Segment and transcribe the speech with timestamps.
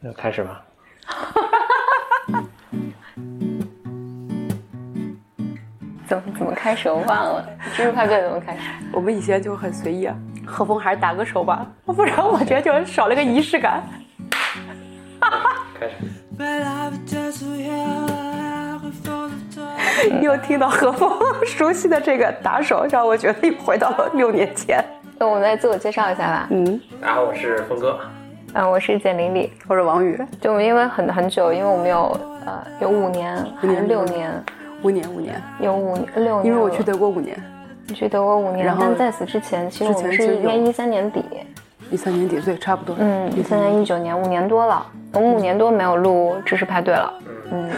[0.00, 0.62] 那开始吧。
[6.06, 6.88] 怎么怎么开始？
[6.88, 8.60] 我忘了，知识派对怎么开始？
[8.92, 10.16] 我们以前就很随意啊。
[10.46, 13.82] 何峰还是打个手吧，不然我觉得就少了个仪式感。
[15.78, 15.94] 开始。
[20.22, 21.10] 又听到何峰
[21.44, 24.82] 熟悉的这个打手，让我觉得又回到了六年前。
[25.18, 26.46] 那我们来自我介绍一下吧。
[26.50, 27.98] 嗯，然后我是峰哥。
[28.54, 30.18] 嗯，我是简玲玲，我是王宇。
[30.40, 34.32] 就因为很很久，因为我们有呃有五年还是六年？
[34.82, 35.42] 五年五年。
[35.60, 36.46] 有五六年。
[36.46, 37.38] 因为我去德国五年。
[37.86, 41.24] 你去德国五年，但在此之前，其实我们是应该一三年底。
[41.90, 42.96] 一三年底对，差不多。
[42.98, 47.12] 嗯，一三年一九年，五年多了，我们五年多没有录知识派对了。
[47.50, 47.70] 嗯。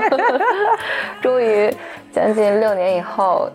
[1.22, 1.74] 终于，
[2.12, 3.50] 将近六年以后，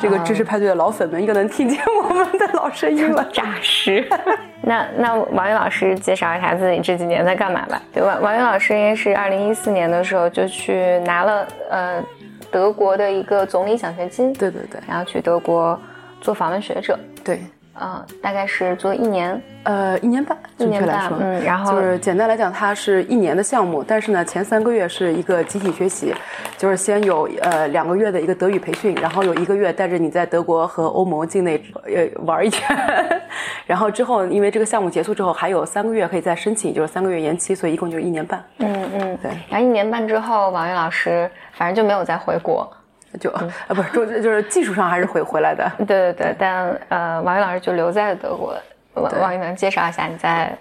[0.00, 4.06] 这个知识派对的老粉们又能听见我们的老声音了， 扎实。
[4.62, 7.80] 那那王宇老师介绍一下自己这几年在干嘛吧。
[7.92, 12.02] 对，王王宇老师应该是二零一四年的时候就去拿了呃
[12.50, 15.80] 德国的一个总理奖学金，对对对，然后去德国
[16.20, 17.40] 做访问学者，对。
[17.78, 26.12] 嗯，大概是做一年，呃，一年半，准确来说，嗯，然后就是简单来讲，它是一年的项目，但是呢，前三个月是一个集体学习，
[26.58, 32.76] 就是先有呃两个月的一个德语培训，然后有一个月带着你在德国和欧盟境内呃玩一圈，
[33.66, 38.44] 然后之后因为这个项目结束之后还有三个月可以再申请，就是三个月延期，所以一共就是一年半。
[38.58, 39.30] 嗯嗯，对。
[39.48, 42.70] 然后一年半之后，王玉老师反正就没有再回国。
[43.18, 45.70] 就啊不是，就就是技术上还是回回来的。
[45.86, 48.56] 对对对，但呃，王云老师就留在了德国。
[48.94, 50.56] 王王宇能介绍一下你在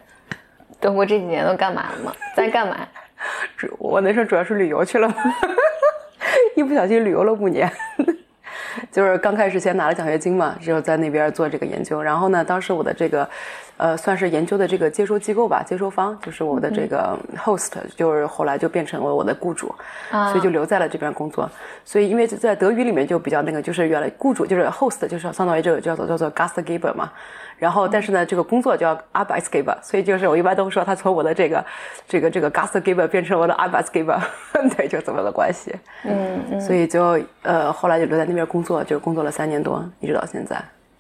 [0.80, 2.14] 德国这几年都干嘛了吗？
[2.36, 2.78] 在干嘛？
[3.58, 5.14] 主我那时候主要是旅游去了，
[6.56, 7.70] 一不小心旅游了五年。
[8.92, 12.02] 就是刚开始先拿了奖学金嘛，之后在那边做这个研究。
[12.02, 13.30] 然后呢，当时我的这个，
[13.78, 19.74] 呃，算是研究的这个接收机构吧，接收方就是我的这个 host，就是后来就变成了我的雇主，
[20.12, 21.50] 所以就留在了这边工作。
[21.86, 27.12] 所以因为在德语里面就比较那个，就是原来雇主就是 host，就是相当于这个叫做叫做 gastgeber 嘛。
[27.60, 31.64] 然后但是呢，这个工作叫 arbeitsgeber，所以就是我一般都会说他从我的这个
[32.08, 34.20] 这个这个 gastgeber 变成我的 arbeitsgeber，
[34.78, 35.76] 对，就这么个关系。
[36.04, 36.62] 嗯嗯。
[36.62, 40.56] 所以就呃后来就留在那边工作，就工作了三年多，一直到现在。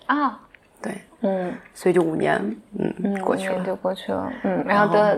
[0.07, 0.37] 啊，
[0.81, 2.35] 对，嗯，所以就五年，
[2.77, 4.61] 嗯嗯，过去了，就过去了，嗯。
[4.67, 5.17] 然后的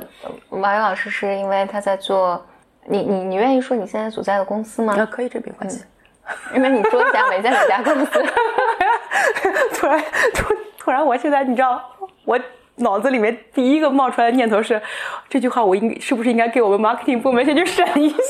[0.50, 2.46] 王宇老师是因为他在做，
[2.86, 4.96] 你你你愿意说你现在所在的公司吗？
[4.96, 5.84] 啊，可以，这没关系。
[6.54, 8.12] 因为你说一下没在哪家公司。
[9.74, 10.00] 突然
[10.36, 10.54] 突。
[10.84, 11.80] 突然，我现在你知道，
[12.26, 12.40] 我
[12.78, 14.82] 脑子里面第一个冒出来的念头是，
[15.30, 18.18] 这句话我应是不是应该给我们 marketing 部门先去审一下？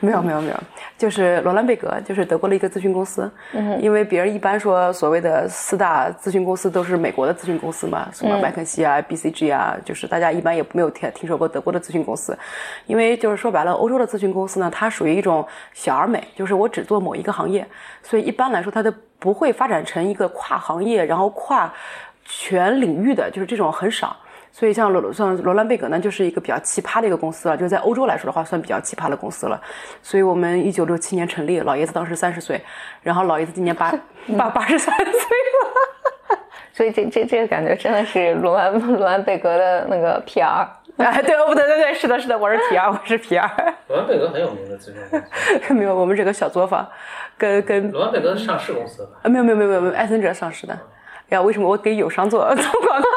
[0.00, 0.56] 没有没有没有，
[0.96, 3.30] 就是罗兰贝格，就是德国的一个咨询公司。
[3.52, 12.36] 嗯，因为别人一般说所谓的四大咨询公司都是美国的咨询公司嘛，什么麦肯锡啊、BCG 啊，就是大家一般也没有听听说过德国的咨询公司。
[12.86, 17.66] 因为就是说白了，欧洲的咨询公司呢，它属于一种小而美，就是我只做某一个行业，
[18.02, 21.72] 所以一般来说它的不会发展成一个跨行业，然后跨
[22.24, 24.16] 全领域的，就是这种很少。
[24.52, 29.60] 所以像罗像罗兰贝格呢，就是一个比较奇葩的一个公司了，就是在欧洲来说的话，算比较奇葩的公司了。
[30.02, 32.60] 所以我们一九六七年成立，老爷子当时三十岁，
[33.00, 33.92] 然后老爷子今年八
[34.36, 36.38] 八 八十三岁了。
[36.72, 40.66] 所以这这这个感觉真的是罗兰罗兰贝格的那个 PR。
[41.04, 43.50] 哎，对，哦不对，对对，是的，是的，我是皮儿我是皮儿。
[43.88, 45.26] 罗兰贝格很有名的咨询公司。
[45.74, 46.86] 没有，我们这个小作坊，
[47.38, 49.08] 跟跟罗兰贝格是上市公司。
[49.22, 50.78] 啊，没有没有没有没有，艾森哲上市的。
[51.30, 53.08] 呀，为什么我给友商做做广告？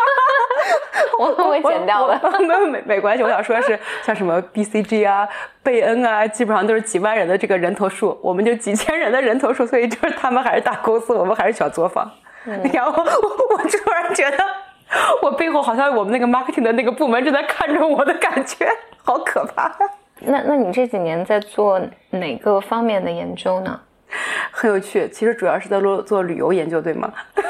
[1.19, 3.23] 我会剪掉的，没有没没关系。
[3.23, 5.27] 我想说的是，像什么 BCG 啊、
[5.61, 12.09] 贝恩啊，基本上都是几万人的这个人头数，我们就几千人的人头数，所以就是他们还是大公司，我们还是小作坊。
[12.73, 14.37] 然后我突然觉得，
[15.21, 18.67] 我背后好像我们那个 marketing 的那个部门正在看着我的感觉，
[19.03, 19.71] 好可怕。
[20.19, 21.81] 那那你这几年在做
[22.11, 23.79] 哪个方面的研究呢？
[24.51, 27.11] 很有趣，其实主要是在做做旅游研究，对吗？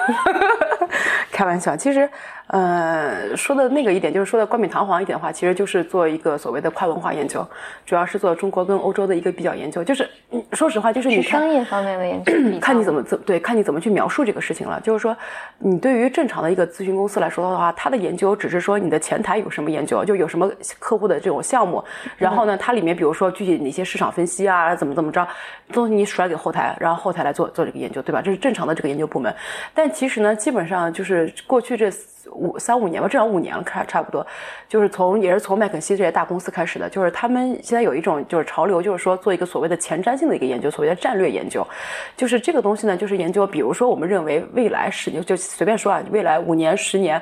[1.32, 2.10] 开玩笑，其实。
[2.48, 7.44] 呃，说的那个一点就是说的冠冕堂皇一点的话，其实就是做一个所谓的跨文化研究，
[7.86, 9.82] 主要是做中国跟欧洲的一个比较研究。
[9.82, 10.08] 就是
[10.52, 14.80] 说实话，就是你商业方面的研究，看你怎么怎对，看你怎么去描述这个事情了。
[14.82, 15.16] 就是说，
[15.58, 21.84] 你对于正常的一个咨询公司来说的话，它的研究只是说你的前台有什么研究，就有什么客户的这种项目，
[22.18, 25.26] 然后呢，它里面比如说具体哪些市场分析啊，怎么怎么着，
[25.72, 28.22] 东西你甩给后台，然后后台来做做这个研究，对吧？
[28.22, 29.34] 这是正常的这个研究部门。
[29.74, 31.92] 但其实呢，基本上就是过去这。
[32.36, 34.26] 五三五年吧，至少五年了，差差不多，
[34.68, 41.68] 就是从也是从麦肯锡这些大公司开始的，就是他们现在有一种就是潮流，就是说做一个所谓的前瞻性的一个研究，所谓的战略研究，
[42.16, 47.22] 就是这个东西呢，就是研究，比如说我们认为未来十年就随便说啊，未来五年十年。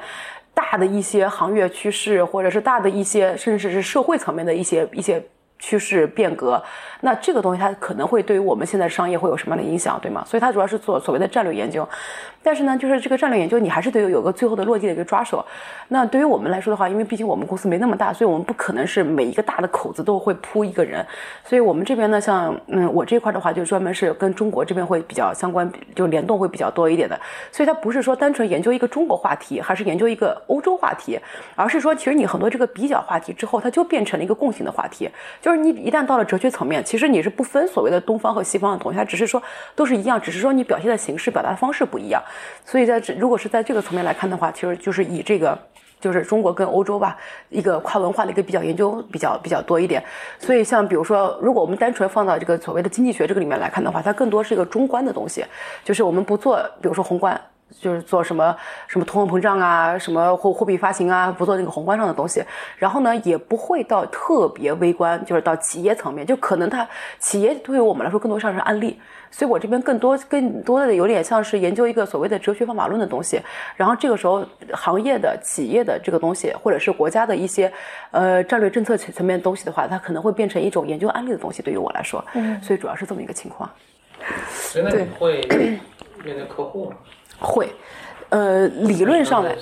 [0.54, 5.22] 大的一些行业趋势，或者是大的一些，甚至是社会层面的一些一些。
[5.62, 6.62] 趋势变革，
[7.02, 10.26] 那这个东西它可能会对于我们现在商业会有什么样的影响，对吗？
[10.28, 11.88] 所以它主要是做所谓的战略研究，
[12.42, 15.46] 但是呢，就是这个战略研究你还是得有个最后的落地的一个抓手。
[15.90, 21.06] 那对于我们来说的话，因为毕竟我们公司没那么大，所以我们不可能是每一个大的口子都会铺一个人。
[21.46, 27.20] 所以我们这边呢，像嗯我这块的话，就专门是跟中国这边会比较相关，就联动会比较多一点的。
[27.52, 31.20] 所以它不是说单纯研究一个中国话题，还是研究一个欧洲话题，
[31.56, 35.08] 而是说其实你很多这个比较话题之后，它就变成了一个共性的话题，
[35.40, 35.51] 就。
[35.52, 39.44] 就是你一旦到了哲学层面，其实你是不分所谓的东方和西方的东西，它只是说
[39.76, 42.24] 都是一样，只是说你表现的形式、表达的方式不一样。
[42.64, 45.60] 所以在这如果是在这个层面来看的话，其实就是以这个
[46.00, 47.18] 就是中国跟欧洲吧，
[47.50, 50.02] 一个跨文化的一个比较研究比较比较多一点。
[50.40, 55.44] 所以像比如说，如果我们单纯放到这个所谓的经济学这个里面来看的话，它更多是一个中观的东西，
[55.84, 57.38] 就是我们不做，比如说宏观。
[57.80, 58.56] 就是做什么
[58.88, 62.44] 什么通货膨胀啊，什么货货币发行啊，不做那个宏观上的东西。
[62.78, 66.88] 然后呢，也不会到特别微观，就是到企业层面，就可能它
[67.20, 69.00] 企业对于我们来说更多像是案例。
[69.34, 73.42] 所以我这边更多更多的有点像是研究一个所谓的哲学方法论的东西。
[73.78, 77.72] 然后这个时候，行业的企业的这个东西，或者是国家的一些
[78.12, 81.64] 呃战略政策层层面的东西的话，它可能会变成一种研究案例的东西。
[81.64, 83.70] 对于我来说，嗯，所以主要是这么一个情况。
[84.50, 85.40] 所以那你会
[86.26, 86.98] 面对客户吗？
[87.42, 87.70] 会，
[88.30, 89.54] 呃，理论上来，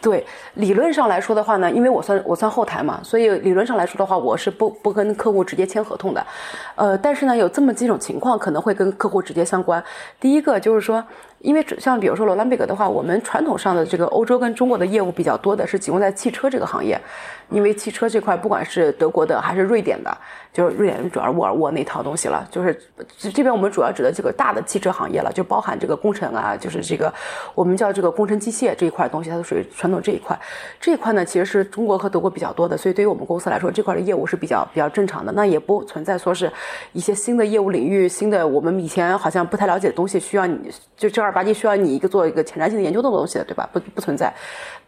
[0.00, 6.26] 对，理论上来说的话呢，因为我算我算后台嘛，所以理论上来说的话，我是不不跟客户直接签合同的，
[6.74, 9.80] 呃，但是呢，有这么几种情况可能会跟客户直接相关。
[10.18, 11.04] 第一个就是说。
[11.44, 16.98] 因为像比如说罗兰贝格的话，我们传统上的这个欧洲跟中国的业务比较多的是集中在汽车这个行业，
[17.50, 20.16] 因为汽车这块不管是德国的还是瑞典的，
[20.54, 22.80] 就是瑞典主要沃尔沃那套东西了，就是
[23.18, 27.12] 这边我们主要指的这个大的汽车行业了，就包含这个工程啊，就是这个
[27.54, 30.38] 我们叫这个工程机械这一块东西，它都属于传统这一块。
[30.80, 36.50] 这一块呢，其实是中国和德国比较多的，所以对于我们公司来说，这块的业务是比较比较正常的，那也不存在说是
[36.94, 40.58] 一些新的业务领域、新的我们以前好像不太了解的东西需要你
[40.96, 41.33] 就正儿。
[41.34, 43.68] 吧唧需要你一个做一个前瞻性的研究的东西的，对吧？
[43.72, 44.32] 不不存在。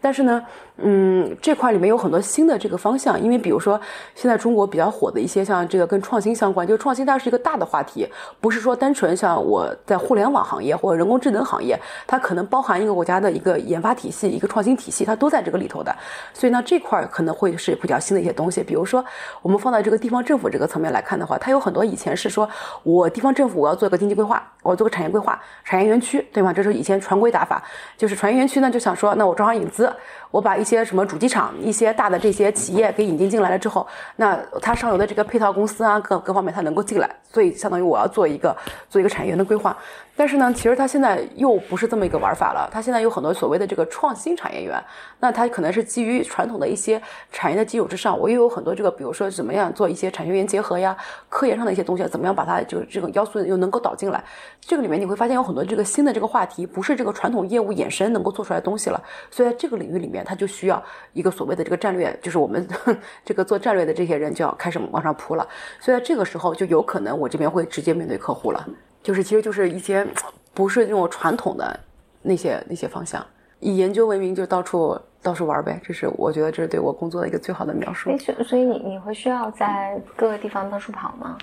[0.00, 0.42] 但是呢，
[0.76, 3.80] 嗯，这块里面有很多新的这个方向，因为比如说
[4.14, 8.08] 现在中国比较火的一些像这个跟创新相关，就创新它是一个大的话题，
[8.40, 15.94] 不是说单纯像我在互联网行业或者人工智能行业，它可能包含一个国家的一个研发体系、一个创新体系，它都在这个里头的。
[16.32, 18.62] 所以呢，这块可能会是比较新的一些东西。
[18.62, 19.04] 比如说，
[19.42, 22.48] 我们放到这个地方政府这个层面来看的话，它有很多以前是说
[22.82, 26.24] 我地方政府我要做一个经济规划，我做个产业规划、产业园区。
[26.32, 26.52] 对吗？
[26.52, 27.62] 这是以前常规打法，
[27.96, 29.98] 就是产业园区呢，就想说，那我招商引资，的。
[30.30, 33.86] 我把一些什么主机厂、一些大的这些企业给引进进来了之后，
[34.16, 38.56] 那它上游的这个配套公司啊，各各方面它能够进来，所以相当于我要做一个
[38.88, 39.76] 做一个产业园的规划。
[40.18, 42.66] 但是呢，其实它现在又不是这么一个玩法了。
[42.72, 44.82] 它现在有很多所谓的这个创新产业园，
[45.20, 47.00] 那它可能是基于传统的一些
[47.30, 50.96] 产业的基础之上，我又有很多这个，比如说怎么样做一些产学研结合呀，
[51.28, 54.24] 科研上的一些东西，怎么样把它就这个要素又能够导进来。
[54.58, 59.02] 这个里面你会发现有很多这个新的这个话题，不是这个传统业务衍生能够做出来的东西了。
[59.30, 60.82] 所以在这个领域里面，它就需要
[61.12, 62.66] 一个所谓的这个战略，就是我们
[63.24, 65.46] 这个做战略的这些人就要开始往上扑了。
[65.80, 68.68] 所以在这个时候，就有可能我这边会直接面对客户了。
[69.02, 70.06] 就是，其实就是一些
[70.52, 71.78] 不是那种传统的
[72.22, 73.24] 那些那些方向，
[73.60, 75.80] 以研究为名就到处到处玩呗。
[75.84, 78.10] 这是我觉得这是对我工作的一个最好的描述。
[78.18, 81.38] 所以你你会需要在各个地方到处跑吗？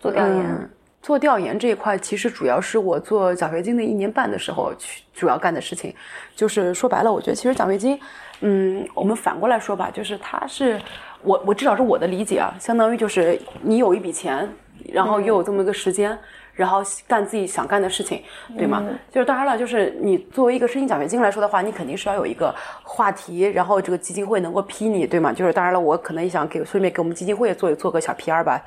[0.00, 0.70] 做调研？
[1.04, 5.94] 做调研这一块，其实主要是我做奖学金的一年半的时候去主要干的事情。
[6.34, 8.00] 就是说白了，我觉得其实奖学金，
[8.40, 10.80] 嗯，我们反过来说吧，就是它是
[11.22, 14.48] 我我至少是我的理解啊，相当于就是你有一笔钱，
[14.90, 16.18] 然后又有这么一个时间。
[16.56, 18.22] 然后干自己想干的事情，
[18.56, 18.80] 对吗？
[19.10, 25.32] 就是当然了，就是你作为一个申请奖学金来说的话，你肯定是要有一个话题，然后这个基金会能够批你，对吗？
[25.32, 28.62] 就是当然了，我可能也想给顺便给我们基金会做做个小 PR 吧，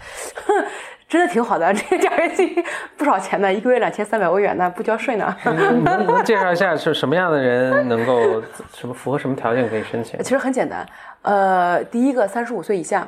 [1.08, 2.64] 真的挺好的，这个奖学金
[2.98, 5.36] 不少钱呢，一个月两千三百欧元呢，不交税呢。
[5.46, 10.22] 能能介绍一下是什么样的人能够什么符合什么条件可以申请？
[10.22, 10.86] 其实很简单，
[11.22, 13.08] 呃，第一个三十五岁以下。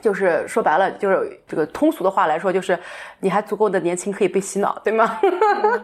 [0.00, 2.78] 就是说白了，就是这个通俗的话来说，就是
[3.20, 5.20] 你还足够的年轻可以被洗脑，对吗？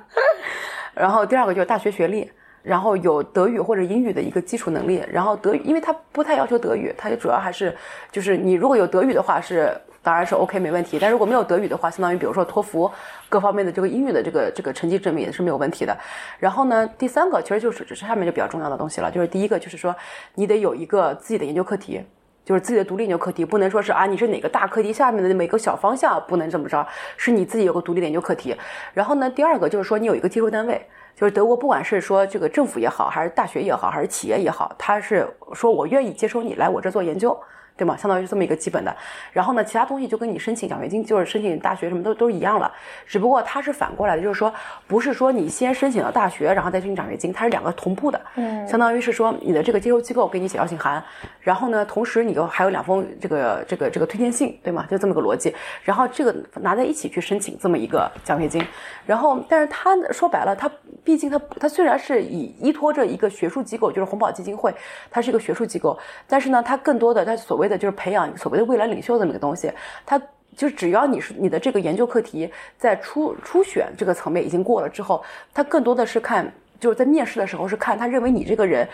[0.97, 7.77] 然后第二个就是大学学历，然后有德语或者英语的一个基础能力，然后德语，因为它不太要求德语，它就主要还是
[8.11, 12.91] 就是你如果有德语的话是当然是 OK 没问题，但如果没有德语的话，相当于比如说托福
[13.29, 15.95] 各方面的这个英语的这个这个成绩证明也是没有问题的。
[16.39, 19.95] 然后呢，第三个其实就是这上面就比较重要的东西了，就是第一个就是说
[20.35, 22.03] 你得有一个自己的研究课题。
[22.43, 26.87] 就是自己的独立研究课题，不能说是啊，你是哪个大课题下面的每个小方向，不能这么着，
[27.19, 28.57] 是你自己有个独立的研究课题。
[28.95, 30.81] 然后呢，第二个就是说你有一个接收单位，
[31.15, 37.39] 就是德国不管是说这个政府也好，还是大学也好，还是企业也好，他是说我愿意接收你来我这做研究。
[37.79, 37.97] 对吗？
[37.97, 38.95] 相当于是这么一个基本的，
[39.33, 42.71] 然后呢，其他东西就跟你申请奖学金，就是申请大学什么都都一样了，
[43.07, 44.53] 只不过它是反过来的，就是说
[44.89, 51.03] 不是说你先申请了大学，然后再申请奖学金，它是两个同步的，嗯，相当于是说你的这个接收机构给你写邀请函，
[51.41, 54.85] 然后呢，同时你又还有两封这个这个这个推荐信，对吗？
[54.91, 55.55] 就这么个逻辑，
[55.85, 58.61] 然后这个拿在一起去申请这么一个奖学金，
[59.07, 60.69] 然后但是他说白了，他
[61.05, 64.75] 毕竟他他虽然是以依托着一个学术机构，就是红宝基金会，
[65.11, 69.71] 它是一个学术机构，但是呢，它更多的它所谓的就是培养所谓的未来领袖这么一个东西，
[70.07, 70.21] 它
[70.57, 75.23] 就只要你是你的这个研究课题在初初选这个层面已经过了之后，
[75.55, 78.89] 他更多的是看就是在面试的时候是看他认为你这个人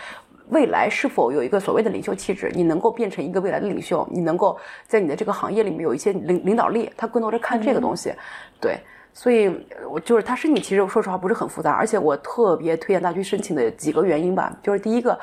[0.49, 4.55] 未来是否有一个所谓的领袖气质，你能够变成一个未来的领袖，你能够
[4.85, 8.13] 在你的这个行业里面有一些领领导力，他更多是看这个东西，
[8.61, 8.77] 对，
[9.11, 15.17] 所以我就是他申请其实说实话不是很复杂，而且我特别推荐大家去申请的几个原因吧，就是第一个，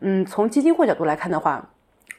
[0.00, 1.64] 嗯，从基金会角度来看的话。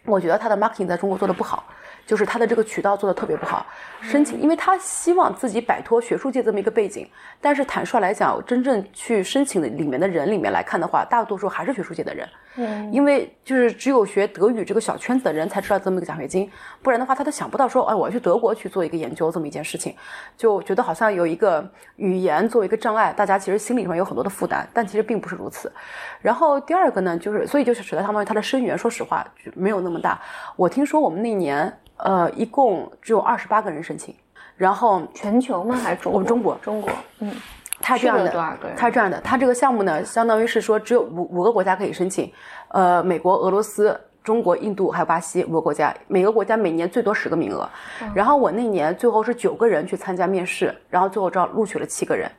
[0.06, 1.64] 我觉得他的 marketing 在中国做的不好。
[2.06, 3.66] 就是他的这个渠道做的特别不好，
[4.00, 7.10] 申请，因为他希望自己摆脱学术界这么一个背景，
[7.42, 16.50] 但是坦率来讲，真正去申请的里面的人里面来看的话，大多数还是学术界的人，嗯，因为就是只有学德语这个小圈子的人才知道这么一个奖学金，
[16.82, 19.96] 不然的话他都想不到说，哎，我要去德国去做一个研究这么一件事情，
[20.38, 25.72] 就觉得好像有一个语言作为一个障碍，大家其实心理上有很多的负担，但其实并不是如此。
[26.22, 30.22] 然后第二个呢，就是所以就是使得相当于他的生源，说实话就没有那么大。
[30.56, 31.72] 我听说我们那年。
[31.98, 34.14] 呃，一共只有二十八个人申请，
[34.58, 35.78] 然后全球吗？
[35.78, 36.12] 还是中？
[36.12, 37.32] 我们中国，中国，嗯，
[37.82, 38.32] 他这样的，
[38.76, 42.32] 他这样的，他这个项目呢，相当于是说只有五五个国家可以申请，
[42.70, 47.70] 呃，美国、俄罗斯、中国、印度还有巴西五个国家，每个国家每年最多十个名额。
[48.14, 52.32] 然后我那年最后是九个人去参加面试，然后最后招录取了七个人，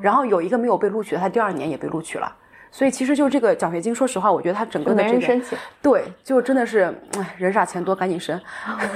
[0.00, 2.36] 然后有一个没有被录取，他第二年也被录取了。
[2.72, 8.40] 所以其实就这个奖学金，说实话，我觉得它整个的这个，对，就真的是，哎，人傻钱多，赶紧申。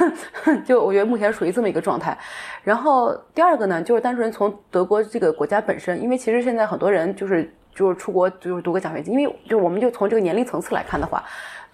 [0.65, 2.17] 就我觉得目前属于这么一个状态。
[2.63, 11.23] 然后第二个呢，就是单纯从德国这个国家本身，因为其实现在很多人就是就是出国就是读个奖学金，因为就我们就从这个年龄层次来看的话。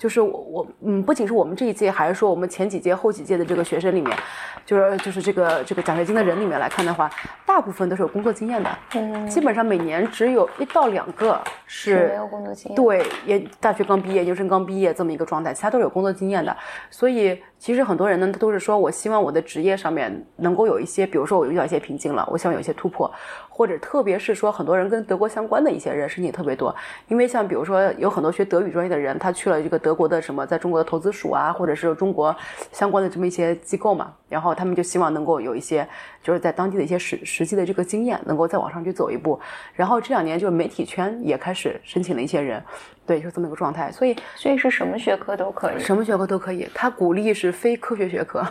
[0.00, 4.16] 就是我我嗯，不仅是我们这一届，还是说我们前几届、后几届的这个学生里面，
[4.64, 7.11] 就是就是这个这个奖学金的人里面来看的话，
[7.45, 8.78] 大部分都是有工作经验的。
[8.95, 12.75] 嗯，基本上每年只有一到两个是没有工作经验。
[12.75, 16.57] 对，也大学刚毕业、研究生刚毕业这么一个状态，其他都是有工作经验的。
[16.88, 23.09] 所以其实很多人呢，他都是说我希望我的职业上面能够有一些，比如说我遇到一些瓶颈了，我希望有一些突破。
[23.49, 26.75] 或者特别是说很多人跟德国相关的一些人申请特别多，
[27.09, 32.35] 因为像比如说有很多学德语专业的人，他去了这个德国的什么，在中国的投资署啊，或者是中国
[32.73, 35.87] 相关的这么一些机构嘛，然后他们就希望能够有一些
[36.23, 39.38] 就是在当地的一些实实际的这个经验，能够再往上去走一步。
[39.75, 42.62] 然后这两年就是媒体圈也开始申请了一些人。
[43.11, 46.71] 对，就这么一个状态，所以所以是什么学科都可以，什么学科都可以。
[46.73, 48.47] 他鼓励是非科学学科，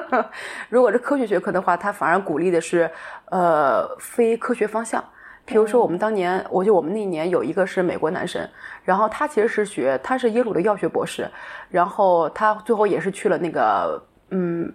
[0.68, 2.90] 如果是科学学科的话，他反而鼓励的是
[3.30, 5.02] 呃非科学方向。
[5.46, 8.46] 比如说我们当年，我就我们那年有一个是美国男生，
[8.84, 11.26] 然后他其实是学，他是耶鲁的药学博士，
[11.70, 14.70] 然后他最后也是去了那个嗯，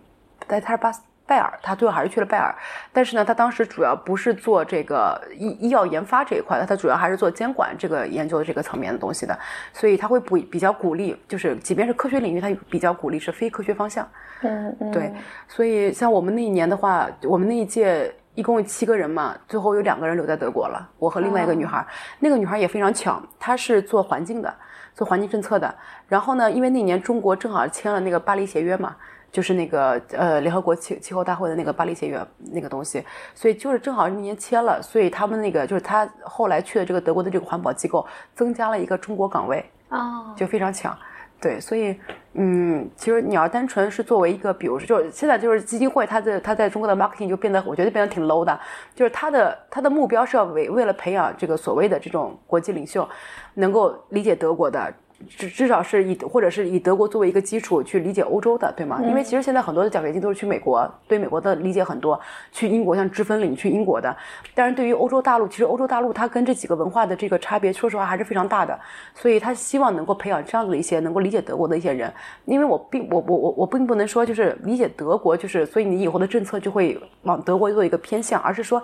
[0.48, 1.04] 在他是巴斯。
[1.30, 2.52] 拜耳，他最后还是去了拜耳，
[2.92, 9.38] 但是呢，他当时主要不是做这个医医药研发这一块的，他主要还是做监管这个研究这个层面的东西的，
[9.72, 14.08] 所以他会不比较鼓励，就是即便是科学领域，他比较鼓励是非科学方向。
[14.42, 14.92] 嗯嗯。
[14.92, 15.14] 对，
[15.48, 21.86] 所以像我们那一年的话，我们那一届一共有七个人嘛，最后有两个人留在德国了，我和另外一个女孩，
[22.18, 24.52] 那个女孩也非常巧，她是做环境的，
[24.96, 25.76] 做环境政策的，
[26.08, 28.96] 然后呢，因为那年中国正好签了那个巴黎协约嘛。
[29.32, 32.20] 就是那个呃，联合国气气候大会的那个巴黎协约
[32.52, 33.04] 那个东西，
[33.36, 38.06] 所以就是正好那年签了，所以他们那个就是他后来去的这个德国的这个环保机构
[38.36, 40.98] 增加了一个中国岗位，哦，就非常强，
[41.40, 41.96] 对，所以
[42.34, 48.60] 嗯，其实你要单纯是作为一个，比如说，就是现在就是基金会，它的它在中国的 marketing 就变得，我觉得变得挺 low 的，
[48.96, 53.08] 就是它的它的目标是要为为了培养这个所谓的这种国际领袖，
[53.54, 54.92] 能够理解德国的。
[55.28, 59.02] 至至少是以或者是以德国作为一个基础去理解欧洲的，对吗？
[59.04, 62.20] 因为其实现在很多的奖学金都是去美国，对美国的理解很多，
[62.52, 64.16] 去英国像知分领去英国的。
[64.56, 68.80] 但是对于欧洲大陆，其实欧洲大陆它跟这几个文化的这个差别，说实话还是非常大的。
[69.14, 72.12] 所以他希望能够培养这样子的一些能够理解德国的一些人。
[72.46, 78.82] 因为我并我我我我并不能说就是理解德国，就是所以你以后的政策就会往德国做一个偏向，而是说，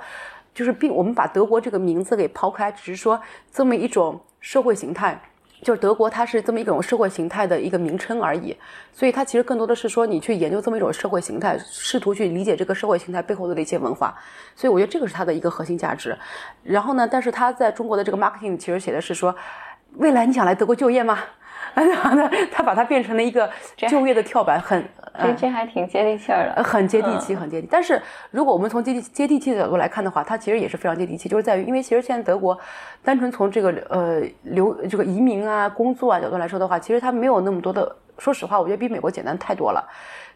[0.53, 3.19] 就是并我们把德国这个名字给抛开，只是说
[3.51, 5.19] 这么一种社会形态。
[5.61, 8.55] 就是德国，它是这么一种社会形态的一个名称而已，
[8.93, 14.13] 所以它其实更多的是说你去研究这么一种社会形态，试图去理解这个社会形态背后的一些文化，
[14.55, 16.17] 所以我觉得这个是它的一个核心价值。
[16.63, 19.35] 然后呢，但是它在中国的这个 marketing 其实写的是说，
[19.97, 21.19] 未来你想来德国就业吗？
[22.53, 24.81] 他把它变成了一个就业的跳板，很
[25.19, 27.67] 这这还挺接地气儿的，很接地气，很接地。
[27.69, 32.57] 但是如果我们从接地接地气的角度来看的话，它其实也是非常接地气，就是在于，因为其实现在德国，
[33.03, 37.95] 单纯从这个呃留这个移民啊、工作啊角度来说的话，其实它没有那么多的。
[38.17, 39.83] 说实话，我觉得比美国简单太多了。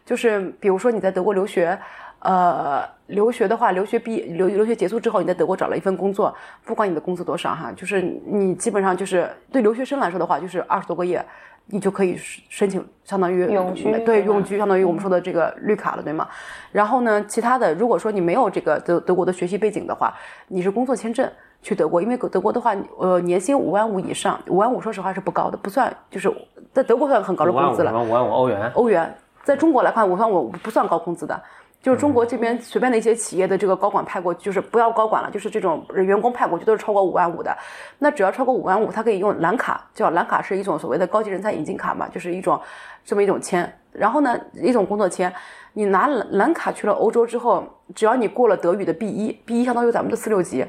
[0.04, 1.78] 就是比如说你在德国留学。
[2.20, 6.34] 呃，留学的话，留学毕留留学结束之后，你在德国找了一份工作，
[6.64, 11.24] 不管你的工资多少哈，就是你基本上就是对留学生来说的话，就是二十多个月，
[11.66, 16.28] 你就可以申请相当于永居，对永居，相当于我们说的这个绿卡了，对吗？
[16.72, 20.12] 然后呢，其他的，如果说你没有这个德德国的学习背景的话，
[20.48, 21.26] 你是工作签证
[21.62, 26.30] 去德国，因为德国的话，呃，年薪五万五以上，五万五说实话是不高的，不算就是
[26.74, 31.42] 在德国算很高的工资了，五万五欧元，欧元，在中国来看，五万五不算高工资的。
[31.82, 37.56] 就是中国这边随便的一些企业的这个高管派过，就是不要高管了，就是这种员工派过去都是超过五万五的。
[37.98, 42.60] 那只要超过五万五，他可以用蓝卡，叫蓝卡是一种所谓的高级人才引进卡嘛，就是一种
[43.02, 43.72] 这么一种签。
[43.92, 45.32] 然后呢，一种工作签，
[45.72, 50.66] 你拿蓝蓝卡去了欧洲之后，只要你过了德语的 B 一，B 一相当于咱们的四六级，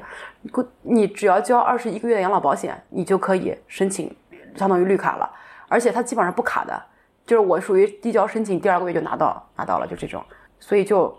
[0.50, 4.12] 过你只要交二十一个月的养老保险，你就可以申请
[4.56, 5.30] 相当于绿卡了。
[5.68, 6.82] 而且它基本上不卡的，
[7.26, 10.24] 就是我属于递交申请第二个月就拿到拿到了，就这种。
[10.62, 11.12] 所以就，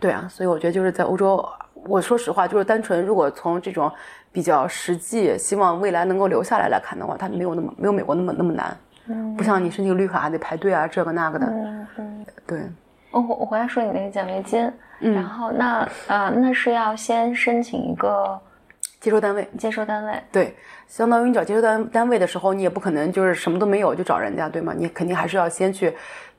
[0.00, 1.48] 对啊，所以我觉得就是在欧洲，
[1.86, 3.90] 我说实话，就是单纯如果从这种
[4.32, 8.76] 比较实际，希望未来能够留下来来看的话，它没有那么没有美国那么那么难，
[9.06, 12.60] 嗯，不像你申请绿卡还得排队啊，这个那个的，嗯嗯，对。
[13.12, 18.36] 我我回来说你那个奖学金，然后那呃那是要先申请一个
[18.98, 20.56] 接收单位，接收单位，对，
[20.88, 24.74] 相当于你找接收单单位的时候，你也不可能就是什么都没有就找人家，对吗？
[24.76, 25.94] 你肯定还是要先去。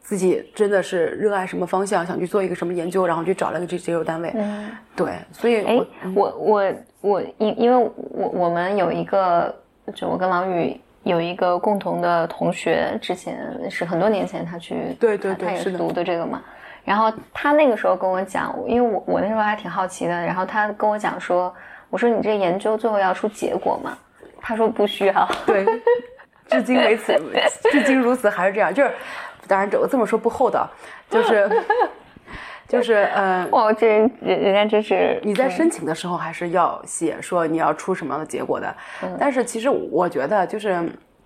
[0.07, 4.31] 自己真的是热爱什么方向，想去做一个什么研究，然后去找了个这接收单位。
[4.35, 5.75] 嗯，对，所以，哎，
[6.13, 9.51] 我我我，因因为我我们有一个，
[9.95, 13.35] 就我跟王宇有一个共同的同学，之前
[13.67, 16.39] 是很多年前他去，对对对，他也是读的这个嘛。
[16.83, 21.51] 然后他那个时候跟我讲，因为我我那时候还挺好奇的，然后他跟我讲说，
[21.89, 23.97] 我说你这研究最后要出结果吗？
[24.39, 25.27] 他说不需要。
[25.47, 25.65] 对，
[26.47, 27.19] 至今为此，
[27.71, 28.91] 至今如此，还是这样，就是。
[29.47, 30.69] 当然，这我这么说不厚道，
[31.09, 31.49] 就是，
[32.67, 38.75] 就是，嗯，哇，这人人家真是你在申请的时候还是要写说你要出什么样的结果的，
[39.19, 40.83] 但是其实我觉得就是，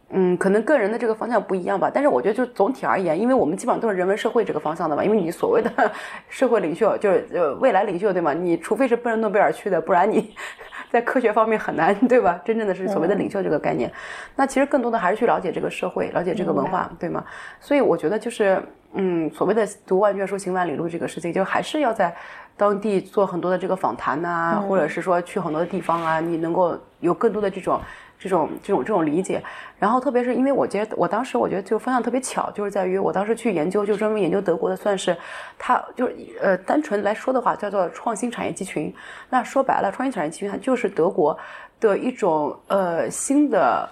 [0.09, 5.71] 嗯，可能个人的这个方向不一样吧，但是我觉得就总体而言，因为我们基本上都是人文社会这个方向的嘛，因为你所谓的
[6.27, 8.33] 社会领袖就是呃未来领袖对吗？
[8.33, 10.33] 你除非是奔着诺贝尔去的，不然你。
[10.91, 12.39] 在科学方面很难， 对吧？
[12.43, 13.91] 真正的是所谓的领袖这个概念，
[14.35, 17.23] 那其实更多的还是去了解这个社会，了解这个文化，对吗？
[17.59, 18.61] 所以我觉得就是，
[18.93, 22.15] 嗯，所谓的读万卷书行万里路这个事情，就还是要在
[22.57, 27.79] 当地做很多的这个访谈呐，或者是说去很多的地方啊，你能够有更多的这种。
[28.19, 29.41] 这种这种这种理解，
[29.79, 35.15] 然后特别是因为我觉得我当时我觉得就方向特别巧，就是在于我当时去研究，就专门研究德国的，算是
[35.57, 38.93] 它就是呃单纯来说的话，叫做创新产业集群。
[39.29, 41.37] 那说白了，创新产业集群它就是德国
[41.79, 43.89] 的一种呃新的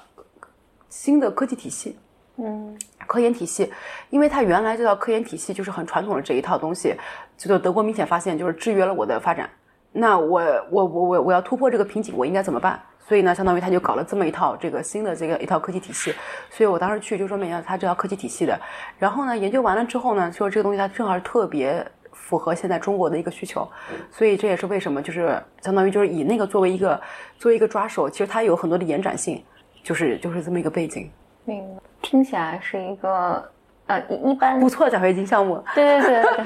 [0.89, 1.97] 新的科技体系，
[2.35, 3.71] 嗯，科研体系，
[4.09, 6.93] 因为它原来这套科研体系就是很传统的这一套东西，
[7.37, 9.49] 就德国明显发现就是制约了我的发展。
[9.99, 12.79] 那我我我我我要突破这个瓶颈，我应该怎么办？
[12.99, 16.13] 所以呢，相当于他就搞了这么一套这个新的这个一套科技体系。
[16.49, 18.59] 所以我当时去就说明了他这套科技体系的。
[18.99, 23.67] 然后呢，研究完了之后呢，说这个东西它正好是特别符合现在中国的一个需求。
[24.11, 27.01] 所以这也是为什么就是相当于就是以那个作为一个
[27.39, 29.43] 作为一个抓手，其实它有很多的延展性，
[29.81, 31.09] 就是就是这么一个背景。
[31.45, 31.81] 明白。
[32.01, 33.43] 听起来是一个
[33.87, 35.63] 呃一般不错奖学金项目。
[35.73, 36.43] 对对对。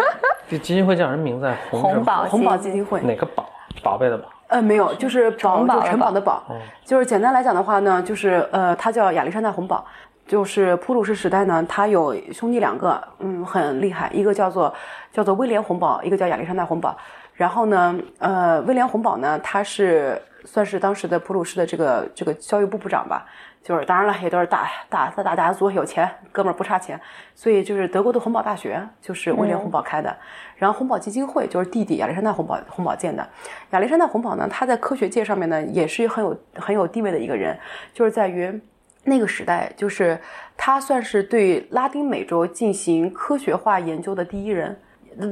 [0.49, 1.51] 这 基金会叫什么名字？
[1.69, 3.01] 红宝红宝基金会。
[3.01, 3.49] 哪个宝？
[3.83, 4.29] 宝贝的宝。
[4.47, 6.43] 呃，没有，就是宝，就城堡的堡，
[6.83, 9.85] 就是简单来讲的话呢，就是呃，它叫亚历山大红宝，
[10.27, 14.73] 就是普鲁士时代呢，他有兄弟两个，嗯，很厉害，一个叫做
[15.13, 16.97] 叫做威廉红宝，一个叫亚历山大红宝。
[17.33, 23.25] 然后呢，呃，威廉红宝呢，他是算是当时的普鲁士的这个这个教育部部长吧。
[23.63, 26.99] 就是当然了，也都是大大大大家族，有钱哥们儿不差钱，
[27.35, 30.15] 所以就是德国的洪堡大学就是威廉洪堡开的，
[30.55, 33.27] 然后洪堡基金会就是弟弟亚历山大洪堡洪堡建的。
[33.69, 37.57] 亚历山大洪堡呢，他在科学界上面呢也是很有很有地位的一个人，
[37.93, 38.59] 就是在于
[39.03, 40.19] 那个时代，就是
[40.57, 44.79] 他算是对拉丁美洲进行科学化研究的第一人。
[45.17, 45.27] 那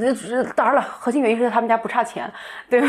[0.55, 2.31] 当然了，核心原因是他们家不差钱，
[2.69, 2.87] 对吧？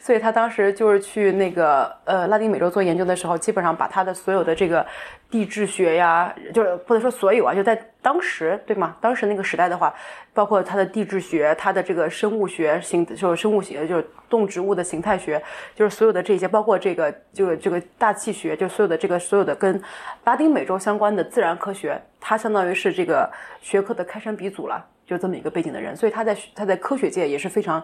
[0.00, 4.84] 所以他当时就是去那个呃拉丁美洲做研究的时候，基本上把他的所有的这个
[5.30, 8.96] 地质学呀，就是不能说所有啊，就在当时对吗？
[9.00, 9.94] 当时那个时代的话，
[10.34, 15.42] 包括他的地质学、他的这个生物学形，就是生物学，就是动植物的形态学，
[15.74, 19.80] 就是所有的这些，包括这个就这个大气学，就所有的这个所有的跟
[20.24, 24.84] 拉丁美洲相关的自然科学，他相当于是这个学科的开山鼻祖了。
[25.06, 27.82] 就这么一个背景的人，所以他在他在科学界也是非常，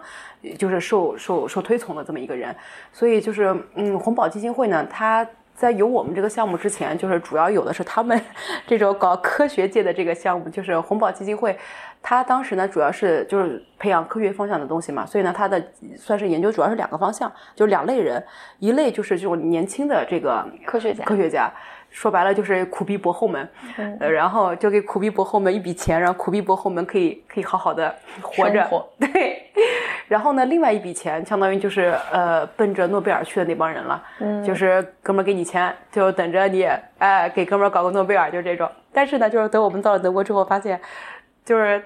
[0.57, 2.55] 就是受受受推崇的这么一个人。
[2.91, 8.19] 所以就是嗯，红宝基金会呢，他在有我们这个项目之前，就是主要有的是他们
[8.65, 11.57] 这种搞科学界的这个项目，就是红宝基金会，
[12.01, 15.61] 他当时呢主要是就是培养科学方向的东西嘛，所以呢他的
[15.97, 18.23] 算是研究主要是两个方向，就是两类人，
[18.59, 21.51] 一类就是这种年轻的这个科学家，科学家。
[21.91, 23.49] 说白了就是苦逼博后们，
[23.99, 28.63] 呃，然后就给苦逼博后们一笔钱，让苦逼博后们可以可以好好的活着。
[28.99, 29.51] 对，
[30.07, 34.03] 然后呢，另外一笔钱相当于就是呃，奔着诺贝尔去的那帮人了，
[34.45, 36.63] 就是哥们儿给你钱，就等着你
[36.99, 38.69] 哎给哥们儿搞个诺贝尔，就这种。
[38.93, 40.79] 但是呢，就是等我们到了德国之后，发现
[41.49, 41.83] 就是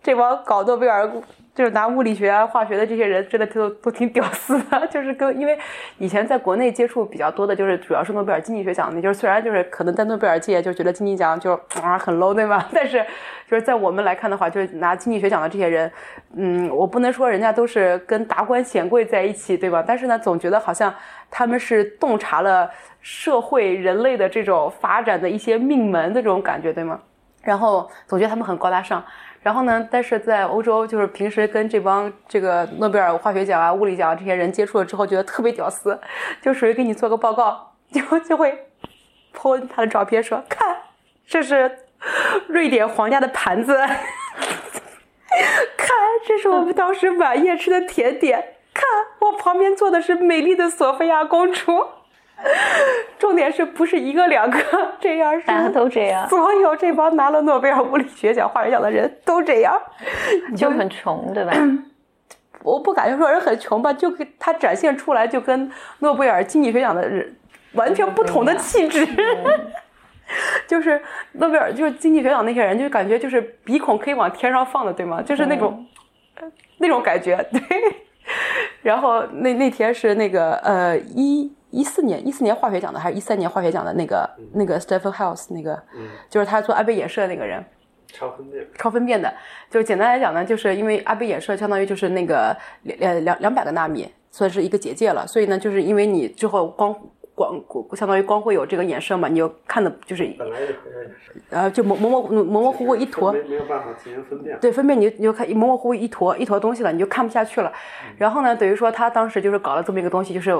[0.00, 1.10] 这帮搞诺贝尔。
[1.52, 4.86] 就是拿物理学啊、化学的这些人，真的都都挺屌丝的。
[4.88, 5.58] 就是跟因为
[5.98, 11.52] 以前在国内接触比较多的，就是主要是诺贝尔经济学奖的，就是虽然就是可能在诺贝尔界就觉得经济奖就
[11.82, 12.66] 啊很 low 对吧？
[12.72, 13.04] 但是
[13.46, 15.90] 就是在我们来看的话，就是拿经济学奖的这些人，
[16.34, 19.84] 嗯，我不能说人家都是跟达官显贵在一起对吧？
[19.86, 20.94] 但是呢，总觉得好像
[21.30, 22.70] 他们是洞察了
[23.02, 26.98] 社会人类的这种发展的一些命门的这种感觉对吗？
[27.42, 29.04] 然后总觉得他们很高大上。
[29.42, 29.88] 然后呢？
[29.90, 35.98] 但是在欧洲，就是平时跟这帮这个诺贝尔化学奖啊、物理奖这些人接触了之后，觉得特别屌丝，
[36.42, 38.66] 就属于给你做个报告， 就就会
[39.34, 40.76] po 他的照片说：“看，
[41.26, 41.78] 这是
[42.48, 43.74] 瑞典皇家的盘子，
[45.78, 45.88] 看，
[46.26, 48.84] 这是我们当时晚宴吃的甜点，看，
[49.20, 51.86] 我旁边坐的是美丽的索菲亚公主。”
[53.18, 54.58] 重点是不是一个两个
[55.00, 55.40] 这样？
[55.42, 56.28] 大家都这样。
[56.28, 59.78] 所有这帮拿了诺贝尔物理学奖、化学奖的人都这样，
[60.56, 61.52] 就很穷，对吧？
[62.64, 67.36] 我不敢说人很穷吧，就他展现出来就跟诺贝尔经济学奖的人
[67.74, 69.06] 完全不同的气质。
[70.66, 75.20] 就是诺贝尔，就是经济学奖那些人，就感觉就是鼻孔可以往天上放的，对吗？
[75.20, 75.86] 就是那种
[76.78, 77.36] 那种感觉。
[77.52, 77.60] 对。
[78.82, 81.52] 然后那那天是那个呃一。
[81.70, 85.80] 一四年，一四年化学奖的，还是一三年化学奖的那个那个 Stephen House 那个，
[86.28, 87.64] 就是他做阿贝衍射那个人，
[88.12, 89.32] 超分辨，超分辨的，
[89.70, 96.94] 就简单来讲呢，就是因为阿贝衍射相当于就是那个两两两百个纳米，算是一个结界了，所以呢，就是因为你之后光
[97.40, 100.74] 光相当于光会有这个衍射嘛，你就看的就是，本来就
[101.50, 107.72] 呃就模模模模模糊糊一坨，没没有办法进行分辨，对，分辨你你就看模模糊糊一坨一坨东西了，你就看不下去了，
[108.18, 110.56] 然后呢，等于说他当时就是搞了这么一个东西，就是。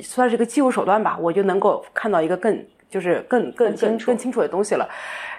[0.00, 4.88] 算是个技术手段吧，我就能够看到一个更就是更更更更清楚的东西了。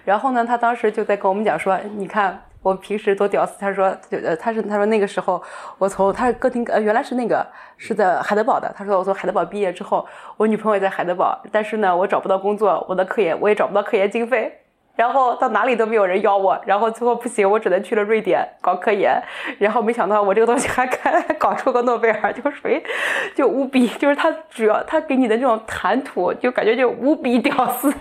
[0.06, 3.60] 然后呢，他当时就在跟我们讲说，你看我平时多屌丝。
[3.60, 5.44] 他说，呃，他是他说那个时候
[5.78, 7.46] 我从他是哥廷呃原来是那个
[7.78, 8.74] 是在海德堡的。
[8.76, 14.60] 他说我从海德堡毕业之后，我女朋友也在海德堡，但是呢我找不到工作，我的科研我也找不到科研经费。
[14.96, 19.20] 然后到哪里都没有人要我，然后最后不行，我只能去了瑞典搞科研。
[19.58, 22.80] 然后没想到我这个东西还还 搞出个诺贝尔，就属于
[23.34, 27.92] 就无比，就是他主要他给你的这种谈吐，就感觉就无比屌丝。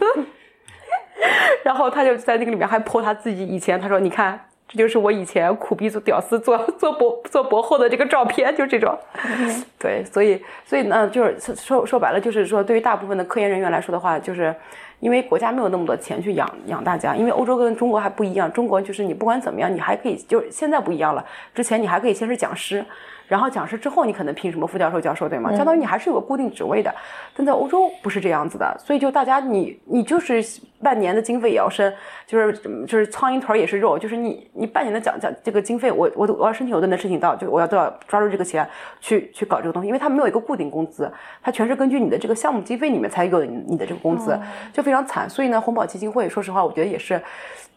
[1.65, 4.39] 然后他就在那个里面还泼他自己以前，他说你看，
[4.73, 8.99] 这就是我以前苦逼做屌丝做做博做博后的这个照片，就这种。
[9.79, 14.55] 对，所以所以呢，就是说说白了，就是说对于大部分的科研人员来说的话，就是。
[15.03, 22.85] 因为国家没有那么多钱去养养大家，因为欧洲跟中国还不一样，中国就是你不管怎么样，你还可以就是现在不一样了，之前你还可以先是讲师。
[23.33, 25.51] 然后讲师之后，你可能聘什么副教授、教授，对吗？
[25.57, 26.95] 相当于你还是有个固定职位的。
[27.35, 30.45] 但在欧洲不是这样子的，所以就大家你你就是
[30.83, 31.91] 半年的经费也要申，
[32.27, 32.53] 就是
[32.87, 38.69] 就是苍蝇腿也是肉，就是你你半年的讲讲这个经费，我我我要申请我都能申请到，就我要都要抓住这个钱
[39.01, 41.11] 去去搞这个东西，因为它没有一个固定工资，
[41.43, 44.39] 它全是根据你的这个项目经费里面才有你的这个工资，
[44.75, 45.31] 就非常惨。
[45.31, 47.19] 所以呢，红宝基金会说实话，我觉得也是，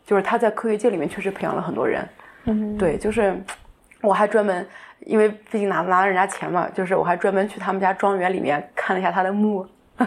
[0.05, 2.05] 就是他在科学界里面确实培养了很多人。
[2.43, 3.41] 嗯，对，就是
[4.01, 4.67] 我还专门。
[5.05, 9.65] 因为毕竟拿拿了人家钱嘛，就是我还专门去他们家庄园里面看了一下他的墓。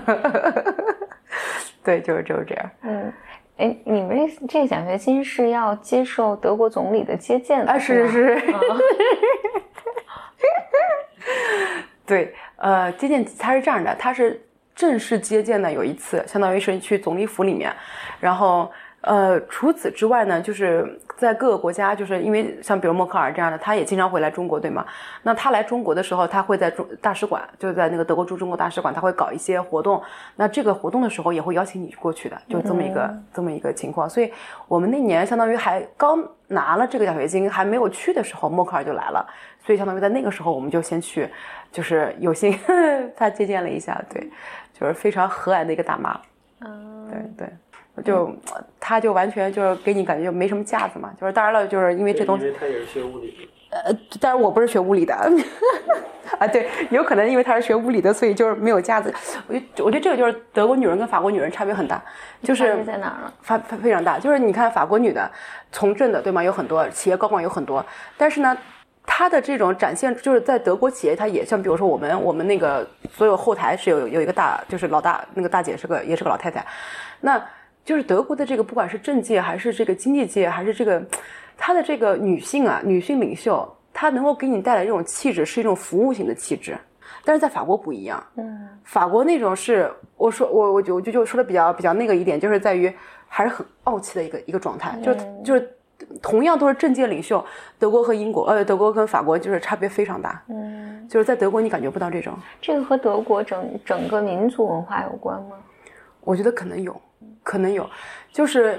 [1.82, 2.70] 对，就是就是这样。
[2.82, 3.11] 嗯，
[3.56, 7.72] 哎，你们这奖学金是要接受德国总理的接见的？
[7.72, 8.46] 啊，是是是。
[12.04, 14.38] 对，呃，接见他是这样的，他是
[14.74, 17.74] 正式接见的有一次，相当于是去总理府里面，
[18.20, 18.70] 然后。
[19.02, 24.87] 呃，除此之外呢，就是在各个国家，就是因为像比如默克尔这样的，他也经常会来中国，对吗？
[25.24, 30.00] 那他来中国的时候，他会在中大使馆，就在那个德国驻中国大使馆，他会搞一些活动。
[30.37, 34.09] 那这个活动的时候，也会邀请你过去的，就这么一个这么一个情况。
[34.09, 34.33] 所以
[34.68, 39.26] 我们那年相当于还刚拿了这个奖学金，还没有去的时候，默克尔就来了。
[39.66, 41.28] 所以相当于在那个时候，我们就先去，
[41.72, 42.57] 就是有幸
[43.16, 44.31] 他接见了一下，对，
[44.72, 46.18] 就是非常和蔼的一个大妈。
[46.61, 47.52] 嗯，对对。
[48.02, 48.32] 就，
[48.78, 53.28] 他就完全就是给你感觉就没什么架子嘛，就是当然了，就是因为这东西，因为他也是学物理
[53.70, 55.14] 的，呃，但是我不是学物理的，
[56.38, 59.12] 啊，对，有可能因为他是学物理的，所以就是没有架子。
[59.46, 62.02] 我觉我觉得这个就是德国女人跟法国女人差别很大，
[62.42, 63.32] 就是在哪儿了？
[63.42, 65.30] 发非常大，就是你看法国女的
[65.70, 66.42] 从政的对吗？
[66.42, 67.84] 有很多企业高管有很多，
[68.16, 68.56] 但是呢，
[69.04, 76.64] 她的这种展现就是在德国企业，她也像比如说我们我们那个所有后台是有有一个大就是老大那个大姐是个也是个老太太，
[77.20, 77.42] 那。
[77.88, 81.03] 就是德国的这个，不管是政界还是这个经济界，还是这个，
[81.57, 86.77] 她的这个女性啊，女性领袖，她能够给你带来这种气质，是一种服务型的气质。
[87.24, 92.92] 但是在法国不一样，嗯，法国那种是，我说我我就我就就说的比较比较那个一点，就是在于
[93.27, 94.94] 还是很傲气的一个一个状态。
[95.03, 95.74] 就就是
[96.20, 97.42] 同样都是政界领袖，
[97.79, 100.42] 德国和英国，呃，德国跟法国就是差别非常大。
[100.48, 102.35] 嗯，就是在德国你感觉不到这种。
[102.61, 105.57] 这个和德国整整个民族文化有关吗？
[106.20, 106.94] 我觉得可能有。
[107.48, 107.88] 可能有，
[108.30, 108.78] 就是，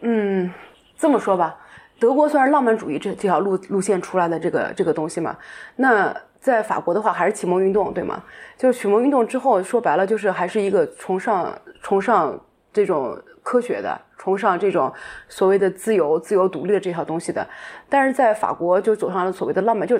[0.00, 0.52] 嗯，
[0.98, 1.56] 这么说吧，
[2.00, 5.36] 德国算是浪漫主义这这条路路线出来的这个这个东西嘛。
[5.76, 8.20] 那在法国的话，还是启蒙运动，对吗？
[8.58, 12.36] 就是启蒙运动之后，说白了就是还是一个崇尚崇尚
[12.72, 14.92] 这种科学的，崇尚这种
[15.28, 17.46] 所谓的自由、自由独立的这条东西的。
[17.88, 19.96] 但是在法国就走上了所谓的浪漫，就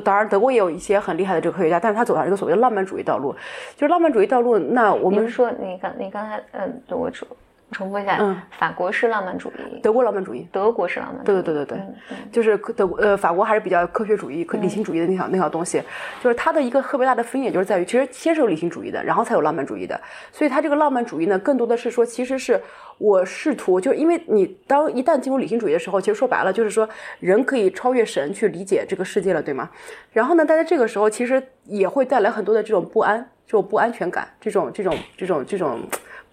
[0.00, 3.34] 当然德国也有一些很厉害的这个科学家，但是他走上一个所谓的浪漫主义道路，
[3.76, 4.58] 就是浪漫主义道路。
[4.58, 7.26] 那我们说，你刚你刚才嗯，我说。
[7.72, 15.82] 重复一下，嗯，法国是浪漫主义，德国浪漫主义，德国是浪漫，对对对对对，就是德国呃法国还是比较科学主义、理性主义的那条那条东西，
[16.22, 20.00] 就是它的一个特别大的分野就是在于，其实先是有理性主义的，然后才有浪漫主义的，
[20.30, 22.60] 所以它这个浪漫主义呢，更多的是说，其实是
[22.98, 29.68] 我试图，就是因为你当一旦进入理性主义的时候，其实说白了就是说，人可以超越神去理解这个世界了，对吗？
[30.12, 35.80] 然后呢，但在这个时候，其实也会带来很多的这种不安、这种不安全感、这种这种这种这种。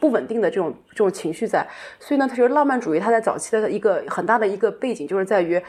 [0.04, 1.66] 不稳定的这种这种情绪在，
[1.98, 5.62] 所以呢，他觉得浪漫主义，它在早期的一个很大的一个背景，就是在于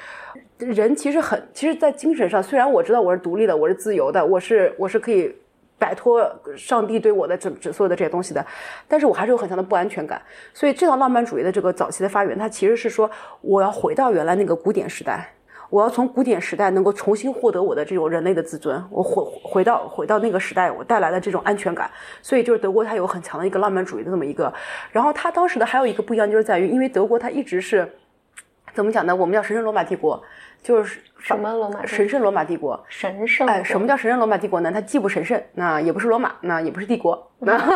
[0.59, 5.33] 人其实很，其实，在精神上，虽然我知道我是独立的，我是自由的，我是我是可以
[5.79, 8.45] 摆脱上帝对我的整整所有的这些东西的，
[8.89, 10.21] 但是我还是有很强的不安全感。
[10.53, 13.09] 所以，这套浪漫主义的这个早期的发源，它其实是说，
[13.41, 15.33] 我要回到原来那个古典时代。
[15.75, 21.91] 我要从古典时代能够重新获得我的这种人类的自尊，我回回到回到那个时代，我带来的这种安全感。
[22.23, 24.55] 所以就是德国，它有很强的一个浪漫主义的这么一个。
[24.93, 27.93] 然后它当时的还有一个不一样，就是在于，因为德国它一直是
[28.73, 29.17] 怎么讲呢？
[29.17, 30.23] 我们叫神圣罗马帝国，
[30.63, 31.85] 就是什么罗马？
[31.85, 32.81] 神圣罗马帝国。
[32.89, 33.45] 神圣？
[33.49, 34.71] 哎，什么叫神圣罗马帝国呢？
[34.71, 37.33] 它既不神圣，那也不是罗马，那也不是帝国。
[37.41, 37.59] 那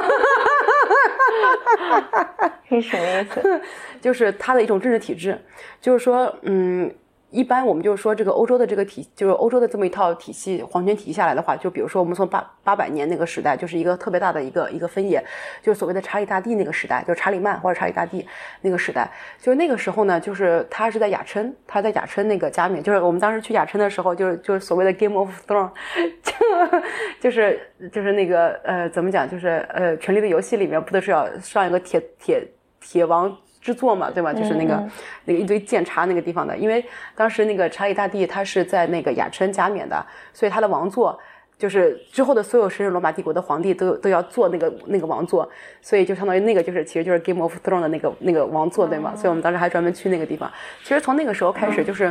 [2.69, 3.61] 是什么意思？
[4.01, 5.37] 就是它的一种政治体制，
[5.81, 6.95] 就是说，嗯。
[7.31, 15.23] 一般我们就是说，这个欧洲的这个体，就是欧洲的这么一套体系，皇权体系下来的话，就比如说我们从八八百年那个时代，就是一个特别大的一个一个分野，
[15.63, 18.27] 就是所谓的查理大帝那个时代，就是查理曼或者查理大帝
[18.63, 25.71] 那个时代，就是那个时候呢，就是他是在雅琛，他在雅琛那个加冕，就是我们当时去雅琛的时候，就是就是所谓的 Game of Thrones，
[26.23, 26.33] 就
[27.21, 27.61] 就是
[27.93, 32.49] 就是那个呃怎么讲，就是呃权力的游戏里面不都是要上一个铁铁
[32.81, 33.37] 铁王。
[33.69, 34.33] 制作嘛，对吧？
[34.33, 34.83] 就是那个
[35.27, 36.83] 那个一堆剑插那个地方的，因为
[37.15, 40.03] 当时那个查理大帝他是在那个雅琛加冕的，
[40.33, 41.19] 所以他的王座
[41.59, 45.47] 就是之后的所有神圣罗马帝国的皇帝都都要坐那个那个王座，
[45.83, 49.13] 所以就相当于那个就是其实就是 Game of Thrones 的那个那个王座，对吗？
[49.15, 50.51] 所以我们当时还专门去那个地方。
[50.83, 52.05] 其实从那个时候开始，就是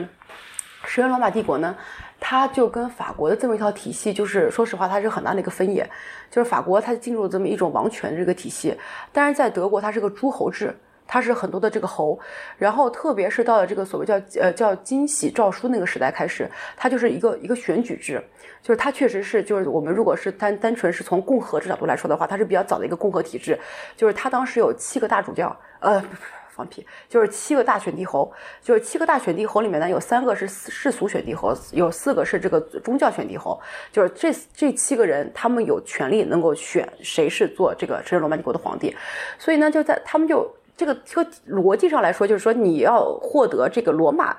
[0.85, 1.75] 神圣罗马帝国呢，
[2.19, 5.89] 它就跟法国的这么一套体系，就是说实话，它是很大的一个分野。
[6.29, 8.75] 就是法国它进入了这么一种王权的这个体系，
[9.13, 10.75] 但是在德国它是个诸侯制。
[11.07, 12.19] 它是很多的这个侯，
[12.57, 18.21] 然后特别是到了这个所谓叫呃叫金禧诏书那个时代开始，它就是一个一个选举制，
[18.61, 23.57] 就是它确实是就是我们如果是单单纯是从共和这角度来说的话，它是比较早的一个共和体制，
[23.95, 26.03] 就是它当时有七个大主教，呃
[26.49, 38.95] 放屁，就是七个大选帝侯，就是七个大选帝侯里面呢有三个是世俗选帝侯，有四个是这个宗教选帝侯，就是这这七个人他们有权利能够选谁是做这个神圣罗马帝国的皇帝，
[39.37, 40.51] 所以呢就在他们就。
[40.77, 44.37] 这个这个逻辑上来说，就是说你要获得这个罗马，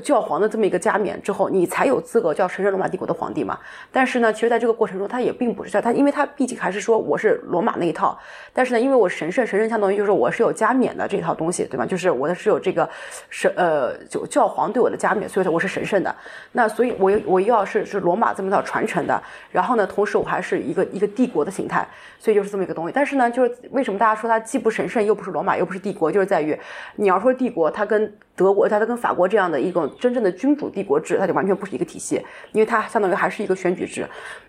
[0.00, 3.58] 教皇的这么一个加冕之后，你才有资格叫神圣罗马帝国的皇帝嘛。
[3.90, 8.18] 但是呢，其实在这个过程中，他也并不是叫他，因为他毕竟还是说我是罗马那一套。
[8.52, 11.84] 但是呢，因为我神圣，神圣相当于就是我是有加冕的这套东西，对吧？
[11.84, 12.88] 就是我是有这个
[13.30, 16.14] 神呃，就教皇对我的加冕，所以说我是神圣的。
[16.52, 21.86] 那所以，我我又要是是罗马这么一套传承的，然后呢，同时我还是一个一个帝国的形态，
[22.18, 22.92] 所以就是这么一个东西。
[22.94, 26.58] 但是呢，就是为什么大家说它既不神圣又不是罗马又不是帝国，就是在于
[26.96, 34.06] 你要说帝国，它跟德国，它它跟法国这样的一个真正的君主帝国制，它就完全不是一个体系，因为它相当于还是一个选举制。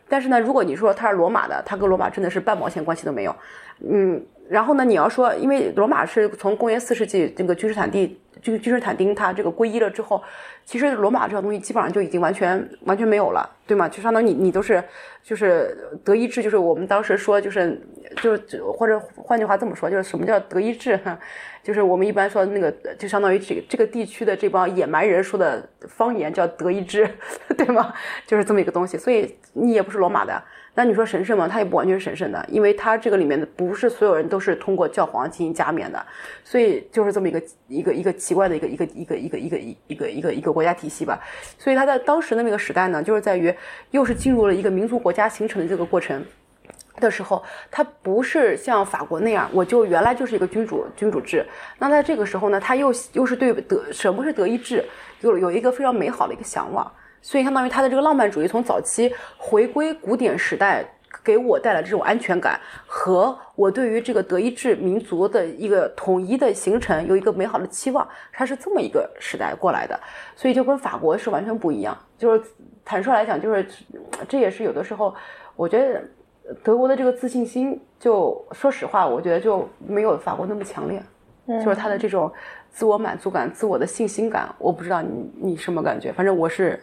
[0.07, 3.35] 但是呢，如果你说它是罗马的，它跟罗马真的是半毛钱关系都没有。
[3.79, 10.21] 嗯，然后呢，你要说，因为罗马是从公元四世纪这个君士坦地，君君士坦丁他这个皈依了之后，
[10.65, 13.88] 其实罗马这个东西基本上就已经完全完全没有了，对吗？
[13.88, 14.84] 就相当于你你都是
[15.23, 17.82] 就是德意志，就是我们当时说就是
[18.17, 20.99] 就是或者换句话这么说，就是什么叫德意志？
[21.63, 27.10] 就是我们一般说那个，就相当于这这个地区的这帮野蛮人说的方言叫德意志，
[27.58, 27.93] 对吗？
[28.27, 30.43] 就是这么一个东西，所以你也不是罗马的。
[30.75, 31.47] 那你说神圣吗？
[31.47, 36.03] 它也不完全是神圣的，因为它这个里面的不是所有人都是通过教皇进行加冕的，
[36.43, 41.19] 所以就是这么一个一个一个奇怪的一个一个一个一个一个一个一个一个国家体系吧。
[41.57, 43.53] 所以它在当时的那个时代呢，就是在于
[43.91, 46.23] 又是进入了一个民族国家形成的这个过程。
[46.97, 51.43] 的时候，它不是像法国那样，我就原来就是一个君主君主制。
[51.79, 54.86] 那在这个时候呢，他又又是对德什么是德意志，
[55.21, 56.89] 有有一个非常美好的一个向往。
[57.23, 60.86] 所以相当于他的这个浪漫主义从早期回归古典时代，
[61.23, 69.99] 给我带来这种安全感，和我对于这个德意志民族的一个统一的形成有一个美好的期望，它是这么一个时代过来的。
[70.36, 71.97] 所以就跟法国是完全不一样。
[72.19, 72.43] 就是
[72.86, 73.65] 坦率来讲，就是
[74.27, 75.15] 这也是有的时候，
[75.55, 76.03] 我觉得。
[76.62, 81.01] 德国的这个自信心，就说实话，我觉得就没有法国那么强烈，
[81.63, 82.29] 就是他的这种
[82.69, 86.77] 自我满足感、自我的信心感，我不知道你你什么感觉，反正我是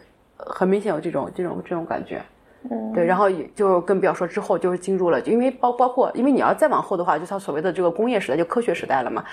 [0.45, 2.21] 很明显有这种这种这种感觉，
[2.69, 9.23] 嗯，对，然后就更不要说之后就是进入了，因为包包括因为你要再往后的话，就它所谓的这个工业时代，就科学时代了嘛，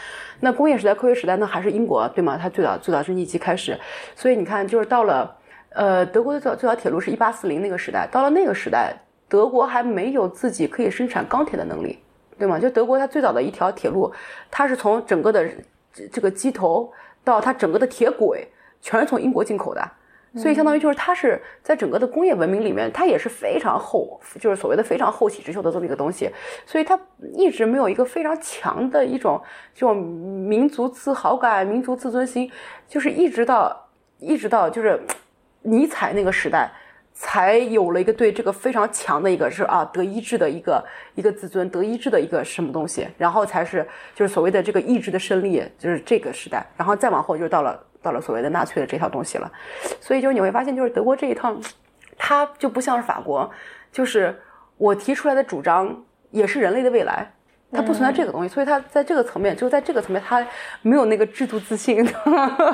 [0.41, 2.39] 那工业时代、科学时代那还是英国对吗？
[2.41, 3.79] 它最早最早蒸汽机开始，
[4.15, 5.37] 所以你看，就是到了
[5.71, 8.95] 呃德国的最早最早铁路是一八四零那个时代，到了那个时代。
[9.31, 11.99] 德国还没有自己可以生产钢铁的能力，
[12.39, 12.59] 对吗？
[12.59, 14.11] 就德国它最早的一条铁路，
[14.51, 15.47] 它是从整个的
[16.11, 16.91] 这个机头
[17.23, 18.49] 到它整个的铁轨，
[18.81, 19.87] 全是从英国进口的，
[20.37, 26.31] 所以相当于就是它是在整个的工业文明里面，它也是非常后，就是所谓的非常后起之秀的这么一个东西，
[26.67, 26.99] 所以它
[27.35, 29.41] 一直没有一个非常强的一种
[29.75, 32.51] 这种民族自豪感、民族自尊心，
[32.87, 33.89] 就是一直到
[34.19, 35.01] 一直到就是
[35.63, 36.71] 尼采那个时代。
[37.21, 40.85] 才有了一个对这个非常强的一个是啊德意志的一个
[41.17, 49.53] 一个自尊，德意志的一个什么东西，然后才是就是所谓的这个意志的胜利，就是这个时代，然后再往后就到了到了所谓的纳粹的这套东西了。
[50.01, 51.55] 所以就是你会发现，就是德国这一套，
[52.17, 53.51] 它就不像是法国，
[53.93, 54.35] 就是
[54.79, 57.31] 我提出来的主张也是人类的未来。
[57.71, 60.43] 它不存在这个东西，所以它在这个层面，就是在这个层面，它
[60.81, 62.03] 没有那个制度自信，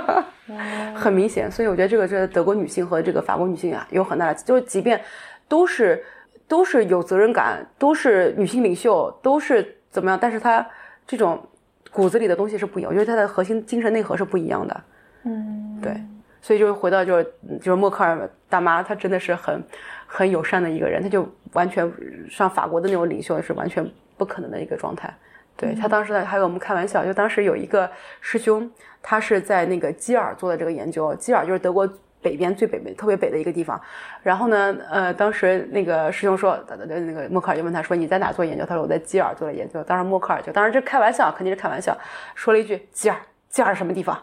[0.95, 1.51] 很明显。
[1.51, 5.01] 所以我觉得这个是德国女性和这个法国女性啊有很大的，就是即便
[5.49, 6.05] 都是
[6.47, 10.65] 都是有责任感，都是女性领袖，都是怎么样，但是她
[11.09, 11.45] 这种
[11.91, 12.89] 骨子里的东西是不一样。
[12.89, 14.81] 我觉得她的核心精神内核是不一样的。
[15.25, 15.95] 嗯，对。
[16.41, 17.25] 所以就回到就是
[17.59, 19.63] 就是默克尔大妈，她真的是很
[20.07, 21.93] 很友善的一个人，她就完全
[22.31, 23.85] 像法国的那种领袖是完全。
[24.17, 25.13] 不可能的一个状态，
[25.57, 28.71] 对他当时呢还跟我们开玩笑，就当时有一个师兄，
[29.03, 31.85] 他是在那个基尔做的这个研究，基尔就是德国
[32.23, 33.79] 北边最北边特别北的一个地方。
[34.23, 41.99] 然后呢，呃，当时那个师兄说，那个默克尔就问他说：“你在哪做研究？”他说：“我在基尔做的研究。”当时默克尔就当时这开玩笑，肯定是开玩笑，
[42.37, 43.17] 说了一句：“基尔，
[43.49, 44.17] 基尔什么地方？”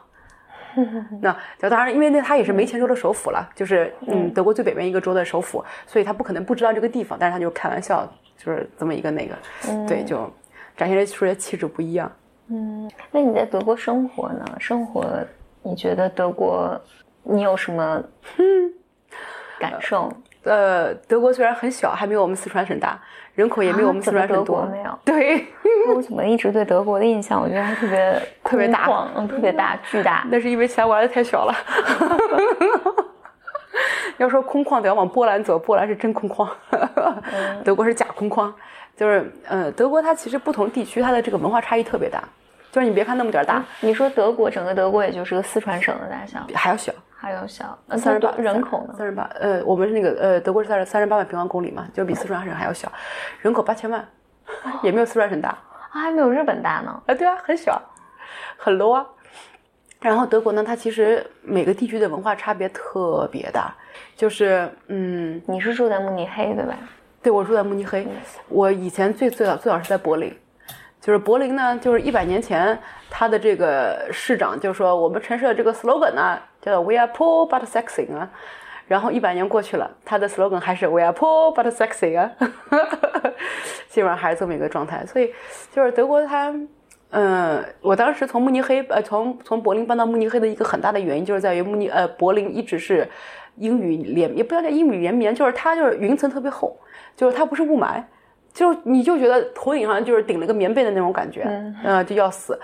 [1.21, 8.11] 那就当然，因为那他也是梅前州的首府了， 就是嗯德国最北边一个州的首府，所以他不可能不知道这个地方，但是他就开玩笑。
[8.43, 9.35] 就是这么一个那个，
[9.87, 10.27] 对，就
[10.75, 12.11] 展现出来气质不一样。
[12.47, 14.43] 嗯，那你在德国生活呢？
[14.59, 15.05] 生活，
[15.61, 16.81] 你觉得德国
[17.21, 18.03] 你有什么
[19.61, 20.11] 感受？
[20.43, 22.99] 呃，德国虽然很小，还没有我们四川省大，
[23.35, 24.63] 人口也没有我们四川省多。
[24.71, 24.99] 没有。
[25.05, 25.45] 对。
[25.95, 30.25] 我怎么一直对德国的印象，我觉得还特别 特别大，嗯，特别大， 巨大。
[30.29, 31.55] 那是因为其他国家太小了。
[34.17, 35.57] 要说空旷，得要往波兰走。
[35.57, 36.47] 波兰是真空旷，
[37.63, 38.51] 德国是假空旷。
[38.95, 42.23] 就是，呃，德国它其实不同地区它的这个文化差异特别大。
[42.71, 47.77] 就是你别看那么点大，你说德国整个德国也就是个四川省的大小，还要小，还有小。
[47.89, 48.95] 三十八人口呢？
[48.97, 49.29] 三十八。
[49.39, 52.91] 呃，我们是那个呃，德国是三十三十八万平方公里嘛，就比四川省还要小，
[53.41, 54.03] 人口八千万，
[54.81, 57.03] 也没有四川省大，啊还没有日本大呢。
[57.05, 57.79] 啊，对啊，很小，
[58.57, 59.05] 很 low 啊。
[59.99, 63.71] 然后德国呢，它其实每个地区的文化差别特别大，
[64.15, 66.75] 就是嗯，你是住在慕尼黑对吧？
[67.21, 68.07] 对，我住在慕尼黑。
[68.49, 70.35] 我以前最最早最早是在柏林，
[71.01, 72.79] 就是柏林呢，就是一百年前，
[73.09, 78.29] 他的这个市长就说我们城市的这个 slogan 呢叫 We are poor but sexy 啊。
[78.87, 82.31] 然后一百年过去了，他的 slogan 还是 We are poor but sexy 啊，
[83.89, 85.05] 基本上还是这么一个状态。
[85.05, 85.33] 所以
[85.73, 86.53] 就是德国它。
[87.13, 93.05] 嗯，我当时从慕尼黑，呃，从从柏林搬到慕尼黑的一个很大的原因，就是在于慕尼，呃，柏林一直是
[93.57, 96.73] 阴雨连，也不要叫阴雨连绵，就是它就是云层特别厚，
[97.17, 98.01] 就是它不是雾霾，
[98.53, 101.43] 就你就觉得头顶上就是顶了个棉被的那种感觉，
[101.83, 102.59] 嗯，就要死。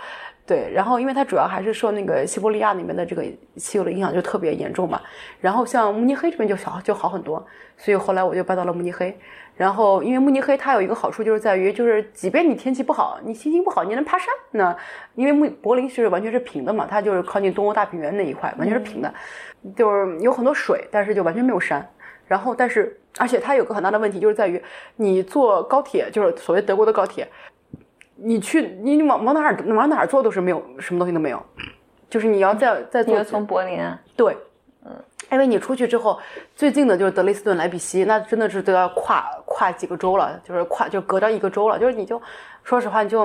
[0.46, 3.22] 对，然后因为它主要还是受那个西伯利亚那边的这个
[3.58, 5.02] 气候的影响，就特别严重嘛。
[5.42, 9.14] 然后像慕尼黑这边就小就好很多，所以后来我就搬到了慕尼黑。
[9.58, 14.28] 然后因为慕尼黑它有一个好处就是在于，就是即便你天气不好，你心情不好，你能爬山。
[14.52, 14.74] 那
[15.16, 19.14] 因为慕柏林是完全是平的嘛，它就是靠近东欧大平原那一块，完全是平的，
[19.76, 21.86] 就是有很多水，但是就完全没有山。
[22.28, 24.62] 然后但是而且它有个很大的问题就是在于，
[24.98, 27.28] 你坐高铁，就是所谓德国的高铁。
[28.20, 31.40] 你去，你往往哪儿往哪儿坐都是没有什么东西都没有，
[32.10, 34.36] 就是你要再再坐从柏林啊，对，
[34.84, 34.92] 嗯，
[35.32, 36.20] 因为你出去之后，
[36.56, 42.20] 最近的就是德累斯顿、莱比锡，那真的是都要跨跨几个州了，就是跨就隔着一个州了，就是你就
[42.64, 43.24] 说实话，你就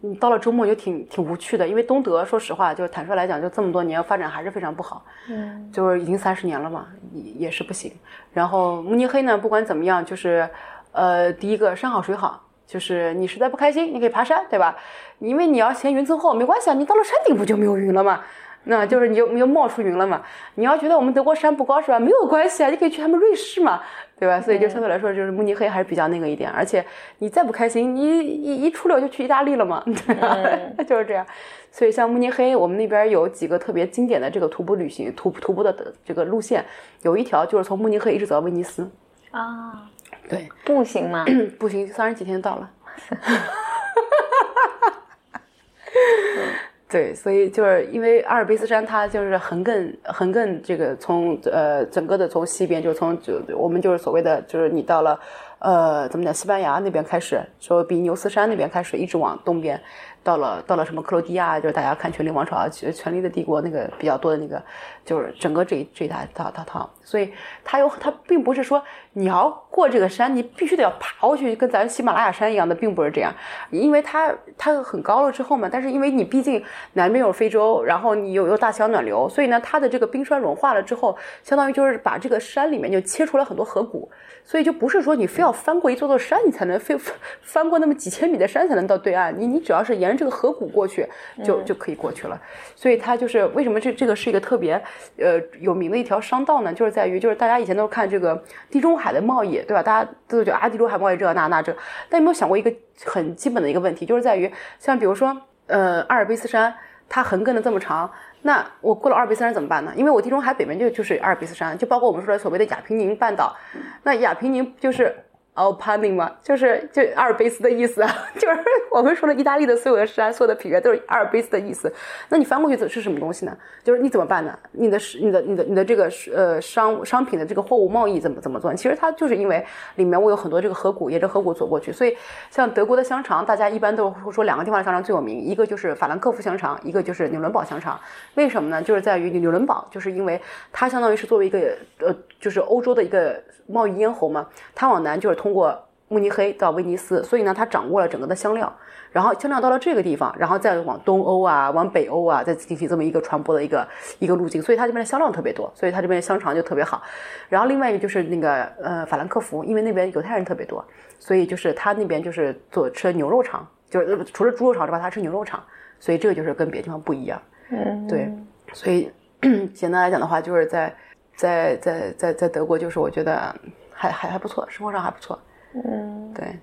[0.00, 7.92] 你到了周末就挺挺无趣的，因为东德说实话，就是坦率来讲，就这么多年发展还是非常不好，嗯，就是已经三十年了嘛，也也是不行。
[8.32, 10.48] 然后慕尼黑呢，不管怎么样，就是
[10.92, 12.44] 呃，第一个山好水好。
[12.68, 14.76] 就是你实在不开心，你可以爬山，对吧？
[15.20, 18.20] 因为你要嫌云层厚，没关系啊，你到了山顶不就没有云了吗？
[18.64, 20.22] 那就是你就你就冒出云了嘛。
[20.56, 21.98] 你要觉得我们德国山不高是吧？
[21.98, 23.80] 没有关系啊，你可以去他们瑞士嘛，
[24.18, 24.40] 对吧？
[24.40, 26.50] 所以就相对来说，就是慕尼黑还是比较那个一点。
[26.50, 26.84] 而且
[27.18, 30.84] 你再不开心，你一一出溜就去意大利了嘛， 对吧？
[30.84, 31.26] 就是这样。
[31.70, 36.64] 所以像慕尼黑，我们那边有几个特别经典的这个徒步旅行、徒徒步的这个路线，
[37.02, 38.90] 有一条就是从慕尼黑一直走到威尼斯
[39.30, 39.88] 啊。
[40.28, 41.24] 对，步行吗？
[41.58, 42.70] 步行三十几天就到了。
[46.88, 55.20] 对，所以就是因为阿尔卑斯山，它就是横亘横亘这个从呃整个的从西边，就是从就我们就是所谓的就是你到了
[55.58, 59.78] 呃怎么讲西班牙那边开始，说比牛斯山那边开始一直往东边。
[60.24, 64.62] 到了到了什么克罗地亚，就是大家看《权力王朝》啊，《权力的帝国》那个比较多的那个，
[65.08, 66.90] 就是整个这这一大套套套。
[67.02, 67.32] 所以
[67.64, 68.82] 它有它并不是说
[69.14, 73.32] 你要过这个山，你必须得要爬过去，跟咱喜马拉雅山一样的，并不是这样。
[73.70, 84.10] 因为它它很高了之后嘛，但是因为你毕竟南边有非洲，然后你有有大西洋暖流，所以呢，它的这个冰川融化了之后，相当于就是把这个山里面就切出来很多河谷，
[84.44, 86.94] 所以就不是说你非要翻过一座座山，你才能非
[87.40, 89.34] 翻过那么几千米的山才能到对岸。
[89.40, 90.18] 你你只要是沿着。
[90.18, 91.06] 这个河谷过去
[91.44, 92.36] 就就可以过去了，
[92.74, 94.82] 所以它就是为什么这这个是一个特别
[95.16, 96.72] 呃有名的一条商道呢？
[96.72, 99.82] 就是在于就是大家以前都是看这个地中海的贸易，对吧？
[99.82, 101.76] 大家都觉得啊地中海贸易这那那这，
[102.08, 102.72] 但有没有想过一个
[103.04, 105.36] 很基本的一个问题，就是在于像比如说
[105.66, 106.74] 呃阿尔卑斯山，
[107.08, 108.10] 它横亘的这么长，
[108.42, 109.92] 那我过了阿尔卑斯山怎么办呢？
[109.96, 113.56] 因为我地中海北边就就是阿尔卑斯山，就包括我们说的所谓的亚平宁半岛，
[114.02, 115.14] 那亚平宁就是。
[115.58, 118.60] 哦，Alpine 嘛，就是就阿尔卑斯的意思啊， 就是
[118.92, 121.92] 我们说的意大利的所有的山、所有的平原都是阿尔卑斯的意思。
[122.28, 123.56] 那你翻过去是是什么东西呢？
[123.82, 124.56] 就是你怎么办呢？
[124.70, 128.72] 你的你的你的你的这个呃商商品的这个货物贸易怎么怎么做？
[128.72, 129.64] 其实它就是因为
[129.96, 131.90] 里面我有很多这个河谷，沿着河谷走过去。
[131.90, 132.16] 所以
[132.50, 137.98] 像德国的香肠，大家一般都会说两个地方的香肠最有名，一个就是法兰克福香肠，一个就是纽伦堡香肠。
[138.36, 138.80] 为什么呢？
[138.80, 140.40] 就是在于纽伦堡，就是因为
[140.72, 141.58] 它相当于是作为一个
[141.98, 145.47] 呃就是欧洲的一个贸易咽喉嘛，它往南就是通。
[145.48, 148.70] 通过慕尼黑到威尼斯，所以呢，他掌握了整个的香料，
[149.10, 153.88] 然后香料到了这个地方，然后再往东欧啊，往北欧啊，再进行这么一个传播的一个
[154.18, 157.02] 一个路径，所以它这边的香料特别多，所以它这边的香肠就特别好。
[157.48, 160.84] 然后另外一个就是那个呃法兰克福，因为那边犹太人特别多，
[161.18, 165.62] 所以就是他那边就是做吃牛肉肠，就是除了猪肉肠之外，他吃牛肉肠，
[165.98, 167.40] 所以这个就是跟别的地方不一样。
[167.70, 168.30] 嗯，对，
[168.74, 169.10] 所以
[169.74, 170.94] 简单来讲的话，就是在
[171.34, 173.54] 在在在在德国，就是我觉得。
[173.98, 175.36] 还还还不错，生活上还不错。
[175.74, 176.56] 嗯，对。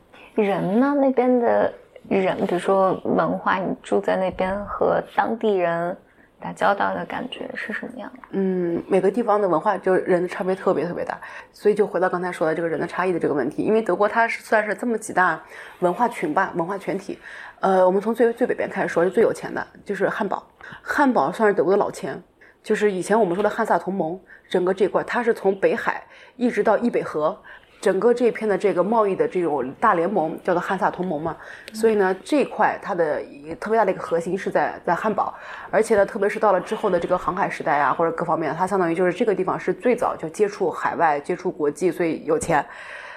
[0.44, 0.96] 人呢？
[1.00, 1.74] 那边的
[2.08, 5.96] 人，比如说文化，你住在那边和当地人
[6.40, 8.20] 打交道的感觉是什么样的？
[8.32, 11.18] 嗯，每个地方的文化就人的差别特别特别大，
[11.52, 13.64] 所以就回到刚才说的这个人的差异的这个问题。
[13.64, 15.42] 因为德国它是算是这么几大
[15.80, 17.20] 文化群吧，文化全体。
[17.62, 20.44] 呃，我们从最最北边开始说，是最有钱的，就是汉堡。
[20.82, 22.22] 汉堡算是德国的老钱，
[22.62, 24.20] 就是以前我们说的汉萨同盟，
[24.50, 26.04] 整个这块它是从北海。
[26.38, 27.42] 一直到易北河，
[27.80, 31.38] 整个这片的这个贸易的这种大联盟叫做汉萨同盟嘛，
[31.74, 35.34] 所以呢，这一块它的一特别大的一个核心是在在汉堡，
[35.72, 42.66] 而且呢，特别是到了之后的这个航海时代啊，或者各方面，它相当于就是这个地方是最早就接触海外、接触国际，所以有钱。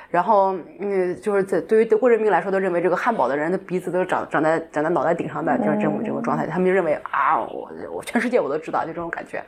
[0.09, 6.47] 然后，嗯，就是在对于德国人民来说，都认为这个汉堡的人的鼻子都是长长在长在脑袋顶上的，就是这种这种状态。
[6.47, 9.43] 他们就认为啊，我我全世界我都知道，就这种感觉。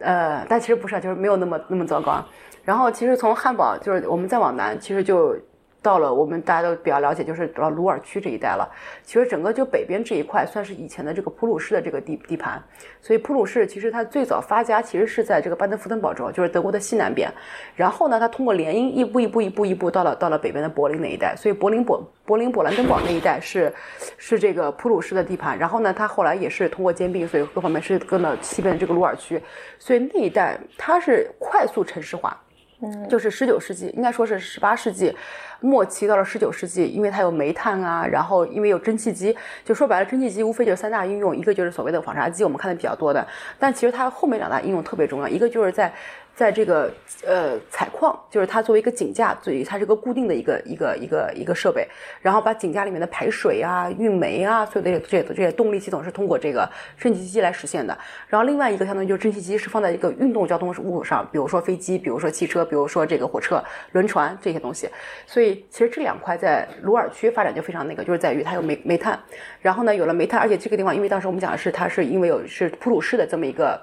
[0.00, 2.24] 呃，但其实不是，就是没有那么那么糟糕。
[2.64, 5.36] 然后，其实从汉堡就是我们再往南，其实就。
[5.84, 8.66] 到了我们大家都比较了解，就是到鲁尔区这一带了。
[9.02, 12.60] 其实整个就北边这一块算是以前的这个普鲁士的这个地地盘，
[13.02, 17.30] 所以普鲁士其实它最早发家其实是在这个巴登福登堡州，就是德国的西南边。
[17.76, 23.70] 然后呢，它通过联姻一步一步一步一步到了到了北边的柏林那一带，所以柏林柏柏林勃兰登堡那一带是
[24.16, 25.58] 是这个普鲁士的地盘。
[25.58, 29.38] 然后呢，它后来也是通过兼并，所以各方面是跟了西边的这个鲁尔区，
[29.78, 32.40] 所以那一带它是快速城市化。
[33.08, 35.14] 就是十九世纪，应该说是十八世纪
[35.60, 43.26] 末期到了十九世纪，因为它有煤炭啊，然后因为有蒸汽机，就说白了，蒸汽机无非就是三大应用，一个就是所谓的纺纱机，我们看的比较多的，
[43.58, 45.92] 但其实它后面两大应用特别重要，一个就是在。
[46.34, 46.92] 在这个
[47.24, 51.86] 呃采矿，就是它作为一个井架，所以它是个固定的一个一个一个一个设备，
[52.20, 56.68] 然后把井架里面的排水啊、运煤啊，所有的这些这些动力系统是通过这个
[56.98, 57.96] 蒸汽机来实现的。
[58.26, 63.62] 然后另外一个相当于就是蒸汽机是放在一个运动交通物上，比如说飞机，比如说汽车，比如说这个火车、
[63.92, 64.88] 轮船这些东西。
[65.26, 69.16] 所以其实这两块在鲁尔区发展就非常那个，就是在于它有煤煤炭，
[69.60, 73.80] 然后呢有了煤炭，而且这个地方因为当时我们讲的是它是因为有是普鲁士的这么一个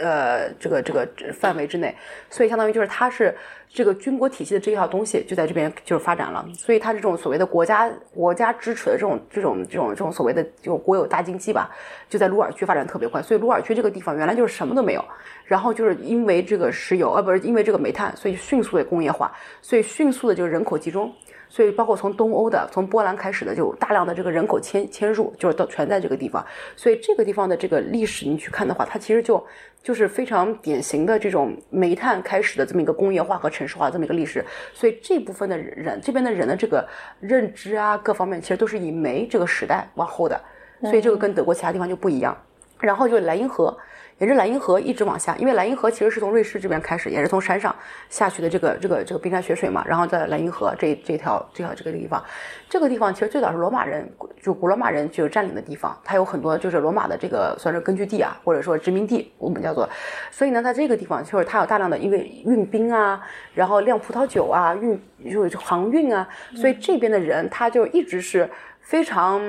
[0.00, 1.81] 呃这个这个范围之内。
[1.82, 1.94] 内，
[2.30, 3.36] 所以相当于就是它是
[3.68, 11.70] 这个军国体系的这一套东西就在这边就是发展了，所以它这种所谓的国家国家支持的这种这种这种这种所谓的就国有大经济吧，
[12.08, 13.20] 就在鲁尔区发展特别快。
[13.20, 15.04] 所以鲁尔区这个地方原来就是什么都没有，
[15.44, 19.30] 然后就是因为这个石油呃不是因为这个煤炭，所以迅速的工业化，
[19.60, 21.12] 所以迅速的就是人口集中。
[21.54, 26.42] 所以，包括从东欧的，从波兰开始的，就大量的这个人口迁迁入，就是都全在这个地方。
[26.74, 29.46] 所以，这个地方的这个历史，你去看的话，它其实就
[29.82, 34.42] 就是非常典型的这种煤炭开始的这么一个工业化和城市化这么一个历史。
[34.72, 36.88] 所以，这部分的人，这边的人的这个
[37.20, 40.40] 认知啊，各方面其实都是以煤这个时代往后的。
[40.80, 42.34] 所以，这个跟德国其他地方就不一样。
[42.80, 43.76] 然后就是莱茵河。
[44.22, 47.74] 沿着莱茵河一直往下，因为莱茵河其实是从瑞士这边开始，也是从山上
[48.08, 49.84] 下去的这个这个这个冰山雪水嘛。
[49.84, 52.22] 然后在莱茵河这这条这条这个地方，
[52.68, 54.08] 这个地方其实最早是罗马人
[54.40, 59.88] 就古罗马人就占领的地方，它有很多就是罗马的这个算是根据地啊，或者说殖民地，我们叫做。
[60.30, 63.20] 所以呢，在这个地方就是它有大量的因为运兵啊，
[63.54, 65.00] 然后酿葡萄酒啊，运
[65.32, 68.48] 就是航运啊，所以这边的人他就一直是
[68.80, 69.42] 非常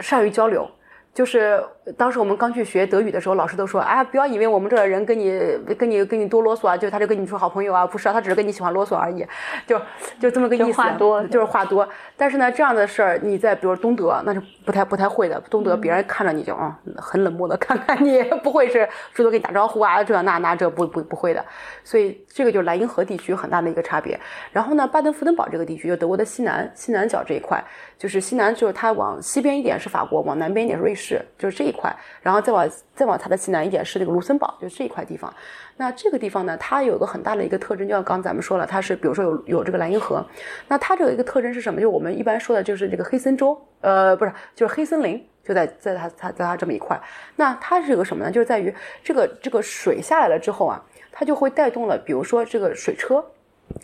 [0.00, 0.70] 善于交流。
[1.14, 1.60] 就是
[1.96, 5.40] 当时我们刚去学德语的时候，老师都说：“哎，不要以为我们这儿人跟你、
[5.78, 9.26] 跟你、跟你多啰嗦啊，就他就跟你说好朋友啊，不是啊，他只是跟你喜欢啰嗦而已，
[9.66, 9.80] 就
[10.20, 10.72] 就这么个意思。
[10.72, 11.88] 话多就是话多。
[12.16, 15.40] 但是呢，这样的事儿你在比如东德那是不太不太会的。
[15.48, 21.44] 东德别人看着你就啊很冷漠的看看你，不会是主动跟你打招呼啊，这那那这不不不会的。
[21.84, 24.18] 所以这个就是莱茵河地区很大的一个差别。
[24.52, 27.62] 然后呢，巴登符登堡这个地区就德国的西南西南角这一块。
[27.96, 31.94] 就是西南，就是它往西边一点是法国，往南边一点是瑞士，就是这一块。
[32.20, 35.32] 然后再往再往它的西南一点是那个卢森堡，就这一块地方。
[35.76, 40.24] 那这个地方呢，它有个很大的一个特征，就像刚咱们说了，它是比如说有有这个莱茵河。
[40.66, 41.80] 那它这个一个特征是什么？
[41.80, 47.00] 就我们一般说的就是这个黑森州，呃，不是，就是黑森林就在在它它在它这么一块。
[47.36, 48.30] 那它是个什么呢？
[48.30, 48.74] 就是在于
[49.04, 53.24] 这个这个水下来了之后啊，它就会带动了，比如说这个水车。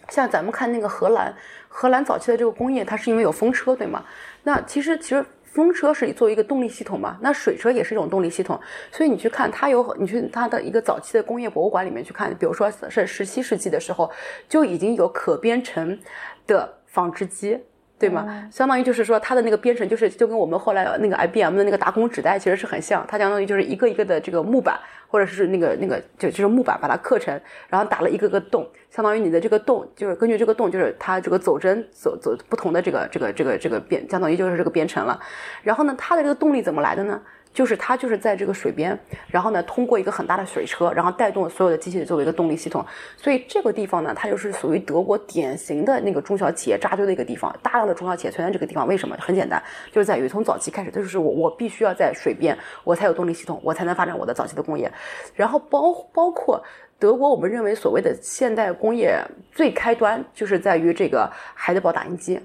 [0.09, 1.32] 像咱们看那个荷兰，
[1.68, 4.03] 荷兰早期的这个工业，它是因为有风车，对吗？
[4.42, 5.22] 那其实其实
[5.55, 8.61] 风车是作为一个动力系统嘛，那水车也是一种动力系统。
[8.90, 14.11] 所以你去看它有，你去它的一个早期的工业博物馆里面去看，比如说是十七世纪的时候
[14.48, 15.96] 就已经有可编程
[16.44, 17.61] 的纺织机。
[18.05, 18.48] 对吗？
[18.50, 23.05] 相当于就是说，它的那个编程就是就跟我们后来那个 IBM 的那个打孔纸带其实是很像。
[23.09, 24.78] 它相当于就是一个一个的这个木板，
[25.09, 35.18] 或者是那个那个就就是木板把它刻成，然后打了一个个洞，相当于你的这个洞就是根据这个洞就是它这个走针走走不同的这个这个这个这个编，相当于就是这个编程了。
[35.62, 37.20] 然后呢，它的这个动力怎么来的呢？
[37.55, 38.98] 就是它就是在这个水边，
[39.28, 42.84] 然后呢，通过一个很大的水车，然后带动所有的机器作为一个动力系统。
[43.16, 48.86] 所以这个地方呢，它就是属于德国典型的那个中小企业扎堆的一个地方，大量的中小企业存在这个地方。
[48.88, 49.16] 为什么？
[49.20, 54.92] 很简单，就是在于从早期开始，就是我我必须要在水边，我才有动力系统，我才能发展我的早期的工业。
[55.32, 56.61] 然后包包括
[56.98, 59.16] 德国，我们认为所谓的现代工业
[59.52, 62.40] 最开端，就是在于这个海德堡打印机。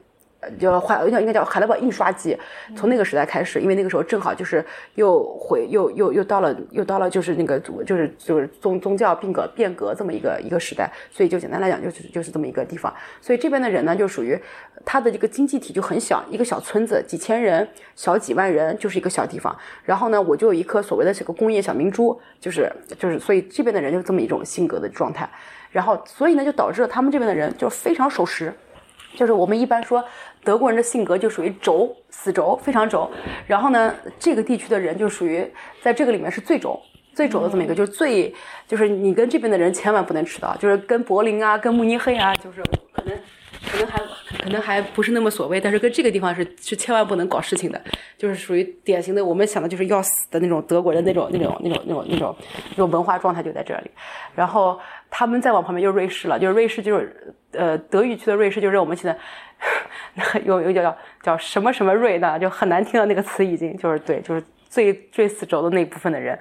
[0.58, 2.38] 叫海应该应该叫海德堡印刷机，
[2.76, 4.66] 从那个时代开始，因为那个时候正好就是
[4.96, 14.40] 又回又又又到了又到了就是那个就是就是宗宗教变革变革这么一个一个时代，所以就简单来讲就是就是这么一个地方，所以这边的人呢就属于
[14.86, 25.30] 他的这个经济体就很小，一个小村子几千人小几万人就是一个小地方，然后呢我就有一颗所谓的这个工业小明珠，就是就是所以这边的人就这么一种性格的状态，
[25.70, 28.54] 然后所以呢就导致了他们这边的人就非常守时。
[29.16, 30.06] 就是我们一般说
[30.44, 33.10] 德国人的性格就属于轴，死轴，非常轴。
[33.46, 35.46] 然后呢，这个地区的人就属于
[35.82, 36.82] 在这个里面是最轴、
[37.14, 38.34] 最轴的这么一个，就是最
[38.68, 42.62] 就是你跟这边的人千万不能迟到，就是跟柏林啊、跟慕尼黑啊，就是
[42.94, 43.18] 可能
[43.72, 44.00] 可能还
[44.44, 47.82] 可能还不是那么所谓，但是跟这个地方是是千万不能搞事情的，
[48.18, 52.36] 就是属于典型的我们想的就是要死的那种德国人那种那种那种那种那种
[52.72, 53.92] 那种文化状态就在这里。
[54.36, 59.18] 然后他们再往旁边就是瑞士了，就是瑞士就是呃德语区的瑞士，就是我们现在。
[60.46, 62.40] 有有叫叫叫什么什么瑞呢？
[62.40, 66.38] 就很难听的那个词，已经就是对，就是最最死轴的那一部分的人。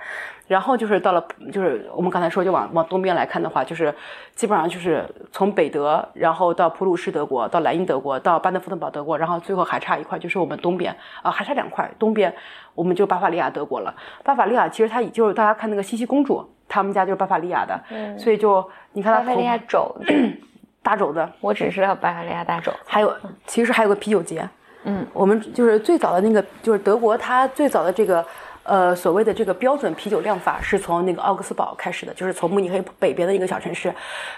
[0.46, 1.22] 然后就是到了，
[1.52, 3.94] 就是我们刚才说，就往往东边来看的话，就是
[4.34, 12.34] 基本上就是从北德，然后到普鲁士德国，到莱茵德国，到巴登符腾堡德国，然后最后还差一块，就是我们东边啊，还差两块，东边
[12.74, 13.94] 我们就巴伐利亚德国了。
[14.24, 19.94] 巴伐利亚其实它就是大家看那个茜茜公主，他们家就是巴伐利亚的，嗯，所以就你看巴伐利亚肘。
[20.80, 23.14] 大肘子，我只知道巴伐利亚大肘，还有
[23.44, 24.48] 其实还有个啤酒节，
[24.84, 28.24] 嗯，我们就是最早的那个，就是德国它最早的这个，
[28.62, 33.92] 呃，所谓的这个标准啤酒量法是从那个奥格斯堡开始的，就是从慕尼黑北边的一个小城市，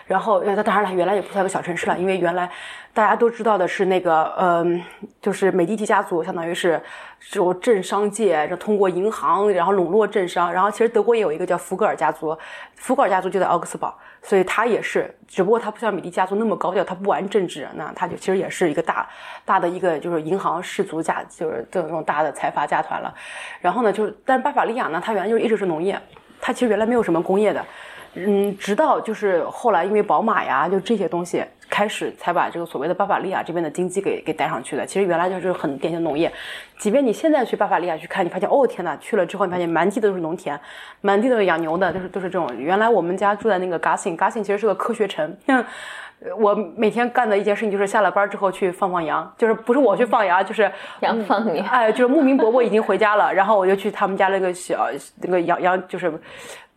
[0.06, 2.50] 然后它当然了，原来也不算个小城市了，因为原来
[2.94, 4.82] 大家都知道的是那个，嗯，
[5.20, 6.80] 就是美第奇家族，相当于是
[7.20, 12.36] 这种政商界，就通过银行然后笼络政商，然后其实德国也有一个叫福格尔家族，
[12.76, 13.94] 福格尔家族就在奥格斯堡。
[14.22, 19.08] 所以他也是，只不过他不像米利家族那么高调，他不玩政治，那他就其实也是一个大
[19.44, 23.14] 大的一个就是银行氏族家，就是这种大的财阀家团了。
[23.60, 25.98] 然后呢，就是但巴伐利亚呢，它原来就一直是农业，
[26.40, 27.64] 它其实原来没有什么工业的。
[28.14, 34.84] 嗯，直到就是后来因为宝马呀，就这些东西开始才把这个所谓的巴伐利亚这边的经济给给带上去的。
[34.84, 36.30] 其实原来就是很典型农业，
[36.76, 40.58] 即便你现在去巴伐利亚去看，你发现哦天呐，去了之后你发现满地都是农田，
[41.00, 42.50] 满地都是养牛的，都是都是这种。
[42.58, 45.34] 原来我们家住在那个 Gassing，Gassing 其实是个科学城。
[46.36, 51.60] 我每天干的一件事情就是下了班之后去放放羊，就是不是我去放羊，就是羊放你。
[51.60, 54.86] 哎，就是牧民伯伯已经回家了，然后我就去他们家那个小
[55.22, 56.12] 那个羊羊就是。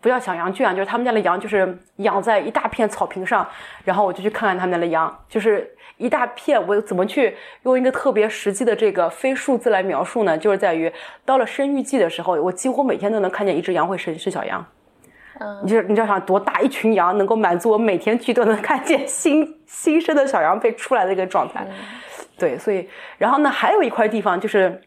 [0.03, 3.47] 不要小羊圈啊，就是他们家的羊，就是养在一大片草坪上，
[3.85, 6.61] 然后我就去看看他们家的羊，就是一大片。
[6.67, 10.37] 我怎么去用一个特别实际的这个非数字来描述呢？
[10.37, 10.91] 就是在于
[11.23, 14.65] 到了生育季的时候，我几乎每天都能看见一只羊会生生小羊。
[15.39, 21.65] 嗯，你就你知道想多大一群羊能够满足我每天去都能看见新新生的小羊被出来的一个状态？
[22.37, 24.81] 对，所以然后呢，还有一块地方就是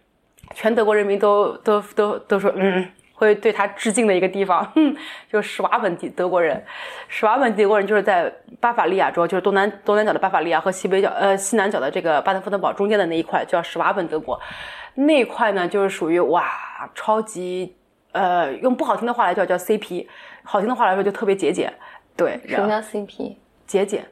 [0.53, 2.87] 全德国人民都都都都说嗯。
[3.17, 4.71] 会对他致敬的一个地方，
[5.33, 6.63] 就是史瓦本地德国人。
[7.09, 14.39] 史瓦本德国人就是在巴伐利亚州，就是东南东南角的巴伐利亚和西北角呃西南角的这个巴登符腾堡中间的那一块叫史瓦本德国。
[14.95, 16.45] 那块呢就是属于哇
[16.95, 17.75] 超级
[18.13, 20.07] 呃用不好听的话来叫叫 CP，
[20.43, 21.73] 好听的话来说就特别节俭。
[22.17, 23.37] 对，什么叫 CP？
[23.67, 24.07] 节俭，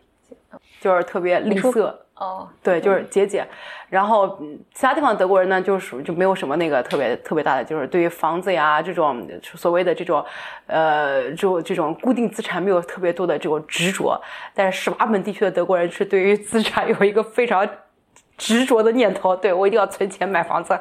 [0.80, 1.94] 就是特别吝啬。
[2.16, 3.44] 哦，对，就是节俭，
[3.88, 4.38] 然后
[4.72, 10.24] 其他地方德国人呢，就属就没有什么那个特别特别大的，就是对于房子呀这种所谓的这种，
[10.68, 14.16] 呃，就这种固定资产没有特别多的这种执着。
[14.54, 17.68] 但是史瓦本地区的德国人是对于资产有一个非常
[18.38, 20.78] 执着的念头，对我一定要存钱买房子，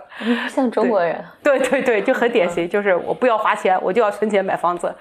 [0.47, 1.25] 像中国人。
[1.41, 4.93] 对对对，就很典型，就是我不要花钱，我就要存钱买房子。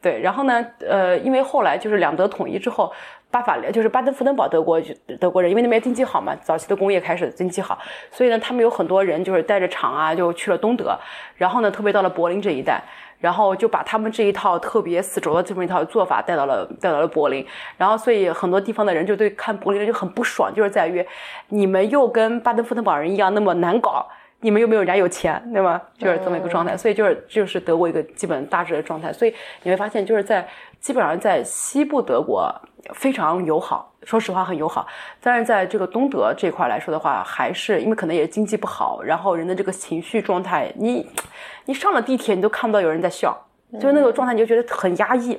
[0.00, 2.92] 对，然后呢，呃，因为后来就是两德统一之后。
[3.30, 4.80] 巴法就是巴登符登堡德国
[5.20, 7.78] 德国人，因为那边经济好嘛，早期的工业开始经济好，
[8.10, 10.98] 所以呢，他们有很多人就是带着厂啊，就去了东德，
[11.36, 12.82] 然后呢，特别到了柏林这一带，
[13.20, 21.06] 然后就把他们这一套特别死轴的这么一套做法带到了带到了柏林，然后所以很多地方的人就对看柏林人就很不爽，就是在于
[21.48, 24.08] 你们又跟巴登符登堡人一样那么难搞，
[24.40, 25.80] 你们又没有人家有钱，对吗？
[25.98, 30.46] 就是这么一个状态，所以就是就是德国一个基本大致的状态，所以你会发现就是在
[30.80, 32.54] 基本上在西部德国。
[32.94, 34.86] 非常友好，说实话很友好。
[35.20, 41.06] 但是在这个东德这块来说的话，还是因为可能也经济不好，然后人的这个情绪状态，你
[41.66, 43.36] 你上了地铁你都看不到有人在笑，
[43.74, 45.38] 就是那个状态你就觉得很压抑。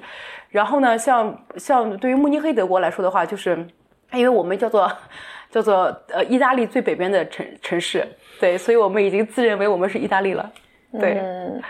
[0.50, 3.66] 然后呢，像像对于慕尼黑德国来说的话，就是
[4.12, 4.92] 因为我们叫做
[5.50, 8.06] 叫做呃意大利最北边的城城市，
[8.40, 10.52] 对，所以我们已经自认为我们是意大利了。
[11.00, 11.22] 对，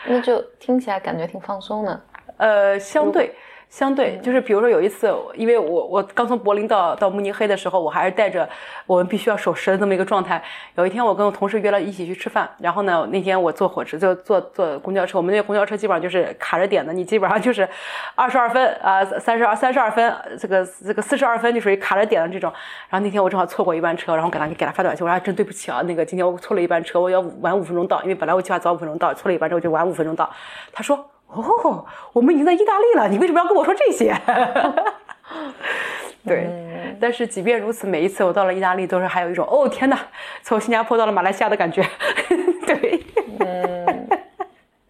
[0.06, 2.02] 那就听起来感觉挺放松的。
[2.38, 3.34] 呃，相对。
[3.70, 8.50] 相对就是，比如说有一次，因为我我刚从柏林到到慕尼黑的时候，我还是带着
[8.88, 10.44] 我们必须要守时的这么一个状态。
[10.76, 17.68] 有一天，我跟我同事约了一起去吃饭，然后呢，那天我坐火车就坐坐公交车，我们那公交车基本上就是卡着点的，你基本上就是
[18.16, 22.52] 二十二分啊，三十二三十二分，这个这个四十二分就属于卡着点的这种。
[22.90, 30.28] 然后那天我正好错过一班车，然后给他给他发短信，我说真对不起啊，那个今天我错了一班车，我要晚五分钟到，因为本来我计划早五分钟到，错了一班之后就晚五分钟到。
[30.74, 31.06] 他说。
[31.30, 34.16] 哦，我们已经在意大利了，你为什么要跟我说这些？
[36.26, 39.98] 对，但是即便如此，每一次我到了意大利，都是还有一种哦天哪，
[40.44, 41.82] 从新加坡到了马来西亚的感觉。
[42.68, 43.04] 对，
[43.40, 44.08] 嗯，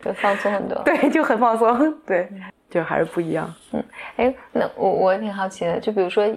[0.01, 0.77] 就放松很多。
[0.83, 1.93] 对，就很放松。
[2.05, 2.27] 对，
[2.69, 3.53] 就还是不一样。
[3.73, 3.83] 嗯，
[4.15, 6.27] 哎，那我我挺好奇的，就比如说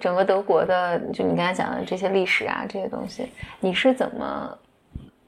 [0.00, 3.30] 整个德国的，就你刚才讲的这些历史啊，这些东西，
[3.60, 4.58] 你是怎么，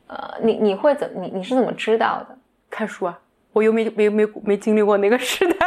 [0.08, 2.36] 呃，你你会怎你你是怎么知道的？
[2.70, 3.18] 看书啊。
[3.52, 5.66] 我又没没没没经历过那个时代，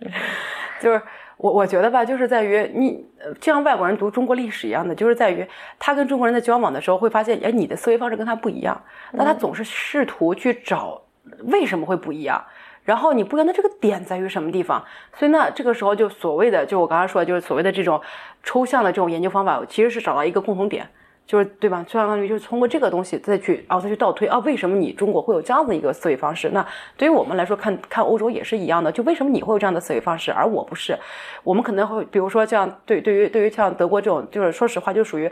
[0.80, 1.02] 就是
[1.36, 3.04] 我我觉得吧，就是在于你
[3.40, 5.46] 就像外国人读中国历史一样的，就是在于
[5.78, 8.80] 他跟中国人在交往的时候会发现，哎，你的思维方式跟他不一样，
[9.12, 11.02] 那他总是试图去找
[11.46, 12.44] 为什么会不一样，
[12.84, 14.84] 然后你不一样的这个点在于什么地方，
[15.18, 18.00] 所以那这个时候就所谓的，就我刚刚说的，就是所谓的这种
[18.42, 20.88] 抽象的这种研究方法，其实是找到一个共同点。
[21.26, 21.82] 就是对吧？
[21.86, 26.50] 就相当于就是通过这个东西再去，然后再去倒推啊，为什么你中国会有这样的一个思维方式？
[26.50, 26.66] 那
[26.96, 28.92] 对于我们来说，看看欧洲也是一样的。
[28.92, 30.98] 就为什么你会有这样的思维方式，而我不是？
[31.42, 35.30] 我们可能会，比如说像对对于对于像德国这种，就是说实话，就属于，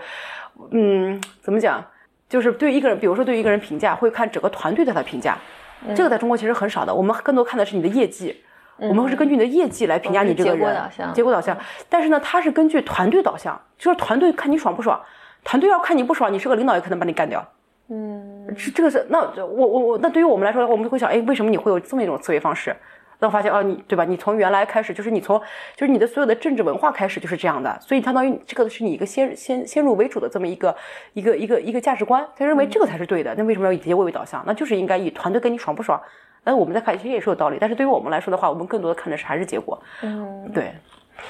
[0.71, 1.85] 嗯，怎么讲？
[2.29, 5.37] 就是对于一个人，比如说对于一个人评价，会看整个团队对他的评价。
[5.95, 8.35] 这个在中国其实很少的，我们更多看的是你的业绩，
[8.79, 10.59] 我们会是根据你的业绩来评价你这个人。
[10.59, 11.13] 结果导向。
[11.13, 11.59] 结果导向。
[11.91, 14.99] 但是呢，他是根据团队导向，就是团队看你爽不爽。
[15.45, 17.47] 团队要看你不爽，你是个领导也可能把你干掉。
[17.89, 22.75] 嗯，这这个是那我我我那对于我们来说，我们会想，哎，为什么你会有这么一种思维方式？
[23.19, 24.05] 那我发现哦，你对吧？
[24.05, 25.41] 你从原来开始就是你从
[25.77, 30.75] 就是你的所有的政治文化开始就是这样的，所以相当于这个是你一个先先先入为主的这么一个
[31.13, 33.35] 一个一个一个价值观，他认为这个才是对的。
[33.37, 34.43] 那为什么要以结果为导向？
[34.47, 36.01] 那就是应该以团队跟你爽不爽。
[36.45, 39.81] 那我们在看其实也是有道理，但是对于我们来说的话，我们更多的看的是还是结果。
[40.03, 40.73] 嗯，对。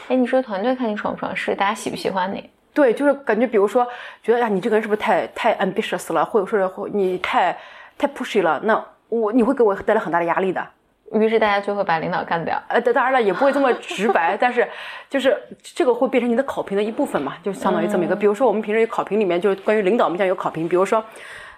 [0.09, 2.49] 哎，你说团队看你爽不爽，是大家喜不喜欢你？
[2.75, 3.87] 对，就是感觉，比如说，
[4.23, 7.57] 觉得呀，你这个人是不是太太 ambitious 了，或者说你太
[7.99, 8.61] 太 pushy 了？
[8.65, 10.67] 那我你会给我带来很大的压力的。
[11.13, 12.59] 于是大家就会把领导干掉。
[12.69, 14.67] 呃，当然了，也不会这么直白， 但是
[15.11, 18.17] 就是这个会变成你的考评的一部分嘛，就相当于这么一个。
[18.17, 20.67] 比如说我们平时有考评里面，就是关于领导，我们讲有考评。
[20.67, 21.05] 比如说，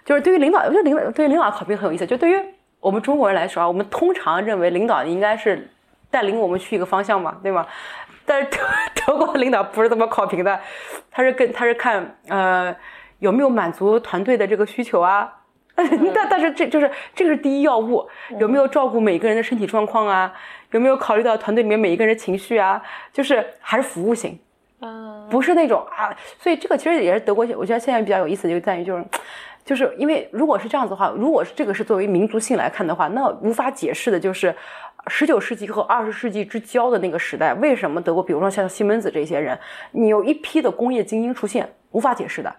[0.04, 2.04] 就是对于领导，我觉得领导对于领导考评很有意思。
[2.04, 2.44] 就对于
[2.80, 5.70] 我们中国人来说啊，我们通常认为领导应该是
[6.10, 7.64] 带领我们去一个方向嘛，对吗？
[8.26, 8.58] 但是德
[9.06, 10.58] 德国的领导不是这么考评的，
[11.10, 12.74] 他是跟他是看呃
[13.18, 15.30] 有没有满足团队的这个需求啊，
[15.76, 18.08] 但但是这就是这个是第一要务，
[18.38, 20.32] 有没有照顾每个人的身体状况啊，
[20.70, 24.38] 有没有考虑到团队里面每一个人的情绪啊，就是还是服务型，
[24.80, 29.04] 嗯，不是那种啊，所以这个其实也是德国，我觉得现在比较有意思就在于就是
[29.64, 34.54] 就是因为如果是这样子的话，如果是这个是作为民族性来看的话，那无法解释的就是。
[35.08, 39.58] 十九世纪和二十世纪之交的那个时代，为什么德国，比如说像西门子这些人，
[39.92, 42.54] 你有一批的工业精英出现，无法解释的。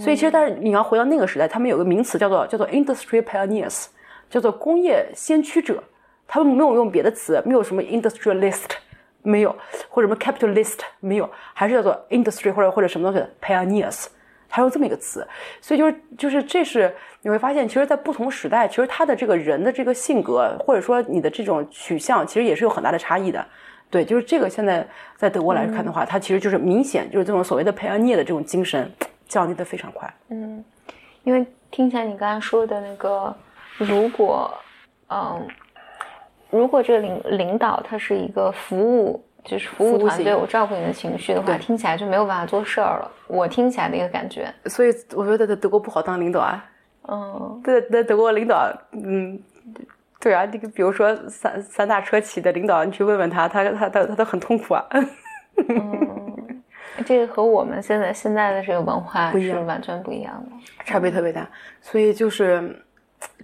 [0.00, 3.86] 所以其实，但是你要回到那个时代，他们有个名词叫做叫做 industry pioneers，
[4.30, 5.82] 叫做工业先驱者。
[6.26, 8.64] 他们没有用别的词，没有什么 industrialist，
[9.22, 9.54] 没有，
[9.90, 14.06] 或者什么 capitalist，没有，还是叫做 industry 或者或者什么东西 pioneers。
[14.54, 15.26] 还有这么一个词，
[15.60, 23.44] 所以就是就是这是你会发现，其实，在不同时代，其实他的这个人的这个性格，或者说你的这种取向，其实也是有很大的差异的。
[23.90, 24.86] 对，就是这个现在
[25.16, 28.88] 在德国来看的话，它其实就是明显就是这种所谓的培养涅的这种精神
[29.26, 30.08] 降低的非常快。
[30.28, 30.64] 嗯，
[31.24, 33.36] 因为听起来你刚才说的那个，
[33.76, 34.56] 如果
[35.08, 35.44] 嗯，
[36.50, 39.20] 如果这个领领导他是一个服务。
[39.44, 43.10] 就是服务团队，我照顾你的情绪的话，听起来就没有办法做事儿了。
[43.26, 46.64] 我听起来的一个感觉，所以我觉得在德国不好当领导啊。
[47.06, 49.38] 嗯，在在德国领导，嗯，
[50.18, 54.86] 对啊，这个比如说三三大车企的领导，你去问问他，他他他他都很痛苦啊。
[55.68, 56.62] 嗯，
[57.04, 61.46] 这个和我们现在现在的这个文化是完全不一样的，差别特别大。
[61.82, 62.82] 所以就是。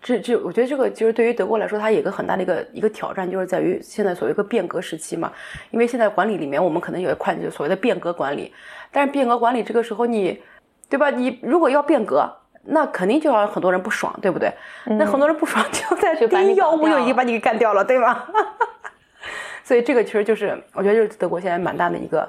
[0.03, 5.31] 这这，我觉得这个其实对于德国来说，它有一个很大的一个一个挑战，就是在于现在所谓一个变革时期嘛。
[5.71, 8.53] 因为现在管理里面，我们可能有一块就所谓的变革管理，
[8.91, 10.43] 但是变革管理这个时候你，
[10.89, 11.11] 对吧？
[11.11, 12.31] 你如果要变革，
[12.65, 14.53] 那肯定就要很多人不爽，对不对？
[14.99, 18.25] 那很多人不爽，就在第一要务就已经把你给干掉了，对吗？
[19.63, 22.29] 所以这个其实就是我觉得就是德国现在蛮大的一个，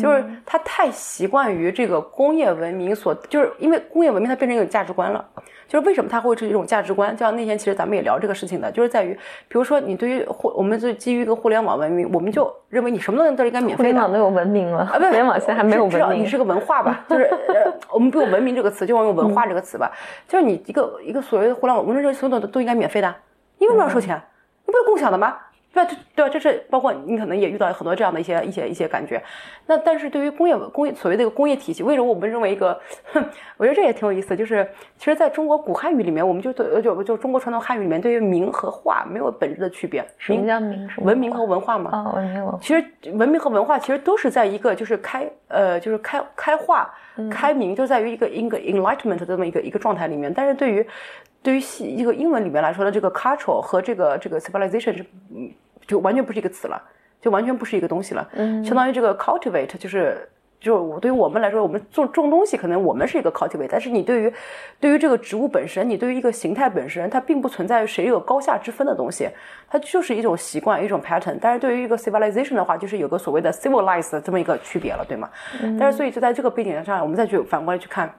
[0.00, 5.24] 就是他太习惯于这个工业文明所，就是因为工业文明它变成一种价值观了。
[5.70, 7.16] 就是为什么它会是一种价值观？
[7.16, 9.14] 就像那天其实咱们也聊这个事情的，就是在于，
[9.46, 13.88] 比如说你对于互，我们就基于一个互联网文明，我们就认为你什么东西都应该免费的。
[13.88, 16.24] 互联网都有文明了啊，不，互联网现在还没有文明。
[16.24, 17.04] 你是个文化吧？
[17.08, 19.92] 就是呃，我们不用文明这个词，就用文化这个词吧。
[20.26, 23.14] 就是你一个一个所谓的互联网，我们这所有的都应该免费的，
[23.58, 24.20] 你为什么要收钱？
[24.66, 25.36] 你不是共享的吗？
[25.72, 25.90] 对吧？
[26.14, 26.30] 对吧？
[26.30, 29.22] 这是包括你可能也遇到很多这样的一些一些一些感觉。
[29.66, 32.78] 那但是对于工业工业所谓的一个工业体系，为什么我们认为一个？
[33.56, 34.36] 我觉得这也挺有意思。
[34.36, 34.68] 就是
[34.98, 40.04] 其实在中国古汉语里面，我们就对就就中国传统汉语里面，对于名和化没有本质的区别。
[40.18, 40.90] 什么叫名？
[40.98, 41.90] 文明和文化嘛。
[41.92, 42.58] 啊，文明文化。
[42.60, 46.92] 其实文明和文化其实都是在一个就是开呃就是开开化
[47.30, 50.32] 开明，就在于一个一个 enlightenment 的这么一个一个状态里面。
[50.34, 50.84] 但是对于
[51.42, 55.50] 对于西一个英文里面来说的这个 culture 和这个这个 civilization 是，嗯，
[55.86, 56.82] 就完全不是一个词了，
[57.20, 58.28] 就完全不是一个东西了。
[58.32, 60.28] 嗯，相当于这个 cultivate 就是
[60.60, 64.30] 就是我对于我们来说，我们种种东西，可能我们是一个 cultivate，但是你对于
[64.78, 69.26] 对于这个植物本身，你对于一个形态本身，它并不存在谁有高下之分的东西，
[69.70, 71.38] 它就是一种习惯，一种 pattern。
[71.40, 75.30] 但是对于一个 civilization 的话，就是有个所谓的 civilized 这么一个区别了，对吗？
[75.78, 78.12] 但是所以就在这个背景上，我们再去反过来去看。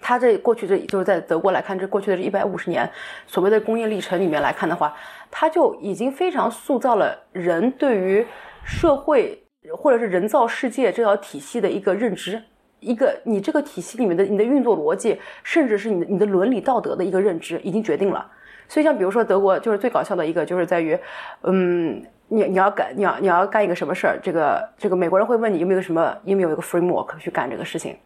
[0.00, 2.88] 它这过去这就是在德国来看，这过去的这一百五十年
[3.26, 4.94] 所谓的工业历程里面来看的话，
[5.30, 8.26] 它就已经非常塑造了人对于
[8.64, 9.42] 社会
[9.72, 12.42] 或者是人造世界这条体系的一个认知，
[12.80, 18.30] 一个你这个体系里面的你的运作逻辑，甚至是你的你的伦理道德的一个认知，已经决定了。
[18.68, 20.98] 所以像比如说德国，就是最搞笑的一个，就是在于，
[21.42, 22.04] 嗯。
[22.28, 24.18] 你你要干你要你要干一个什么事儿？
[24.22, 27.96] 这个这个美国人会问你有没有什么有没有一个 framework 去干这个事情，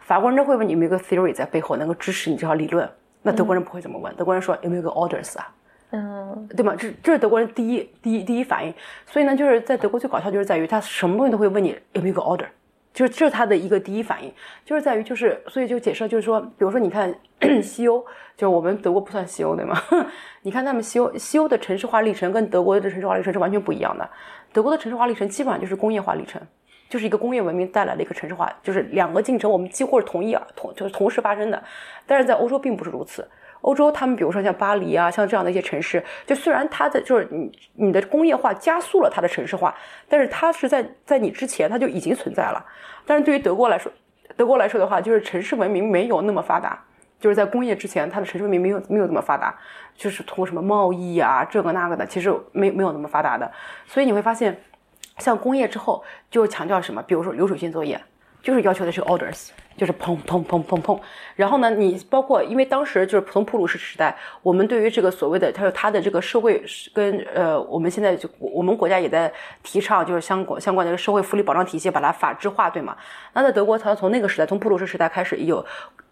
[0.00, 2.88] 法国人会问你有没有一个 theory 在背后能够支持你这套理论。
[3.22, 5.48] 那德国人不会这么问，德国人说有没有个 orders 啊？
[5.90, 6.74] 嗯，对吗？
[6.76, 8.74] 这这是德国人第一第一第一反应。
[9.06, 12.46] 所以呢，就是在德国最搞笑就是在于他什么东西都会问你有没有个 order。
[12.94, 14.32] 就是这是他的一个第一反应，
[14.64, 17.12] 就是在于就是，所以就解释就是说，比如说你看
[17.60, 17.98] 西欧，
[18.36, 19.76] 就是我们德国不算西欧对吗？
[20.42, 24.08] 你看他们西欧西欧的城市化历程跟德国的城市化历程是完全不一样的。
[24.52, 26.40] 德国的城市化历程基本上就是工业化历程，
[26.88, 31.60] 就是一个工业文明带来的一个城市化，就是两个进程我们几乎是同一啊同就是同时发生的。
[32.06, 33.28] 但是在欧洲并不是如此。
[33.64, 39.74] 欧洲，他们比如说像巴黎啊，像这样的一些城市，就虽然它的就是你你的工业化加速了它的城市化，
[40.06, 42.62] 但是它是在在你之前它就已经存在了。
[43.06, 43.90] 但是对于德国来说，
[44.36, 46.78] 德国来说的话，就是城市文明没有那么发达，
[47.18, 49.58] 就是在工业之前，它的城市文明没有没有那么发达，
[49.96, 53.50] 就是通过什么贸易啊这个那个的，其实没没有那么发达的。
[53.86, 54.60] 所以你会发现，
[55.16, 57.98] 像工业之后就强调什么，比如说流水线作业，
[58.42, 59.48] 就是要求的是 orders。
[59.76, 60.98] 就是砰砰砰砰砰，
[61.34, 66.62] 然后呢，你包括因为当时就是从普鲁士时代，我们对于这个所谓的他说他的这个社会
[66.92, 72.96] 跟呃我们现在就我们国家也在提倡就是相关相关的社会福利保障体系把它法制化，对吗？
[73.32, 75.64] 那在德国，他从那个时代从普鲁士时代开始有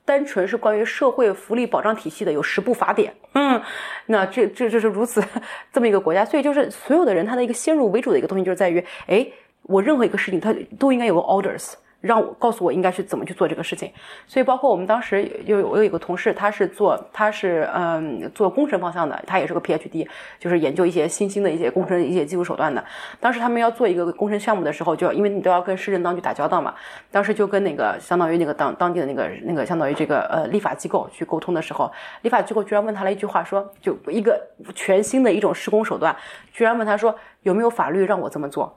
[0.04, 3.62] 单纯是关于社会福利保障体系的有十部法典，嗯，
[4.06, 5.22] 那这这就是如此
[5.72, 9.24] 这么一个国家，所以就是所有的人他的一个先入为主的一个东西就是在于，哎，
[9.62, 11.74] 我任何一个事情他都应该有个 orders。
[12.02, 13.90] 让我告诉我应该去怎么去做这个事情，
[14.26, 20.06] 所以包括我们当时有我有一个同事，他是做他是嗯做工程方向的，他也是个 PhD，
[20.38, 22.84] 就是研究一些新兴的一些工程一些技术手段的。
[23.20, 26.74] 当时他们要做一个工程项目的时候，就因为你都要跟市政当局打交道嘛，
[27.10, 31.90] 当时就跟那个相当于那个当当地的那个那个相当于这个呃立法机构去沟通的时候，
[32.22, 34.40] 立法机构居然问他了一句话，说就一个
[34.74, 36.14] 全新的一种施工手段，
[36.52, 38.76] 居然问他说有没有法律让我这么做。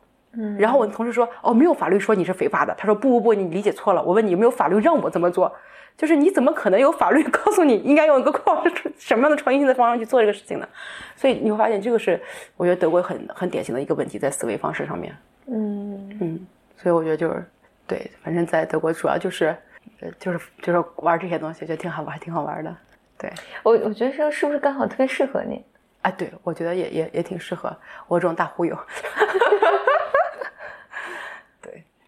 [0.58, 4.02] 然后我的同事说：“哦，没有法律说你是非法的。”他说：“不不不，你理解错了。
[4.04, 5.54] 我问你有没有法律让我这么做？
[5.98, 8.62] 就是你怎么可能有法律 告诉你应该用一个创
[8.98, 10.68] 什么样的创新性的方式去做这个事情呢？
[11.16, 12.22] 所以你会发现，这个是
[12.58, 15.16] 我觉得德国很很典型的一个问题，在思维方式上面。
[15.48, 17.46] 嗯嗯，所以我觉得就是
[17.88, 19.56] 对，反正在德国主要就是
[20.02, 22.76] 呃就是就是玩这些东西，觉得挺好玩，挺好玩的。
[23.18, 23.32] 对
[23.64, 25.64] 我我觉得这是不是刚好特别适合你？
[26.02, 27.74] 啊，对，我觉得也也也挺适合
[28.10, 28.78] 我这种大忽悠。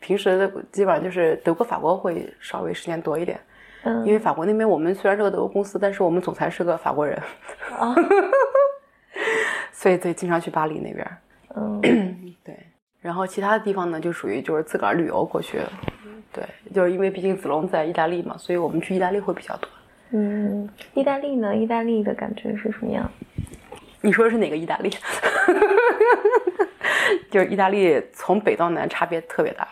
[0.07, 3.37] 平时的基本上就是德国、法国会稍微时间多一点，
[3.83, 7.21] 嗯，因为法国那边我们虽然是个德国公司，但是我们总裁是个法国人，
[7.77, 7.93] 啊，
[9.73, 11.05] 所以对，经常去巴黎那边，
[11.57, 11.81] 嗯，
[12.41, 12.57] 对，
[13.01, 15.59] 然后其他的地方呢，就属于就是自个儿旅游过去，
[16.31, 16.41] 对，
[16.73, 19.69] 就是因为毕竟子龙在意大利嘛，所以我们去意大利会比较多。
[20.11, 21.53] 嗯，意大利呢？
[21.53, 23.11] 意大利的感觉是什么样？
[23.99, 24.89] 你说的是哪个意大利？
[27.29, 29.67] 就是意大利从北到南差别特别大。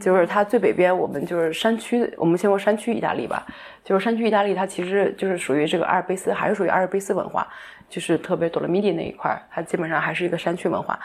[0.00, 3.46] 就是它最北边，我们就是山区，我们先说山区意大利吧。
[3.82, 7.46] 就是山区意大利，它其实就是属于这个阿尔卑斯，还是属于阿尔卑斯文化。
[7.86, 10.98] 就是特别多罗米蒂那一块，它基本上还是一个山区文化。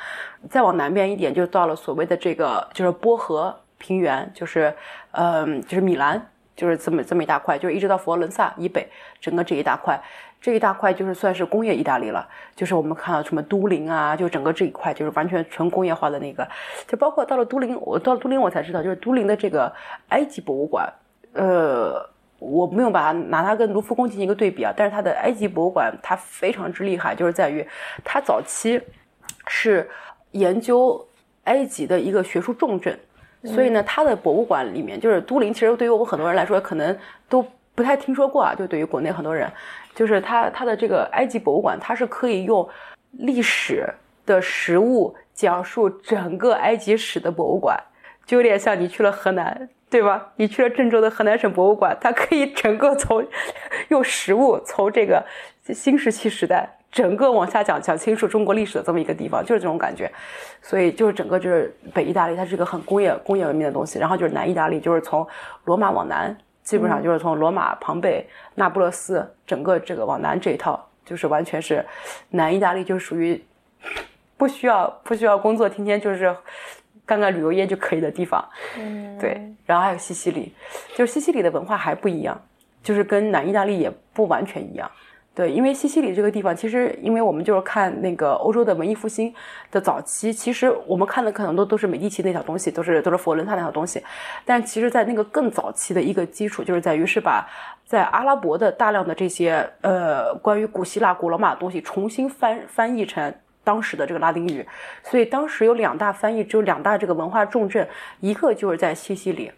[0.49, 4.73] 再往南边一点，就到了所谓的这个就是波河平原，就是
[5.11, 6.25] 嗯，就是米兰，
[6.59, 8.85] 就是这么这么一大块，就是一直到佛罗伦萨以北，
[9.21, 9.97] 整个这一大块，
[10.41, 12.27] 这一大块就是算是工业意大利了。
[12.55, 16.45] 就是我们看到什么都灵啊，就整个这一块就是完全纯工业化的那个，
[16.85, 19.73] 就包括到了都灵，我到了都灵我才知道，就是都灵的这个
[20.09, 20.91] 埃及博物馆，
[21.33, 22.09] 呃。
[22.41, 27.67] 我没有把它拿它跟卢浮宫进行一个对比啊，但是它的埃及博物馆它非常之厉害，就是在于
[28.01, 28.81] 它早期
[29.45, 29.89] 是
[30.31, 31.05] 研究
[31.43, 32.97] 埃及的一个学术重镇，
[33.43, 39.51] 所以呢，它的博物馆里面就是都灵，其实对于我们很多人来说可能都不太听说过啊，就对于国内很多人，
[39.95, 42.67] 就是它它的这个埃及博物馆，它是可以用
[43.11, 43.87] 历史
[44.25, 47.77] 的实物讲述整个埃及史的博物馆，
[48.25, 49.69] 就有点像你去了河南。
[49.91, 50.33] 对吧？
[50.35, 53.25] 你去了郑州的河南省博物馆，它可以整个从
[53.89, 55.25] 用实物从这个
[55.73, 60.11] 新石器时代 整个往下讲讲清楚中国历史的这么一个地方，就是这种感觉。
[60.61, 63.99] 所以就是整个就是北意大利，它是一个很工业工业文明的东西。
[63.99, 65.27] 然后就是南意大利，就是从
[65.65, 71.85] 罗马往南，基本上就是从罗马、庞贝、那不勒斯，整个这个往南这一套，就是完全是
[72.29, 73.43] 南意大利，就属于
[74.37, 76.35] 不需要不需要工作，天天就是。
[77.05, 80.53] 干干旅游业就可以的地方，嗯，对，然后还有西西里，
[80.93, 82.39] 就是西西里的文化还不一样，
[82.83, 84.87] 就是跟南意大利也不完全一样，
[85.39, 89.33] 对，因为西西里这个地方，其实因为我们就是看那个欧洲的文艺复兴
[89.71, 94.03] 的早期，其实我们看的可能都都是美第奇那条东西，都是都是佛罗伦萨那条东西，
[94.43, 97.47] 但其实，在那个更早期的一个基础，就是在于是把
[97.85, 103.33] 在阿拉伯的大量的这些呃关于古希腊、古罗马的东西重新翻翻译成。
[103.61, 104.65] 当时的这个拉丁语，
[105.03, 107.87] 所以当时有两大翻译，只有两大这个文化重镇，
[108.19, 109.51] 一个就是在西西里，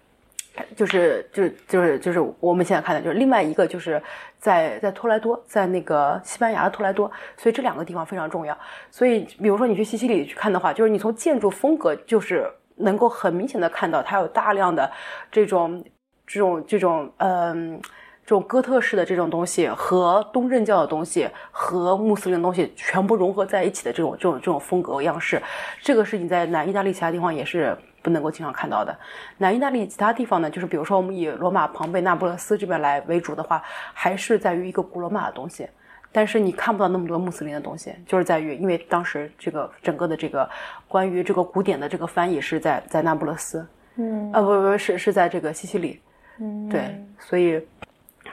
[0.75, 4.01] 就是就是就是就是我们现在看的，就是另外一个就是
[4.39, 8.57] 在在托莱多，在那个西班牙的托莱多，所以这两个地方非常重要。
[8.89, 14.91] 所以比如说你去西西里去看的话，就是你从建筑风格就是能够很明显的看到它有大量的
[15.31, 15.83] 这种
[16.25, 17.81] 这种这种嗯。
[18.23, 25.41] 这种哥特式的这种东西和东正教的东西和穆斯林的东西全部融合在一起的这种这种这种风格样式，
[25.81, 28.95] 这个是你在南意大利其他地方也是不能够经常看到的。
[29.37, 33.61] 南意大利其他地方呢，就是比如说我们以罗马、庞贝、那不勒斯这边来为主的话，
[33.93, 35.67] 还是在于一个古罗马的东西，
[36.11, 40.49] 但是你看不到那么多穆斯林的东西，就是在于因为当时这个整个的这个
[40.87, 46.01] 关于这个古典的这个翻译是在在那不勒斯，嗯，啊不不是是在这个西西里，
[46.39, 47.61] 嗯，对，所以。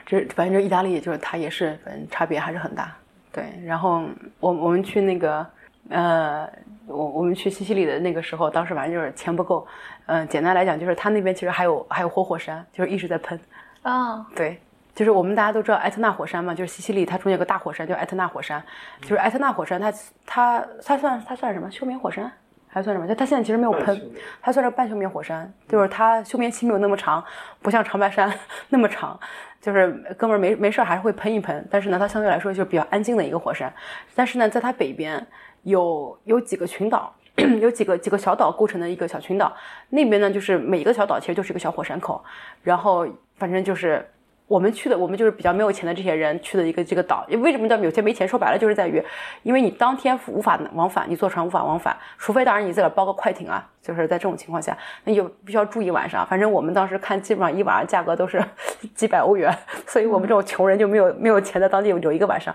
[0.05, 2.95] 这反正意大利，就是它也是，反正差别还是很大。
[3.31, 4.03] 对，然后
[4.39, 5.45] 我我们去那个，
[5.89, 6.49] 呃，
[6.89, 9.65] 我我们去西西里的那个时候，当时反正就是钱不够。
[10.07, 13.39] 嗯，简单来讲，就是他那边其实还有还有活火山，就是一直在喷。
[13.83, 14.59] 啊，对，
[14.95, 18.61] 就是我们大家都知道埃特纳火山嘛，就是西西里它中间有个大火山叫埃特纳火山，
[19.01, 19.93] 就是埃特纳火山，它
[20.25, 22.31] 它它算它算什么休眠火山？
[22.71, 23.07] 还算什么？
[23.07, 23.99] 它它现在其实没有喷，
[24.41, 27.23] 它算是半休眠火山，就是它休眠期没有那么长，
[27.61, 28.31] 不像长白山
[28.69, 29.19] 那么长。
[29.61, 33.71] 就是哥们儿没没事儿还是会喷一喷，但是呢，它相对来说就是比较安静的一个火山。
[34.15, 35.25] 但是呢，在它北边
[35.63, 37.13] 有有几个群岛，
[37.61, 39.55] 有几个几个小岛构成的一个小群岛，
[39.89, 42.23] 那边呢就是每一个小岛其实就是一个小火山口，
[42.63, 44.07] 然后反正就是。
[44.49, 47.23] 我们去的，我们就是比较没有钱的这些人去的一个这个岛。
[47.37, 48.27] 为什么叫有钱没钱？
[48.27, 48.99] 说白了就是在于，
[49.43, 53.63] 因为你当天无法往返，你坐船无法往返，除非当然你自个儿包个快艇啊。
[53.79, 56.25] 就是在这种情况下，那就必须要住一晚上。
[56.25, 58.43] 反正我们当时看，基本上一晚上价格都是
[58.95, 59.55] 几百欧元，
[59.85, 62.51] 所以我们这种穷人就没有没有钱在当地留一个晚上。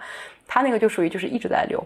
[0.48, 1.80] 他那个就属于就是一直在留，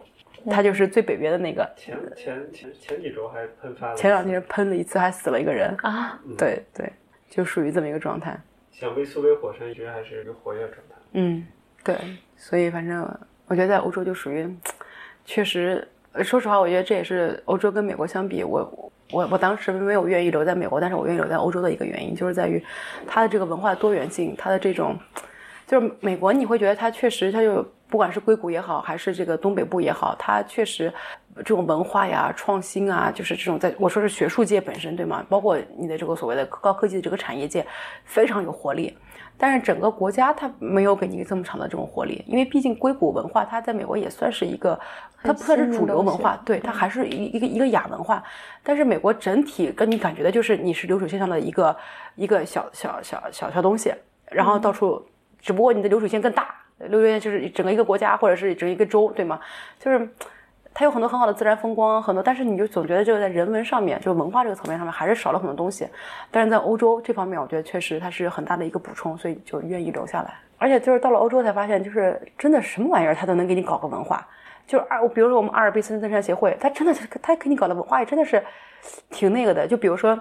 [0.51, 1.69] 他就是最北边的那个。
[1.77, 6.21] 前前前前几周还喷发了，前两天喷了一次，还死了一个人啊。
[6.37, 6.93] 对对，
[7.29, 8.39] 就属于这么一个状态。
[8.71, 10.95] 像维苏威火山，一直还是一个活跃状态。
[11.13, 11.45] 嗯，
[11.83, 11.97] 对，
[12.37, 13.03] 所以反正
[13.47, 14.49] 我觉得在欧洲就属于，
[15.25, 15.87] 确实，
[16.23, 22.63] 说实话，我觉得这也是欧洲跟美国相比，我我我当时没有愿意留在美国，但是我愿意留在欧洲的一个原因，就是在于
[23.07, 24.97] 它的这个文化多元性，它的这种，
[25.67, 30.93] 就是美国你会觉得它确实，它就不管是硅谷也好，还是这个东北部也好，它确实。
[31.39, 35.25] 这种文化呀、创新啊，就是这种在我说是学术界本身对吗？
[35.29, 37.65] 包括你的这个所谓的高科技的这个产业界，
[38.05, 38.93] 非常有活力。
[39.37, 44.77] 但是整个国家它没有给你这么长的这种活力，因为毕竟硅谷文化它在美国也算是一个，
[45.23, 48.21] 它不算是主流文化，对，它还是一一个一个亚文化。
[48.65, 51.77] 但是美国整体跟你感觉的就是你是流水线上的一个
[52.17, 53.95] 一个小小小小小东西，
[54.29, 55.01] 然后到处，
[55.39, 59.41] 只不过你的流水线更大，六月就是整个一个国家或者是整一个州，对吗？
[59.79, 60.09] 就是。
[60.75, 65.89] 它有很多很好的自然风光，很多，但是你就总觉得就是在人文上面，就是文化这个层面上面，还是少了很多东西。
[66.31, 70.39] 但是在欧洲这方面，我觉得确实它是很大的一个补充，所以就愿意留下来。
[70.57, 74.25] 而且就是到了欧洲才发现，就是真的什么玩意儿他都能给你搞个文化。
[74.69, 78.41] 就是二，比如说我们阿尔卑斯登山协会，他真的是他给你搞的文化也真的是
[79.11, 79.67] 挺那个的。
[79.67, 80.17] 就比如说，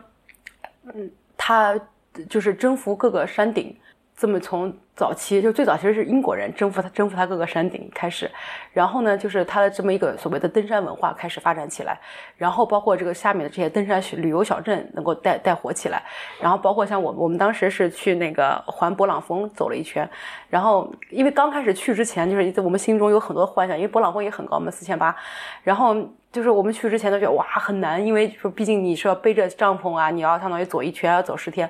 [0.91, 1.79] 嗯，他
[2.27, 3.77] 就是征服各个山顶。
[4.17, 8.29] 这么从早期就最早其实是英国人征服他征服他各个山顶开始，
[8.73, 11.99] 然后呢就是他的这么一个所谓的登山文化开始发展起来，
[12.35, 16.01] 然后包括这个下面的这些登山旅游小镇能够带带火起来，
[16.41, 20.09] 然后包括像我我们当时是去那个环勃朗峰走了一圈，
[20.49, 25.15] 然后因为刚开始去之前就是我们心中有很多幻想，因为勃朗峰也很高嘛四千八，
[25.63, 25.95] 然后。
[26.31, 31.69] 就是我们去之前都觉得哇很难，因为说毕竟你是要背着帐篷啊，你要相当于走一圈要走十天，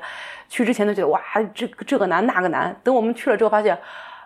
[0.49, 1.21] 去之前都觉得哇
[1.53, 2.75] 这这个难那个难。
[2.83, 3.77] 等我们去了之后发现，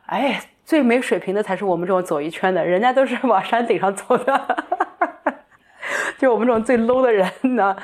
[0.07, 4.57] 哎，最没水平的才是我们这种走一圈的，人家都是往山顶上走的，
[6.17, 7.75] 就我们这种最 low 的人呢。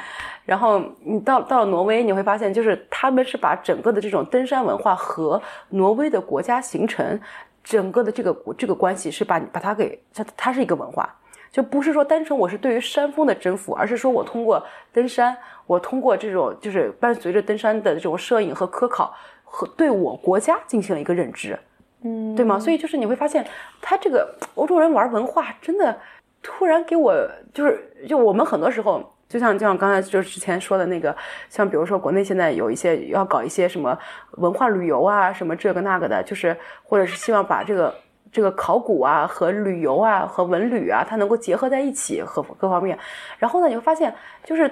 [0.46, 5.42] 然后你到到了挪威，你会发现就是他们是把整个的这种登山文化和
[5.72, 7.20] 挪威的国家形成
[7.62, 11.14] 整个的这个这个关系是把把它给它它是一个文化。
[11.52, 15.36] 就不是说单纯我是对于山峰的征服，而是说我通过登山，
[15.66, 21.58] 我通过这种就是伴随着登山的这种摄影和科考，和对我国家进行了一个认知，
[22.04, 22.60] 嗯，对吗？
[22.60, 23.46] 所以就是你会发现，
[23.82, 25.98] 他这个欧洲人玩文化真的
[26.44, 27.16] 突然给我
[27.54, 31.16] 就是就我们很多时候就像就像刚才就是之前说的那个，
[31.50, 33.98] 像比如说国内现在有一些要搞一些什么
[34.34, 37.94] 文化旅游啊，什么这个那个的，就是或者是希望把这个。
[38.38, 42.96] 这个考古啊和旅游啊和文旅啊，它能够结合在一起和各方面。
[43.40, 44.14] 然后呢，你会发现，
[44.44, 44.72] 就是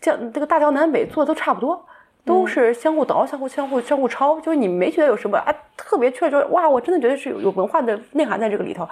[0.00, 1.84] 像这个大江南北做的都差不多，
[2.24, 4.40] 都是相互倒、相互相互相互抄。
[4.40, 8.88] 就是你没觉得有什么啊特别，确实哇，我真的觉得是有有文化的内涵在这个里头。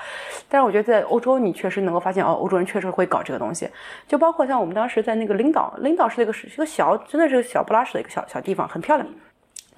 [0.51, 3.67] 但是我觉得在欧洲，你确实能够发现哦，欧洲人确实会搞这个东西。
[4.07, 9.09] 就包括像我们当时在那个领导，领导是一个是一个小，真的是个小不拉屎的一个小小地方，很漂亮。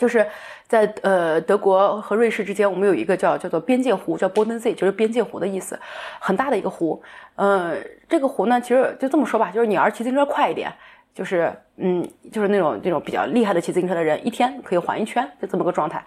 [0.03, 0.27] 就是
[0.67, 5.79] 在呃德国和瑞士之间，我们有一个叫叫做边界湖，叫 Bodensee，就是边界湖的意思，
[6.19, 7.01] 很大的一个湖。
[7.37, 7.77] 呃，
[8.09, 10.73] 这个湖呢，其实就这么说吧，就是你要骑自行车快一点，
[11.15, 16.05] 就是嗯，就是那种那种比较厉害的骑自行车的人，一天可以环一圈，就这么个状态。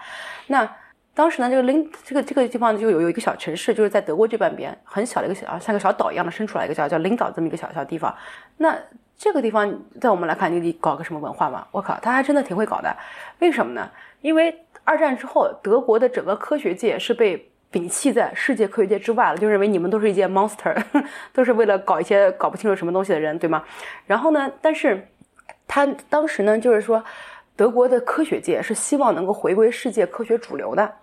[0.47, 0.69] 那
[1.13, 8.13] 当时呢，这个林这个这个地方就有有一个小城市，就是在德国这半边，很小的一个小像个小岛一样的伸出来一个叫叫林岛这么一个小小地方。
[8.57, 8.77] 那
[9.17, 11.65] 这个地方在我们来看，你得搞个什么文化嘛？
[11.71, 12.95] 我靠，他还真的挺会搞的。
[13.39, 13.89] 为什么呢？
[14.21, 14.53] 因为
[14.83, 20.75] 二战之后，德国的整个科学界是被摒弃在世界科学界之外了，就认为你们都是一些 monster，
[21.33, 23.63] 都是为了搞一些搞不清楚什么东西的人，对吗？
[24.05, 25.07] 然后呢，但是
[25.67, 27.03] 他当时呢，就是说
[27.55, 30.93] 德国的科学界是希望能够回归世界科学主流的。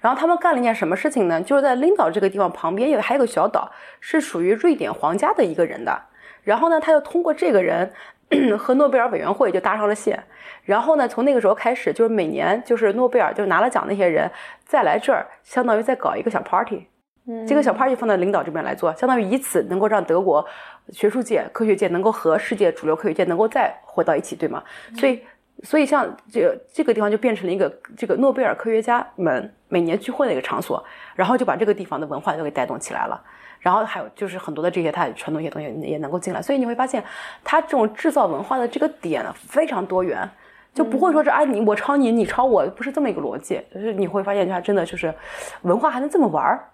[0.00, 1.42] 然后他们干了一件什么事情呢？
[1.42, 6.02] 就是在领导这个地方旁边有还有个小岛，是属于瑞典皇家的一个人的。
[6.42, 7.90] 然后呢，他就通过这个人
[8.58, 10.22] 和诺贝尔委员会就搭上了线。
[10.64, 14.30] 然后呢，从那个时候开始，就是每年就是诺贝尔就拿了奖那些人
[14.64, 16.86] 再来这儿，相当于再搞一个小 party。
[17.26, 20.46] 嗯，这个小 party 放在领导这边来做，相当于以此能够让德国
[20.90, 24.62] 学术界、科学界能够和世界主流科学界能够再回到一起，对吗？
[24.96, 25.22] 所以，
[25.62, 30.82] 所以像这个这个地方就变成了一个这个诺贝尔科学家们每年聚会的一个场所，
[31.14, 33.22] 然后就把这个地方的文化都给带动起来了。
[33.60, 37.04] 然后还有就是很多的这些它传统一些东西也能够进来，所以你会发现
[37.44, 40.28] 它这种制造文化的这个点非常多元，
[40.74, 45.14] 就不会说是啊你我抄你你抄我，不是这么一个逻辑，就是你会发现它真的就是
[45.62, 46.64] 文化还能这么玩儿，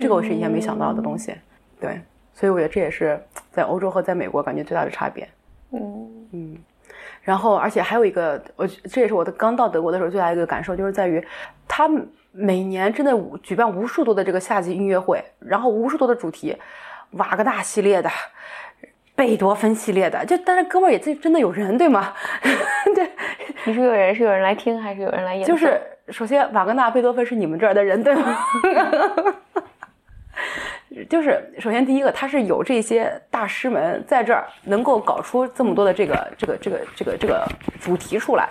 [0.00, 1.34] 这个我是以前没想到的东西，
[1.80, 2.00] 对，
[2.32, 3.20] 所以我觉得这也是
[3.50, 5.28] 在欧洲和在美国感觉最大的差别，
[5.72, 6.12] 嗯。
[6.32, 6.56] 嗯，
[7.22, 11.24] 然后而且还有一个我这也是我的刚到德国的时候最大的一个感受，就是在于
[11.76, 11.90] 他。
[12.38, 16.54] 每年真的举办无数多的这个夏季音乐会，然后无数多的主题，
[17.12, 18.10] 瓦格纳系列的，
[19.14, 22.12] 贝多芬系列的，就但是哥们儿也真真的有人对吗？
[22.94, 23.10] 对，
[23.64, 25.46] 你说有人是有人来听还是有人来演？
[25.46, 28.36] 就是首先瓦格纳、贝多芬是你们这儿的人对吗？
[31.04, 37.46] 就是首先第一个，他是有这些大师们在这儿能够搞出这么多的这个这个这个这个这个
[37.80, 38.48] 主题出来，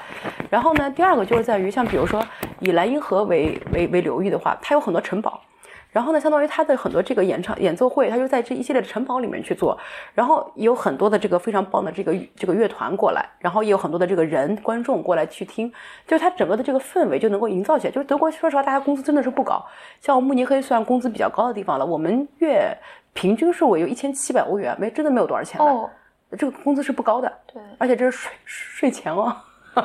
[0.50, 2.24] 然后呢，第二个就是在于像比如说
[2.60, 5.41] 以莱茵河为为为流域的话，它有很多城堡。
[5.96, 9.80] 然后呢，相当于他的很多这个演唱演奏会，他就在这一系列的城堡里面去做。
[10.14, 15.72] 然后有很多的这个非常棒的这个这个乐团过来，然后也有很多的这个人观众过来去听，
[16.06, 17.93] 就是他整个的这个氛围就能够营造起来。
[17.93, 19.66] 就是德国，说实话，大家工资真的是不高，
[20.02, 22.78] 像慕尼黑算工资比较高的地方了，我们月
[23.14, 25.89] 平均收入有一千七百欧元，没真的没有多少钱哦，
[26.38, 27.32] 这个工资是不高的。
[27.54, 29.34] 对，而且这是税税前哦。
[29.74, 29.82] 德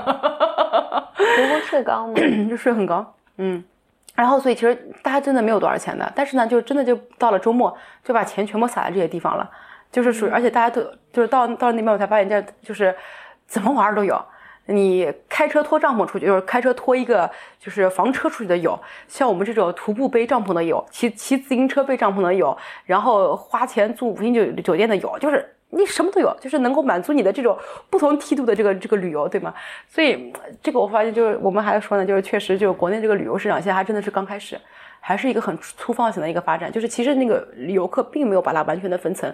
[1.48, 2.14] 国税高吗？
[2.50, 3.62] 就税很高，嗯。
[4.20, 9.50] 然后，所以其实大家真的没有多少钱的，但是呢，就真的就到了周末就把钱全部撒在这些地方了，
[9.90, 12.94] 就是属于，而且大家都就是到到了那边我才发现，这就是
[13.46, 14.22] 怎么玩都有，
[14.66, 18.78] 你开车拖帐篷出去，就是开车拖一个就是房车出去的有，
[19.08, 22.54] 像我们这种徒步背帐篷的有，骑骑自行车背帐篷的有，
[22.84, 27.56] 然后花钱住五星酒酒店的有，就是你什么都有，就是能够满足你的这种
[27.88, 29.54] 不同梯度的这个这个旅游，对吗？
[29.88, 30.32] 所以
[30.62, 34.58] 这个我发现就是我们还说呢，就是确实就是国内这个旅游市场现在还真的是刚开始。
[35.02, 39.32] 还是一个很粗放型的一个发展，就是其实那个游客并没有把它完全的分层。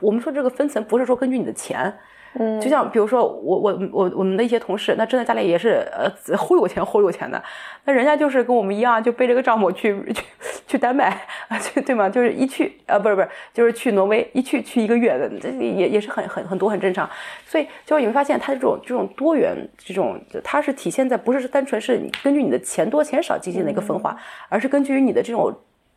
[0.00, 1.92] 我们说这个分层不是说根据你的钱。
[2.34, 7.42] 嗯，就像比如说我我我我们的一些同事，那真的家里也是呃忽悠钱忽悠钱的，
[7.84, 10.22] 那人家就是跟我们一样，就背着个帐篷去去
[10.66, 11.18] 去丹麦
[11.86, 12.08] 对吗？
[12.08, 17.08] 就是一去啊，不是不是，就是去挪威，一去去一个月的，这也也是很很很多很正常。
[17.46, 24.16] 所以就是你会发现，它这种这种多元，这种它是体现在不是单纯是你根据你的钱多钱少进行的一个分化，
[24.48, 25.52] 而是根据于你的这种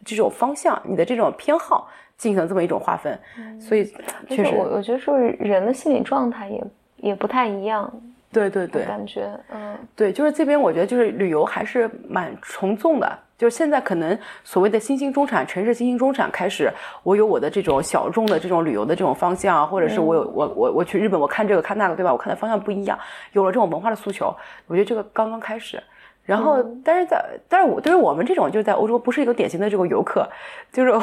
[0.05, 1.89] 这种方向，你的这种偏好。
[2.21, 3.17] 进行这么一种划分，
[3.59, 3.83] 所以
[4.29, 6.63] 确实，我我觉得是不是人的心理状态也
[6.97, 7.91] 也不太一样？
[8.31, 16.71] 对对对，感觉嗯，对，就是这边我觉得就是旅游还是蛮从众的，就是现在可能所谓的新兴中产城市、新兴中产开始，
[17.01, 22.13] 我有我的这种小众的这种旅游的这种方向，或者是我有我我我去日本，我看这个看那个，对吧？
[22.13, 22.97] 我看的方向不一样，
[23.33, 24.33] 有了这种文化的诉求，
[24.67, 25.81] 我觉得这个刚刚开始。
[26.23, 30.29] 然后，但是在但是我对于我们这种就是在欧洲不是一个典型的这个游客，
[30.71, 30.93] 就是。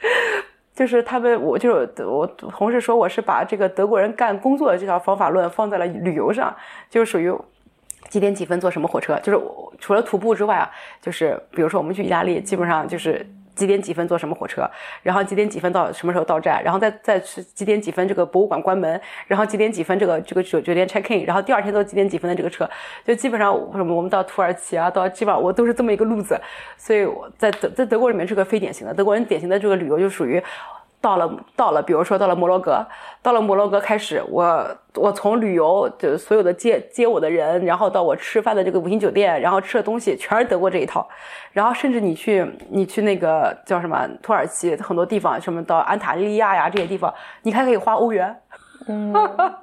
[0.74, 6.54] 就是他们，我就是我同事说我是把这个德国人干工作的这条方法论放在了旅游上，
[6.90, 7.32] 就是属于
[8.08, 9.40] 几点几分坐什么火车，就是
[9.78, 10.70] 除了徒步之外啊，
[11.00, 13.26] 就是比如说我们去意大利，基本上就是。
[13.56, 14.70] 几点几分坐什么火车，
[15.02, 22.68] 然后几点几分到什么时候到站，然后再再去几点几分这个博物馆关门，然后几点几分这个这个酒酒店 check in，然后第二天都几点几分的这个车，
[23.04, 26.38] 就基本上什么我们到土耳其啊，到基本上我都是这么一个路子，
[26.76, 30.40] 所以我在德在德国里面是个非典型的，德国人典型的这个旅游就属于。
[31.06, 32.84] 到了，到了，比如说到了摩洛哥，
[33.22, 34.66] 到了摩洛哥开始，我
[34.96, 41.08] 我从旅游就所有的接接我的人，然后到我吃饭的这个五星酒店，然后吃的东西全是德国这一套，
[41.52, 48.36] 然后甚至你去你去那个叫什么土耳其很多地方，什么到安塔利亚呀这些地方，你还可以花欧元，
[48.88, 49.14] 嗯，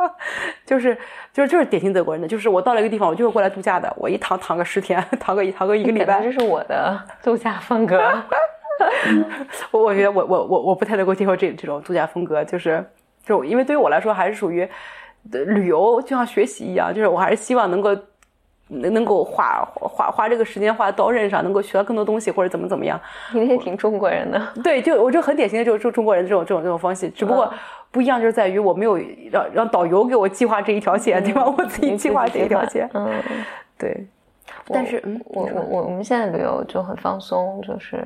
[0.65, 0.97] 就是
[1.33, 8.01] 就是就是典型德国人的，就是我到了一个地方，我就是过来度假的，我一躺躺个十天， 躺个一躺个一个礼拜，这是我的度假风格。
[9.71, 12.83] 我我觉得我我我我不太能够接受这这种度假风格，就是
[13.25, 14.67] 就因为对于我来说还是属于
[15.31, 17.95] 旅游就像学习一样，就是我还是希望能够
[18.67, 22.99] 能能够花花花这个时间花在刀刃上，能够学到更多东西或者怎么怎么样。
[23.33, 27.53] 你也挺中国人的，对，就我就很典型的就就中国人这种这种这种方式，只不过
[27.91, 28.97] 不一样就是在于我没有
[29.31, 31.45] 让让导游给我计划这一条线，对吧？
[31.45, 32.89] 我自己计划这一条线。
[32.93, 33.09] 嗯，
[33.77, 34.05] 对。
[34.67, 38.03] 但是嗯，我我我我们现在旅游就很放松，就是。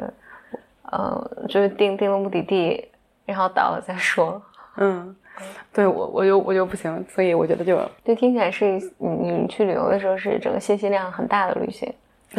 [0.91, 2.87] 呃，就是定定了目的地，
[3.25, 4.41] 然后到了再说。
[4.77, 5.15] 嗯，
[5.73, 11.91] 对我我就我就不行，所以我觉得就对，听起来是你你去旅游的时候是整个信息量很大的旅行。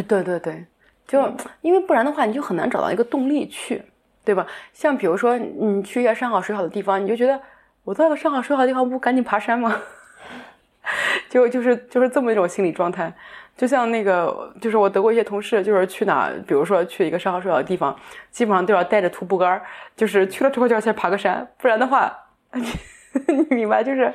[0.07, 0.65] 对对对，
[1.07, 3.83] 就因为不然的话，你就很难找到一个动力去，
[4.25, 4.47] 对吧？
[4.73, 7.41] 像比如说你去一个山好水好的地方，你就觉得
[7.85, 9.77] 我到个山好水好的地方，不赶紧爬山吗？
[11.29, 13.13] 就就是就是这么一种心理状态。
[13.59, 17.95] 就像那个，就是我德国一些同事，就是去哪，比如说去一个山好水好的地方，
[18.31, 19.61] 基本上都要带着徒步杆
[19.97, 22.17] 就是去了之后就要先爬个山，不然的话，
[22.53, 24.15] 你明白，就是，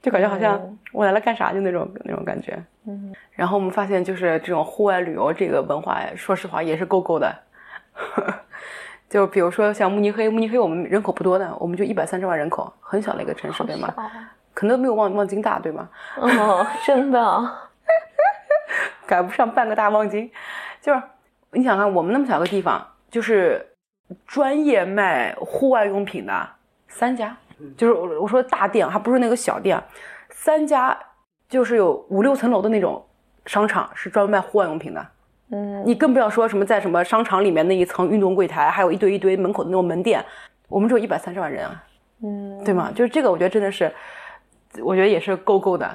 [0.00, 2.56] 就感觉好像我来了干啥，就那种那种感觉。
[2.86, 3.12] 嗯。
[3.32, 7.34] 然后我们发现，就是这种户外旅游这个文化，说实话也是够够的。
[9.10, 13.92] 就比如说像慕尼黑，慕尼黑我们人口不多的，我们就一百三十万人口，很小的一个城市，对吗？
[14.54, 15.88] 可能没有望望京大，对吗？
[16.16, 17.67] 哦，真的。
[19.08, 20.30] 赶不上半个大望京，
[20.82, 21.02] 就是
[21.52, 23.66] 你想看我们那么小个地方，就是
[24.26, 26.48] 专业卖户外用品的
[26.88, 27.34] 三家，
[27.74, 29.82] 就是我我说大店，还不是那个小店，
[30.28, 30.96] 三家
[31.48, 33.02] 就是有五六层楼的那种
[33.46, 35.06] 商场，是专门卖户外用品的。
[35.50, 40.22] 嗯，你更不要说什么在什么商场里面那一层运动柜台，还有一堆一堆门口的那种门店，
[40.68, 41.84] 我们只有一百三十万人啊，
[42.22, 42.92] 嗯，对吗？
[42.94, 43.90] 就是这个，我觉得真的是，
[44.82, 45.90] 我觉得也是够够的。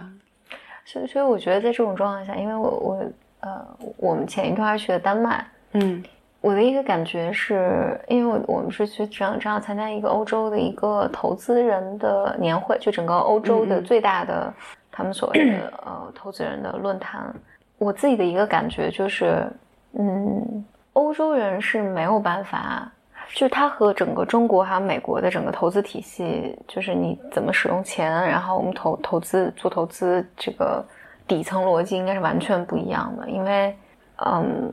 [0.85, 3.05] 所以，所以我觉得在这种状况下，因为我我
[3.39, 3.65] 呃，
[3.97, 6.03] 我们前一段去的丹麦，嗯，
[6.41, 14.53] 我的一个感觉是，因为我我们是去正正好参加一个欧洲的一个投资人的年会，就整个欧洲的最大的
[14.91, 17.33] 他们所谓的呃投资人的论坛。
[17.77, 19.45] 我自己的一个感觉就是，
[19.93, 22.91] 嗯，欧洲人是没有办法。
[23.33, 30.85] 就是它和整个中国还有美国的整个投资体系，就是你怎么使用钱，然后我们投投资做投资，这个
[31.27, 33.27] 底层逻辑应该是完全不一样的。
[33.27, 33.75] 因为，
[34.23, 34.71] 嗯，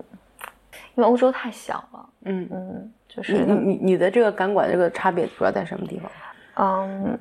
[0.95, 2.07] 因为欧洲太小了。
[2.27, 6.13] 嗯嗯，就是你你你的这个感管这个差别主要在什么地方？
[6.57, 7.19] 嗯，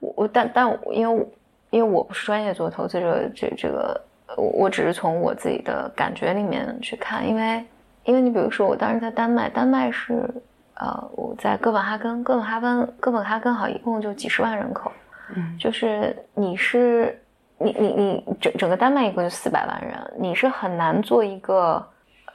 [0.00, 1.26] 我我但但因为
[1.70, 4.00] 因为我不是专业做投资者，这这个
[4.36, 7.64] 我我只是从我自己的感觉里面去看，因为
[8.06, 10.26] 因为你比如说我当时在丹麦，丹麦是
[10.74, 14.90] 呃我在哥本哈根，哥本哈根哥本哈根好一共就几十万人口，
[15.36, 17.20] 嗯就是你是
[17.58, 21.86] 你你你整整个丹麦一共就四百万人，你是很难做一个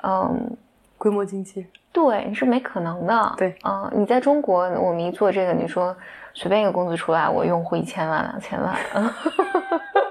[0.03, 0.55] 嗯。
[1.01, 3.33] 规模经济，对，你是没可能的。
[3.35, 5.97] 对，嗯、你在中国，我们一做这个，你说
[6.35, 8.75] 随便一个公司出来，我用户一千万、两千万，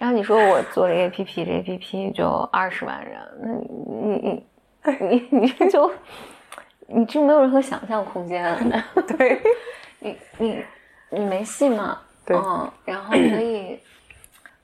[0.00, 4.42] 然后你说我做了一个 APP，这 APP 就二十万人，那你
[4.80, 5.92] 你你你这就
[6.86, 8.42] 你就没有任何想象空间，
[9.18, 9.38] 对，
[9.98, 10.64] 你你
[11.10, 11.98] 你没戏嘛？
[12.24, 13.78] 对嗯，然后所以。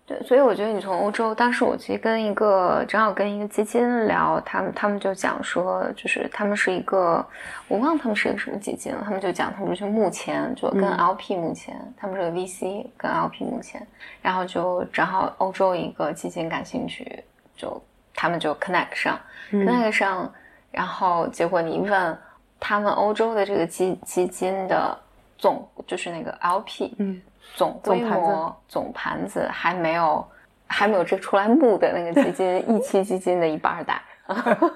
[0.07, 7.27] 对，所以我觉得你从欧洲，当时我其实跟一个正好跟一个基金聊，他们他们就讲说，就是他们是一个，
[7.67, 13.85] 我忘了他们是一个什么基金了，他们就讲他们就是目前就跟 LP 目前，他们是个 VC 跟 LP 目前，
[14.23, 17.25] 然后就正好欧洲一个基金感兴趣，
[17.57, 17.83] 就
[18.15, 19.19] 他们就 connect 上、
[19.51, 20.33] c o n n e c t 上，
[20.71, 22.19] 然后结果你一问
[22.61, 24.97] 他们欧洲的这个基基金的
[25.37, 27.21] 总就是那个 LP，嗯，
[27.55, 30.27] 总规总盘子模总盘子还没有
[30.67, 34.03] 还没有这出来募的那个基金一期基金的一半儿大，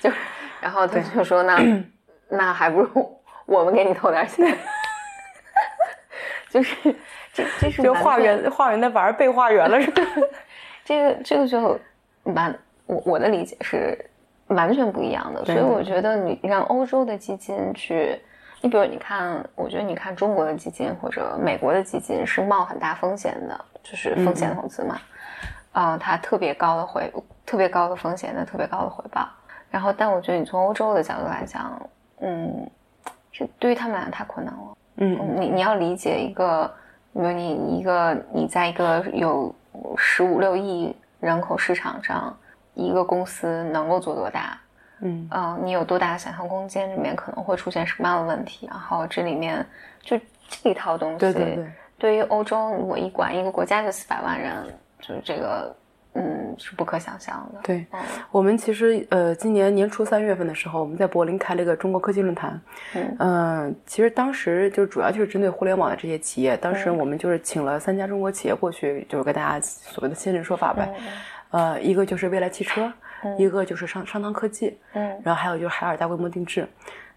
[0.00, 0.10] 就
[0.60, 1.58] 然后他就说那
[2.28, 4.56] 那还不如我们给你投点钱，
[6.50, 6.76] 就是
[7.32, 10.02] 这这是就化缘化缘的反而被化缘了，是吧？
[10.84, 11.78] 这个这个就
[12.24, 13.96] 完，我我的理解是
[14.48, 18.20] 完全不一样的，所以我觉得你让欧洲的基金去，
[18.60, 24.98] 你比如你看，我觉得你看中国的基金或者美国的基金是冒很大风险的，就是风险投资嘛，
[25.72, 27.12] 啊、它特别高的回，
[27.46, 29.28] 特别高的风险的特别高的回报，
[29.70, 31.80] 然后但我觉得你从欧洲的角度来讲，
[32.20, 32.68] 嗯，
[33.30, 34.76] 这对于他们俩太困难了。
[34.96, 36.66] 嗯你你要理解一个，
[37.12, 39.54] 比如你你一个你在一个有
[39.96, 42.36] 十五六亿人口市场上，
[42.74, 44.58] 一个公司能够做多大？
[45.00, 46.90] 嗯嗯、你有多大的想象空间？
[46.94, 48.66] 里面可能会出现什么样的问题？
[48.70, 49.64] 然后这里面
[50.00, 50.18] 就
[50.48, 51.66] 这一套东西，对对对，
[51.98, 54.52] 对于欧洲，我一管一个国家就四百万人，
[55.00, 55.76] 就是这个，
[56.14, 57.60] 嗯，是不可想象的。
[57.62, 58.00] 对嗯
[58.30, 62.60] 我们其实呃，今年年初三月份的时候，我们在柏林开了一个中国科技论坛。
[62.94, 70.92] 嗯嗯、其实当时就主要就是针对互联网的这些企业，当时我们就是请了三家中国企业过去，就是给大家所谓的现身说法呗。
[71.50, 72.92] 呃，一个就是未来汽车，
[73.38, 76.66] 一个就是商商汤科技，嗯然后还有就是海尔大规模定制。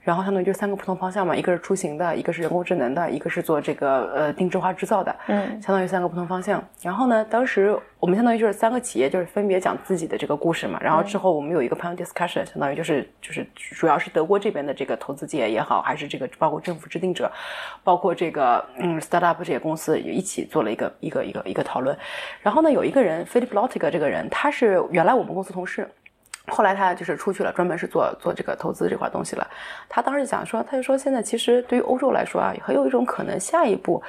[0.02, 6.64] 然后相当于就三个不同方向嘛，一个是出行的，一个是人工智能的，一个是做这个呃定制化制造的，嗯相当于三个不同方向。
[6.82, 10.80] 然后呢，当时我们相当于就是三个企业，就是分别讲自己的这个故事嘛。
[10.82, 17.32] 然后之后我们有一个 panel discussion，相当于就是就是主要是德国这边的这个投资界也好，还是这个包括政府制定者，
[17.84, 21.96] 包括这个嗯 startup 这些公司也一起做了一个一个一个一个讨论。
[22.42, 25.88] 然后呢，有一个人 Philip Lottiger 这个人，他是原来我们公司同事。
[26.48, 29.48] 后来他就是出去了，专门是做做这个投资这块东西了。
[29.88, 34.02] 他当时想说，他就说现在其实对于欧洲来说啊，很有一种可能，下一步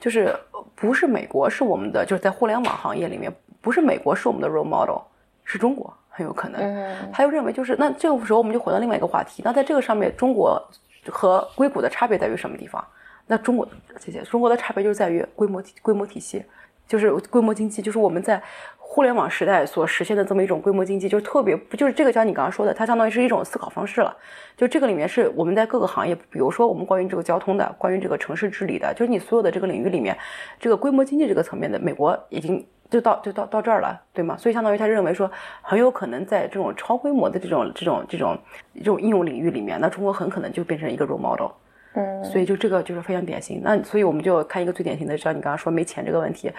[0.00, 0.34] 就是
[0.74, 5.00] 不是美国是我们的，就是在互联网行业里面，不是美国是我们的 role model，
[5.44, 6.60] 是中国很有可能。
[6.60, 10.62] 嗯他又认为就是那这个时候我们就回到另外一个话题，那在这个上面，中国
[11.08, 12.84] 和硅谷的差别在于什么地方？
[13.26, 13.66] 那中国
[13.98, 16.44] 谢谢，中国的差别就是在于规模体规模体系，
[16.86, 18.40] 就是规模经济，就是我们在
[18.88, 24.16] 互联网时代所实现的这么一种规模经济，就是特别不就是这个像你刚刚说的，它相当于是一种思考方式了。
[24.56, 30.16] 就这个里面是我们在各个行业，比如说我们关于这个交通的，关于这个城市治理的，就是你所有的这个领域里面，
[30.58, 34.34] 这个规模经济这个层面的，美国已经就到就到到这儿了，对吗？
[34.38, 35.30] 所以相当于他认为说，
[35.60, 38.38] 很有可能在这种超规模的这种这种这种
[38.76, 41.50] 这种应用领域里面，那中国很可能就变成一个 role model。
[41.96, 43.60] 嗯，所以就这个就是非常典型。
[43.64, 46.52] 那所以我们就看一个最典型的，像你刚刚说没钱这个问题，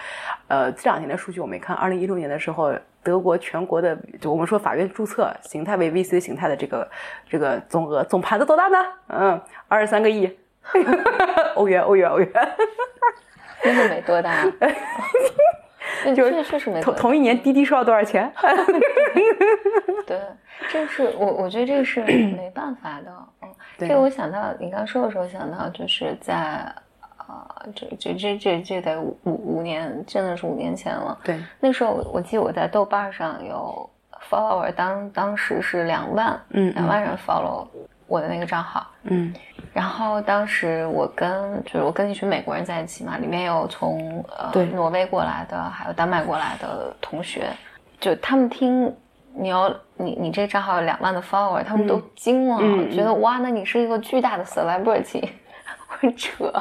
[0.48, 6.90] 呃，这两年的数据我没看，二零一六年的时候，德国全国的就我们说法院注册形态为 VC 形态的这个
[7.28, 8.78] 这个总额总盘子多大呢？
[9.08, 10.36] 嗯，二十三个亿
[11.54, 12.28] 欧元，欧元，欧元。
[13.62, 14.44] 真的没多大。
[16.04, 16.80] 对， 就是确实没。
[16.80, 18.32] 同同一年滴滴收到多少钱？
[20.06, 20.20] 对，
[20.68, 23.12] 这是我我觉得这个是没办法的。
[23.42, 26.72] 嗯，对这个我想到你刚说的时候想到，就是在
[27.28, 31.16] 呃，这这这这这得五五五年，真的是五年前了。
[31.22, 33.88] 对，那时候我我记得我在豆瓣上有
[34.30, 37.66] follower，当当时是两万，嗯两万人 follow
[38.06, 38.86] 我的那个账号。
[39.04, 39.32] 嗯。
[39.74, 47.52] 然后当时我跟就是我跟一群美国人在一起嘛，里面有从呃挪威过来的，还有丹麦过来的同学，
[48.00, 48.92] 就他们听
[49.34, 52.58] 你要你你这个账号有两万的 follower，他们都惊了，
[52.90, 55.28] 觉得哇，那你是一个巨大的 celebrity，
[55.88, 56.52] 我说扯，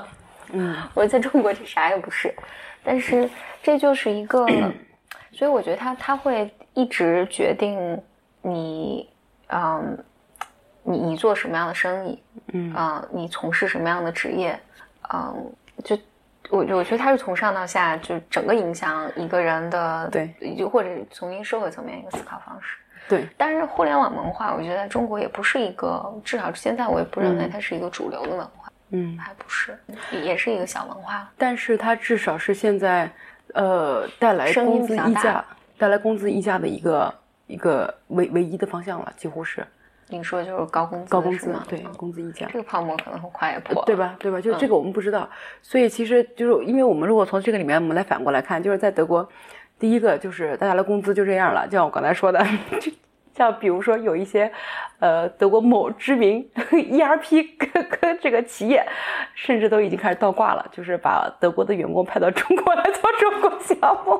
[0.51, 2.33] 嗯， 我在中国这啥也不是，
[2.83, 3.29] 但是
[3.63, 4.45] 这就是一个，
[5.33, 8.01] 所以我觉得他他会一直决定
[8.41, 9.09] 你，
[9.47, 9.97] 嗯，
[10.83, 12.23] 你你做什么样的生意，
[12.53, 12.73] 嗯。
[12.73, 14.57] 啊，你从事什么样的职业，
[15.13, 15.51] 嗯，
[15.83, 15.97] 就
[16.49, 22.77] 我我觉得它是从上到下就整个影响一个人的，对，就或者从一个社会层面一个思考方式。
[23.09, 29.77] 对，但是互联网文化，我觉得在中国也不是一个，至少现在我也不认为它是一个主流的文化，嗯，还不是，
[30.11, 31.29] 也是一个小文化。
[31.37, 33.09] 但是它至少是现在，
[33.53, 35.45] 呃，带来工资溢价，
[35.77, 37.15] 带来工资溢价的一个
[37.45, 39.65] 一个唯唯一的方向了，几乎是。
[40.09, 44.15] 你说就是高工资，高工资对，工资溢价，这个泡沫可能很快也破，对吧？
[44.19, 44.39] 对吧？
[44.39, 45.29] 就这个我们不知道，
[45.61, 49.27] 所以其实就是因为我们如果从这个里面我们来反过来看，就是在德国。
[49.79, 52.43] 第一个就是大家的工资就这样了，就像我刚才说的，
[52.81, 52.91] 就
[53.35, 54.51] 像比如说有一些，
[54.97, 57.47] 呃，德国某知名 ERP
[58.01, 58.83] 跟这个企业，
[59.35, 64.19] 甚至都已经开始倒挂了，就是把德国的员工派到中国来做中国项目。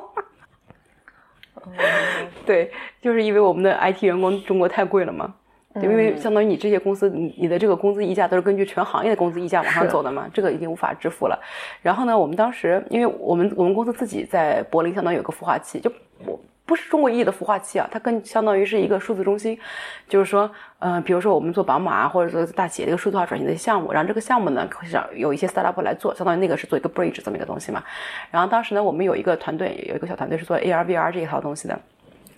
[2.46, 2.70] 对，
[3.00, 5.34] 就是因为我们的 IT 员工中国太贵了嘛。
[5.82, 11.38] 因为相当于你这些公司，你你的这个工资溢价都是根据全行业的工资溢价往上走的嘛，这个已经无法支付了。
[11.82, 15.90] 然后呢，我们当时，因为我们我们公司自己在柏林相当于有个孵化器，就
[16.24, 19.58] 我不是中国意义的孵化器啊，它更相当于是一个数字中心，
[20.06, 20.50] 就是说，
[20.80, 27.82] 嗯，比如说我们做宝马或者说大企业的一个数字化转型的项目，然后这个项目呢，想有一些 startup 来做，相当于那个是做一个 bridge 这么一个东西嘛。
[28.30, 31.78] 然后当时呢，我们有一个团队，有一个小团队是做 AR VR 这一套东西的。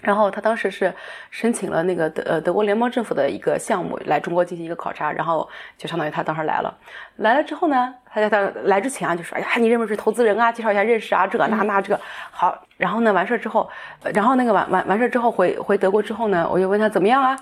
[0.00, 0.92] 然后他当时是
[1.30, 6.74] 申请了那个德呃德国联邦政府的一个项目来中国进行一个考察，然后就相当于他当时来了，
[7.16, 10.50] 来了之后呢，他在他来之前啊就说，哎呀，你认不认识投资人啊？
[10.50, 12.00] 介绍一下认识啊，这那那这个
[12.30, 12.56] 好。
[12.76, 13.68] 然后呢，完事儿之后，
[14.14, 17.36] 然后那个完完完事儿之后回回德国之后呢，我就问他怎么样啊？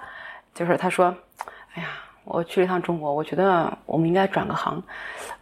[0.53, 1.15] 就是他说，
[1.75, 1.89] 哎呀，
[2.25, 4.83] 我去了一趟中国，我觉得我们应该转个行。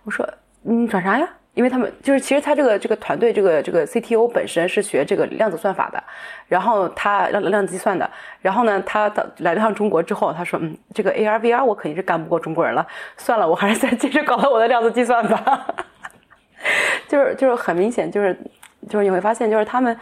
[0.04, 0.28] 我说，
[0.60, 1.26] 你，转啥呀？
[1.56, 6.04] 因为他们就是，其实他这个这个团队，这个这个 CTO 本身是学这个量子算法的，
[6.48, 8.08] 然后他量量子计算的，
[8.42, 15.66] 然后呢，他到来了趟中国之后，他说，嗯，这个 AR VR 我肯定是干不过中国人了，算了，我还是再接着搞我的量子计算吧。
[17.08, 18.38] 就是就是很明显，就是
[18.86, 19.98] 就是你会发现，就是他们。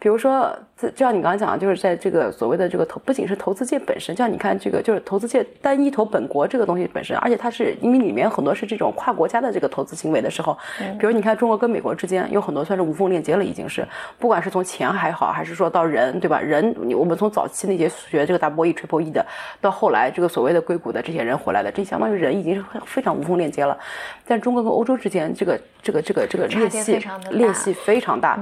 [0.00, 10.56] 比如说，就像你刚刚讲的，就是在这个所谓的这个投，不仅是投资界本身，像你看这个，就是投资界单一投本国这个东西本身，而且它是因为里面很多是这种跨国家的这个投资行为的时候，
[11.00, 13.84] 比如你看中国跟美国之间有很多算是无缝链接了，已经是，
[14.20, 16.38] 不管是从钱还好，还是说到人，对吧？
[16.38, 19.26] 人，我们从早期那些学这个 double E triple E 的，
[19.60, 23.76] 到后来这个所谓的硅谷的这些人回来的，这相当于人已经是非常无缝链接了。
[24.24, 27.00] 但中国跟欧洲之间，这个这个这个这个裂隙
[27.32, 28.38] 裂隙非常大，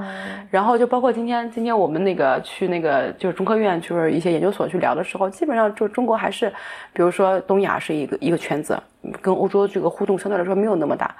[0.51, 1.47] 然后就包括今天。
[1.57, 6.49] 今天我们那个去那个就是中科院，就是一些研究所去聊的时候，基本上就中国还是，
[6.93, 8.77] 比如说东亚是一个一个圈子，
[9.21, 11.13] 跟欧洲这个互动相对来说没有那么大。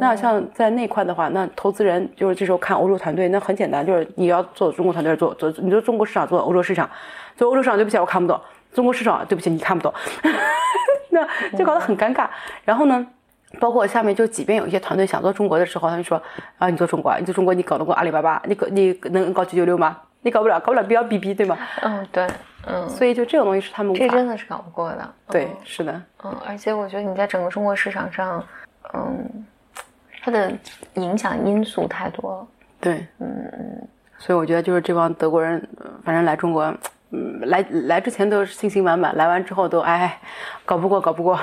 [0.00, 6.88] 那像在那块的话，那投资人就是这时候看欧洲团队，那很简单，就是你要做中国团队做做，你做中国市场做欧洲市场，
[7.36, 8.40] 做欧洲市场对不起我看不懂，
[8.72, 9.92] 中国市场对不起你看不懂，
[11.10, 11.26] 那
[11.56, 12.28] 就搞得很尴尬。
[12.64, 13.06] 然后呢？
[13.60, 16.20] 包括下面就，即便有一些团队想做中国的时候，他们说
[16.58, 18.42] 啊，你做中国，你做中国，你搞得过阿里巴巴？
[18.46, 19.96] 你搞你能搞九九六吗？
[20.24, 21.58] 你搞不了，搞不了，不要逼逼，对吗？
[21.82, 22.26] 嗯，对，
[22.66, 22.88] 嗯。
[22.88, 25.14] 所以就这种东西是他们这真的是搞不过的。
[25.28, 25.92] 对，是的。
[26.24, 28.42] 嗯，而且我觉得你在整个中国市场上，
[28.94, 29.46] 嗯，
[30.22, 30.50] 它的
[30.94, 32.46] 影响因素太多了。
[32.80, 33.88] 对，嗯嗯。
[34.16, 35.60] 所以我觉得就是这帮德国人，
[36.02, 36.74] 反正来中国，
[37.10, 40.18] 嗯，来来之前都是信心满满，来完之后都哎，
[40.64, 41.38] 搞不过，搞不过。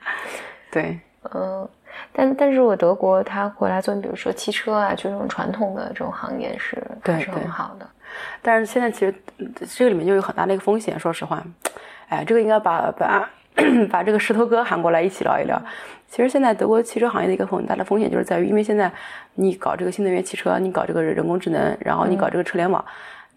[0.72, 0.98] 对。
[1.34, 1.68] 嗯，
[2.10, 7.86] 但但是我德国他回来做，比如说汽车啊，就这种传统的这种行业是还是很好的。
[8.42, 9.14] 但是现在其实
[9.74, 11.42] 这个里面就有很大的一个风险，说实话，
[12.08, 13.28] 哎，这个应该把把
[13.90, 15.60] 把这个石头哥喊过来一起聊一聊。
[16.08, 18.90] 其实现在德国汽车行业的一个很大的风险就是在于，因为现在
[19.34, 22.84] 你搞这个新能源汽车，你搞这个人工智能，然后你搞这个车联网。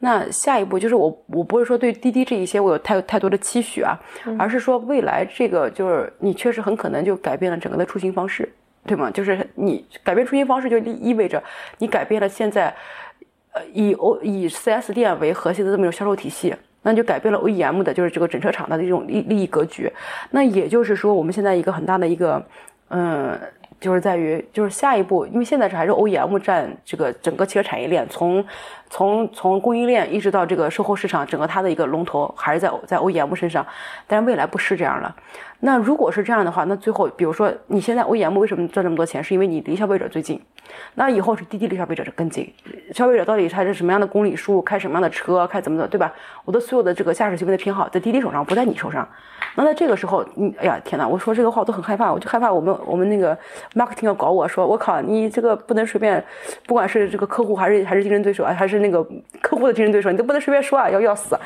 [0.03, 3.95] 那下一步就是我，我不是说对滴滴这一些我有太太多的期许啊，
[4.39, 8.51] 而是说未来这个就是你确实很可能就改变了整个的出行方式，
[8.85, 9.11] 对吗？
[9.11, 11.43] 就是你改变出行方式就意意味着
[11.77, 12.73] 你改变了现在，
[13.53, 19.91] 呃，以 O 以 4S 店为核心的这么一种销售体系，那就改变了 OEM 的就是这个整车厂的这种利利益格局。
[20.31, 22.43] 那也就是说，我们现在一个很大的一个，
[22.89, 23.39] 嗯。
[23.79, 28.45] 就是在于，就是下一步，因为现在是还是 OEM 占这个整个汽车产业链，从
[28.91, 33.65] 从从供应链一直到这个售后市场，整个它的一个龙头还是在在 OEM 身上。
[34.05, 35.15] 但是未来不是这样了，
[35.61, 40.41] 那如果是这样的话，那最后比如说你现在 OEM 为什么赚这么多钱，是因为你离消费者最近，
[40.95, 42.51] 那以后是滴滴离消费者更近，
[42.93, 46.11] 消费者到底他是什么样的公里数，开什么样的车，开怎么的，对吧？
[46.45, 49.07] 我的所有的这个驾驶行为的偏好在滴滴手上，不在你手上。
[49.53, 51.07] 那在这个时候，你哎呀天哪！
[51.07, 53.37] 我说这个话我都很害怕，我就害怕我们我们那个
[53.75, 56.23] marketing 要搞我说，我靠，你这个不能随便，
[56.65, 59.03] 不管是这个客户还是还是竞争对手啊，还是那个
[59.41, 61.37] 客户的竞争对手，你都不能随便说啊，要要死。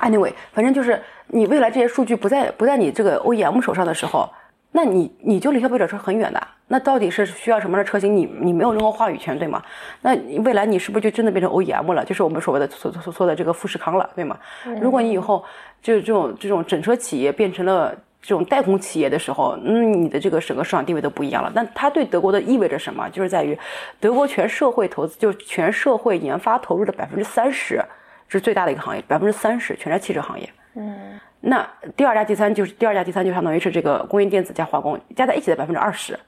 [0.00, 1.00] Anyway，反正就是
[1.34, 4.28] 你未来这些数据不在不在你这个 OEM 手上的时候，
[4.70, 6.48] 那你你就离消费者是很远的。
[6.68, 8.14] 那到底是需要什么样的车型？
[8.14, 9.62] 你你没有任何话语权，对吗？
[10.02, 12.04] 那未来你是不是就真的变成 OEM 了？
[12.04, 14.36] 就是我们所谓的所所说的这个富士康了，对吗？
[14.78, 15.42] 如果你以后
[15.80, 21.50] 就是这种这种整车企业变成了这种代工企业的时候，嗯，你的这个整个市场地位都不一样了。
[21.54, 23.08] 那它对德国的意味着什么？
[23.08, 23.58] 就是在于
[23.98, 27.82] 德国全社会投资，就是全社会研发投入的百分之三十。
[28.28, 30.48] 是最大的一个行业，百分之三十全在汽车行业。
[30.74, 36.18] 嗯，那第二家、第三就是第二家、第三就相当于是这个工业电子加化工加在一起的百分之二十。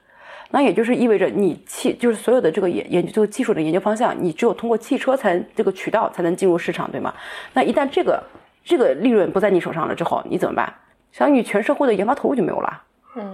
[0.51, 7.13] 那也就是意味着你汽就是所有的这个研研究这个技术的研究方向，你只有通过汽车才这个渠道才能进入市场，对吗？
[7.53, 8.23] 那一旦这个
[8.63, 10.71] 这个利润不在你手上了之后，你怎么办？
[11.11, 12.83] 相当于全社会的研发投入就没有了。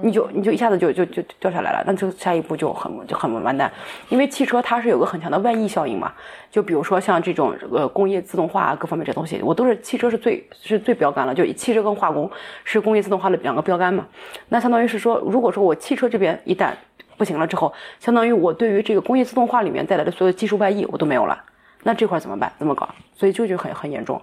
[0.01, 3.71] 你就你就一下子就就就掉下来了，那就下一步就很就很完蛋，
[4.09, 6.11] 因为汽车它是有个很强的外溢效应嘛。
[6.49, 11.33] 就比如说像这种呃工业自动化各方面这东西，我都是汽车是最是最标杆了。
[11.33, 12.29] 就汽车跟化工
[12.63, 14.05] 是工业自动化的两个标杆嘛。
[14.49, 16.71] 那相当于是说，如果说我汽车这边一旦
[17.17, 21.43] 不行了之后，相当于我对于这个工业自动化里面带来的所有技术外溢我都没有了。
[21.83, 22.51] 那这块怎么办？
[22.59, 22.87] 怎么搞？
[23.15, 24.21] 所以这就很很严重。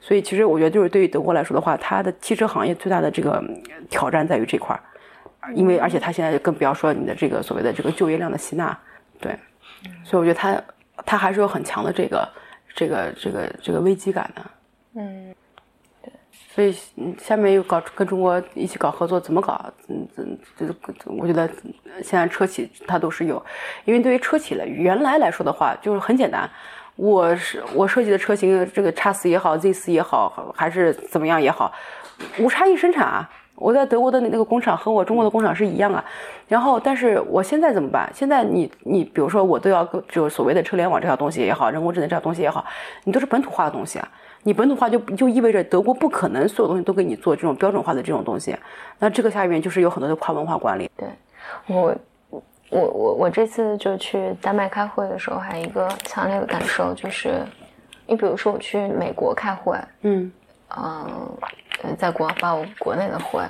[0.00, 3.42] 所以其实我觉得就是对于德国来说的话，它的汽车行业最大的这个
[3.90, 4.78] 挑战在于这块。
[5.54, 8.78] 因为，而且他现在更不要说你的这个所谓的这个就业量的吸纳，
[9.20, 9.36] 对，
[10.04, 10.62] 所以我觉得他
[11.04, 12.28] 他还是有很强的这个
[12.74, 14.42] 这个这个这个危机感的，
[14.94, 15.34] 嗯，
[16.00, 16.12] 对，
[16.54, 16.72] 所以
[17.18, 19.60] 下面又搞跟中国一起搞合作，怎么搞？
[19.88, 20.66] 嗯嗯，这
[21.06, 21.50] 我觉得
[22.02, 23.44] 现在车企它都是有，
[23.84, 26.48] 因为对于车企来原来来说的话，就是很简单，
[26.94, 31.72] 我是我设计的车型，这个叉四也好，Z 四也好，还是怎么样也好，
[32.38, 33.28] 无差异生产啊。
[33.54, 36.04] 我在德国的那个工厂和我中国的工厂是一样啊，
[36.48, 38.10] 然后但是我现在怎么办？
[38.14, 42.64] 现在你你比如说我都要就是所谓的车联网这条东西也好，人工智能这条东西也好，
[43.04, 44.08] 你都是本土化的东西啊。
[44.42, 48.56] 你本土化就就意味着德国不可能所有东西都给你做这种标准化的这种东西。
[48.98, 50.90] 那这个下面就是有很多的跨文化管理。
[50.96, 51.08] 对，
[51.68, 51.94] 我
[52.70, 57.44] 我我我这次就去丹麦开会的时候，还有一个强烈的感受就是，
[58.06, 60.32] 你比如说我去美国开会，嗯
[60.76, 61.30] 嗯。
[61.98, 63.42] 在国报国内的会，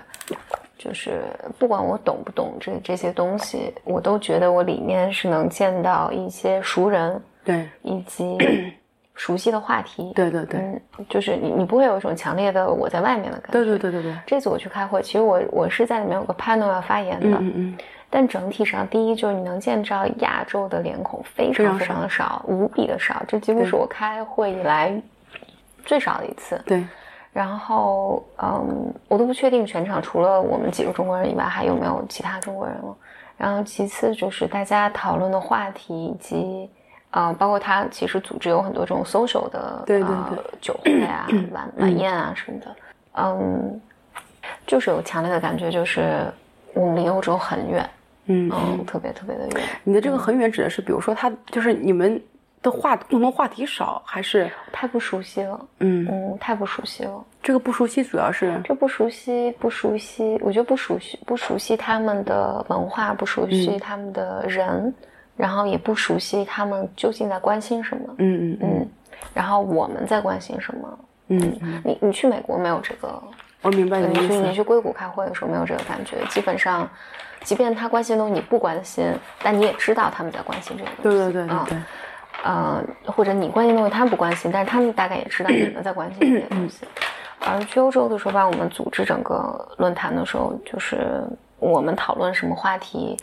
[0.79, 1.23] 就是
[1.59, 8.39] 不管我懂不懂这这些东西，我都觉得我里面是能见到一些熟人，对，以及
[9.15, 14.17] 熟悉的话题，对对对，嗯，就是你你不会有一种强烈的我在外面的感觉，对对对对对。
[14.27, 17.79] 这次我去开会，其实我我是在里面有个 panel 要发言的，嗯嗯，
[18.09, 25.01] 但整体上，第一就是你能见着亚洲的脸孔非常非常的少，无比的少，这几乎是我开会以来
[25.85, 26.83] 最少的一次，对。
[27.33, 32.95] 然后，嗯，我都不确定全场除了我们几个中国人以外还有没有其他中国人了。
[33.39, 36.69] 然后，其次就是大家讨论的话题以及，
[37.11, 42.77] 呃，包括他其实组织有很多这种 social 的，对对对，酒会啊、晚晚宴啊什么的，
[43.15, 43.81] 嗯，
[44.67, 46.31] 就是有强烈的感觉，就是
[46.75, 47.91] 我们离欧洲很远，
[48.27, 49.67] 嗯，特别特别的远。
[49.85, 52.23] 你的这个很远指的是，比如说他就是你们。
[52.63, 55.61] 的话共同话题少，还是太不熟悉了？
[55.81, 57.25] 嗯嗯，太不熟悉了。
[57.43, 60.39] 这个不熟悉主要是这不熟悉，不熟悉。
[60.43, 64.95] 我觉得不熟悉，不熟悉他们的文化，不熟悉他们的人，
[65.37, 68.15] 然后也不熟悉他们究竟在关心什么。
[68.19, 68.89] 嗯嗯嗯。
[69.35, 70.99] 然后我们在关心什么？
[71.29, 71.83] 嗯嗯。
[71.85, 73.21] 你你去美国没有这个？
[73.63, 74.41] 我明白你意思。
[74.41, 76.89] 你去硅谷开会的时候没有这个感觉，基本上，
[77.43, 79.05] 即便他关心的东西你不关心，
[79.43, 81.03] 但你也知道他们在关心这个东西。
[81.03, 81.79] 对对对对。
[82.43, 86.85] 呃，或者你关心东西他们不关心，但是他们大概也知道你们在关心这些东西。
[87.45, 91.25] 而去欧洲的时候，把我们组织整个论坛的时候，就是
[91.59, 93.17] 我们讨论什么话题，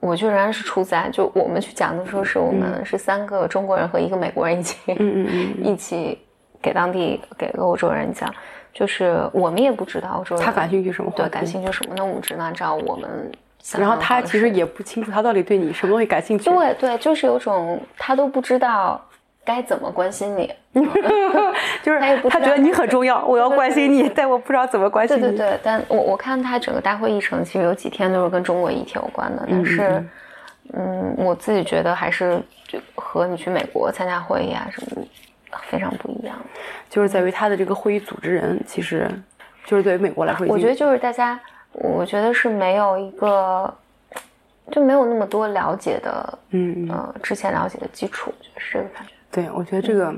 [0.00, 4.78] 我就仍然是处在就我们去讲的时候，是我们是三个中国人和一个美国人一起，
[5.62, 6.18] 一起
[6.60, 8.32] 给当地给欧洲人讲，
[8.74, 13.32] 就是我们也不知道欧洲人他感兴趣什么，对，感兴趣什么，那我们只能按照我们。
[13.78, 16.50] 然后他其实也不清楚他到底对你什么东西感兴趣。
[16.50, 19.00] 对对，就是有种他都不知道
[19.44, 20.52] 该怎么关心你，
[21.82, 25.20] 就是他觉得你很重要，我要关心你， 但我不知道怎么关心你。
[25.20, 30.04] 对对对，但我我看他整个大会议程其实有几天都是跟中国议题有关的，但是
[30.74, 35.06] 嗯，我自己觉得还是就和你去美国参加会议啊什么
[35.68, 36.36] 非常不一样，
[36.90, 39.08] 就是在于他的这个会议组织人其实。
[39.64, 41.38] 就是对于美国来说，我觉得就是大家，
[41.72, 43.72] 我觉得是没有一个
[44.70, 49.12] 就没有那么多了解的，嗯嗯，呃，之前了解的基础，就是这个感觉。
[49.30, 50.14] 对，我觉得这个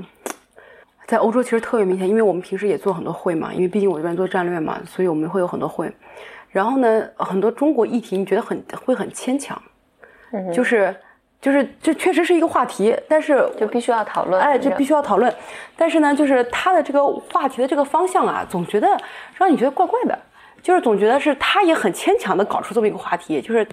[1.07, 5.91] 在欧洲其实特别明显，因为我们平时也做很多会嘛，因为毕竟我这边做战略嘛，所以我们会有很多会。
[6.49, 9.61] 然后呢，很多中国议题你觉得很会很牵强，
[10.31, 10.95] 嗯就是
[11.41, 15.33] 就是这确实是一个话题，但是就必须要讨论，哎，这必须要讨论。
[15.75, 18.87] 但是呢，就是他的这个话题的这个方向啊，总觉得
[19.35, 20.17] 让你觉得怪怪的，
[20.65, 23.63] 就是总觉得是他也很牵强的搞出这么一个话题，就是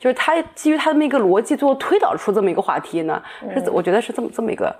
[0.00, 3.22] 就是他基于他的那个逻辑，最后推导出这么一个话题呢，
[3.54, 4.74] 是我觉得是这么这么一个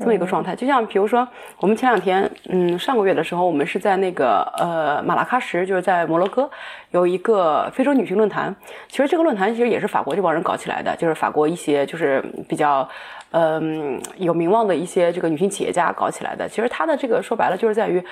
[0.00, 0.56] 这么一个状态。
[0.56, 1.26] 就像比如说，
[1.60, 6.50] 我们前两天，嗯，上个月的时候，我们是在那个呃马拉喀什，就是在摩洛哥
[6.90, 8.52] 有一个非洲女性论坛。
[8.88, 12.88] 其实这个论坛其实也是法国这帮人搞起来的，就是法国一些就是比较。
[13.32, 18.02] 嗯，有名望的一些这个女性企业家搞起来的，其实她的这个说白了就是在于，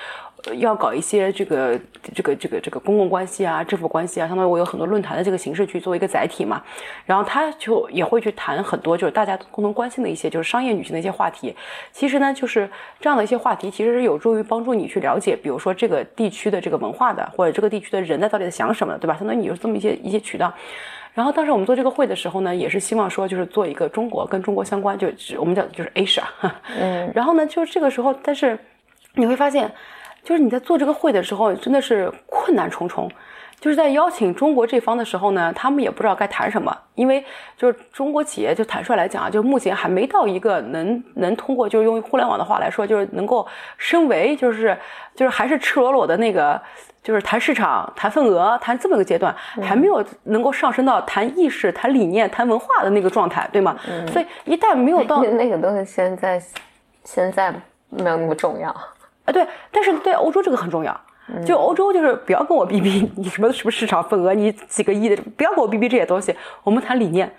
[0.57, 1.79] 要搞一些这个
[2.13, 6.61] 这个这个这个公共关系啊、政府关系啊，相当于我有很多论坛的这个形式去做一个载体嘛，
[7.05, 11.55] 然后他就也会去谈很多就是大家共同关心的一些就是商业女性的一些话题。
[11.91, 12.67] 其实呢，就是
[12.99, 19.15] 这样的一些话题，其实是有助于帮助你去了解，比如说这个地区的这个文化的，或者这个地区的人在到底在想什么，对吧？
[19.15, 20.51] 相当于你有这么一些一些渠道。
[21.13, 26.23] 然后当时我们做这个会的时候呢，也是希望说就是做一个中国跟中国相关，就是我们叫就是 Asia。
[26.79, 27.11] 嗯。
[27.13, 28.57] 然后呢，就是这个时候，但是
[29.15, 29.69] 你会发现，
[30.23, 33.11] 就是你在做这个会的时候，真的是困难重重。
[33.59, 37.23] 就是在邀请中国这方的时候呢，他们也不知道该谈什么，因为
[37.57, 43.45] 就是中国企业就坦率来讲啊，就目前还没到一个能能通过，就是用互联网的话来说，就是能够
[43.77, 44.77] 升为，就是
[45.13, 46.61] 就是还是赤裸裸的那个。
[47.03, 53.75] 就是谈市场、谈份额、谈这么个阶段，还没有能够上升到谈意识、谈理念、谈文化的那个状态，对吗？
[54.11, 56.41] 所以一旦没有到那个东西，现在
[57.03, 57.51] 现在
[57.89, 58.87] 没有那么重要啊。
[59.25, 60.99] 对，但是对欧洲这个很重要。
[61.45, 66.35] 就欧洲就是不要跟我逼逼你什么什么市场份额，你几个亿的，不要跟我逼逼这些东西。
[66.63, 67.31] 我们谈理念。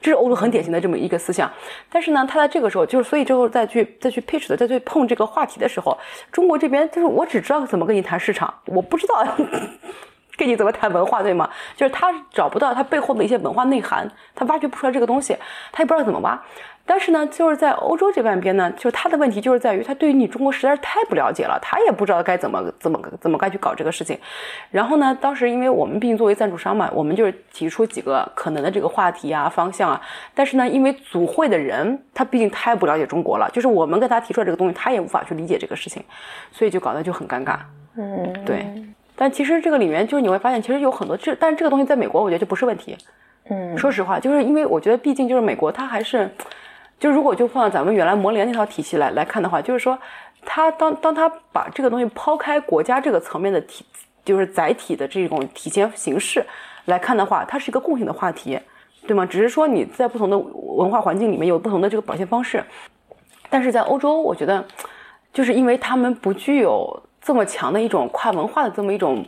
[0.00, 1.50] 这是欧洲很典型的这么一个思想，
[1.90, 5.98] 但是呢，他在这个时候，就是所以之后再去再去 pitch 的，再去碰这个话题的时候，
[6.30, 9.26] 中国这边就是我只知道怎么跟你谈市场，我不知道
[10.38, 11.50] 跟你怎么谈文化，对吗？
[11.76, 15.36] 就是他找不到他背后的一些文化内涵，他挖掘不出来这个东西，
[15.72, 16.40] 他也不知道怎么挖。
[16.86, 24.18] 但是呢，就是在欧洲这半边呢，就是他的问题就是在于他对于你中国实在是太不了解了，他也不知道该怎么怎么怎么该去搞这个事情。
[24.70, 30.00] 然后呢，当时因为我们毕竟作为赞助商嘛，我们就是提出几个可能的这个话题啊方向啊。
[30.34, 36.02] 但是呢，因为组会的人他毕竟太不了解中国了，就是我们跟他提出来这个东西，他也无法去理解这个事情，
[36.50, 37.58] 所以就搞得就很尴尬。
[37.98, 38.66] 嗯，对。
[39.18, 42.96] 但其实这个里面就是你会发现，其实有很多这，但是这个东西在美国我觉得就不是问题。
[43.50, 46.30] 嗯，说实话，就是因为我觉得毕竟就是美国，它还是。
[47.00, 49.96] 就如果就放到咱们原来模联那套体系来来看的话，就是说，
[50.44, 53.84] 它当当它把这个东西抛开国家这个层面的体，
[54.24, 56.44] 就是载体的这种体现形式
[56.86, 58.58] 来看的话，它是一个共性的话题，
[59.06, 59.24] 对吗？
[59.24, 62.64] 只是说你在不同的文化环境里面有不同的这个表现方式，
[63.48, 64.64] 但是在欧洲，我觉得，
[65.32, 69.22] 就是因为他们不具有这么强的一种跨文化的这么一种。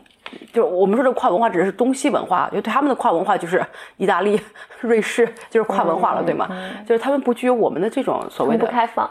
[0.53, 3.65] 就是我们说这跨文化指的是东西文化，就对他们的跨文化就是
[3.97, 4.41] 意大利、
[4.81, 6.49] 瑞士，就是跨文化了，对吗？
[6.87, 9.11] 就是他们不具有我们的这种所谓的不开放，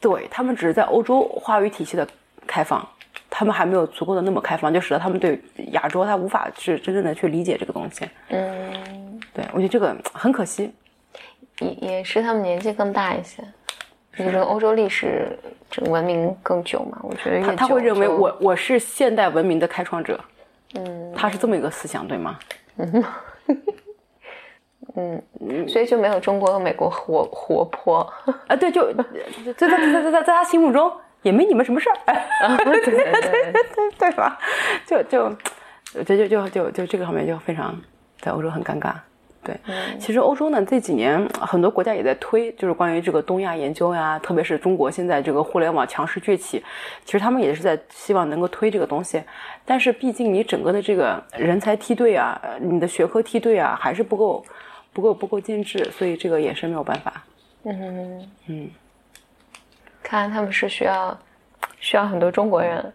[0.00, 2.06] 对他们只是在欧洲话语体系的
[2.46, 2.86] 开放，
[3.28, 5.42] 他们还没有足够的那么开放，就使得他们对
[5.72, 8.08] 亚洲他无法去真正的去理解这个东西。
[8.28, 10.72] 嗯，对我觉得这个很可惜，
[11.58, 13.42] 也也是他们年纪更大一些。
[14.14, 15.26] 这个欧洲历史
[15.70, 16.98] 这个文明更久嘛？
[17.02, 20.20] 我觉得他他会认为我我是现代文明的开创者，
[20.74, 22.38] 嗯，他是这么一个思想，对吗？
[24.94, 28.00] 嗯嗯，所以就没有中国和美国活活泼
[28.48, 28.54] 啊？
[28.56, 29.02] 对，就在
[29.66, 31.96] 在在在在他心目中也没你们什么事儿，
[32.64, 34.38] 对对 对对对吧？
[34.84, 35.30] 就就
[36.04, 37.74] 就就就就就这个方面就非常
[38.20, 38.92] 在欧洲很尴尬。
[39.44, 39.56] 对，
[39.98, 46.62] 其实欧洲呢这几年很多国家也在推，就是关于这个东亚研究呀，特别是中国现在这个互联网强势崛起，
[47.04, 49.20] 其实他们也是在希望能够推这个东西。
[49.64, 54.44] 但是毕竟你整个的这个人才梯队啊，你的学科梯队啊，还是不够
[54.92, 57.24] 不够不够精致，所以这个也是没有办法。
[57.64, 58.70] 嗯嗯，
[60.02, 61.18] 看来他们是需要
[61.80, 62.92] 需要很多中国人。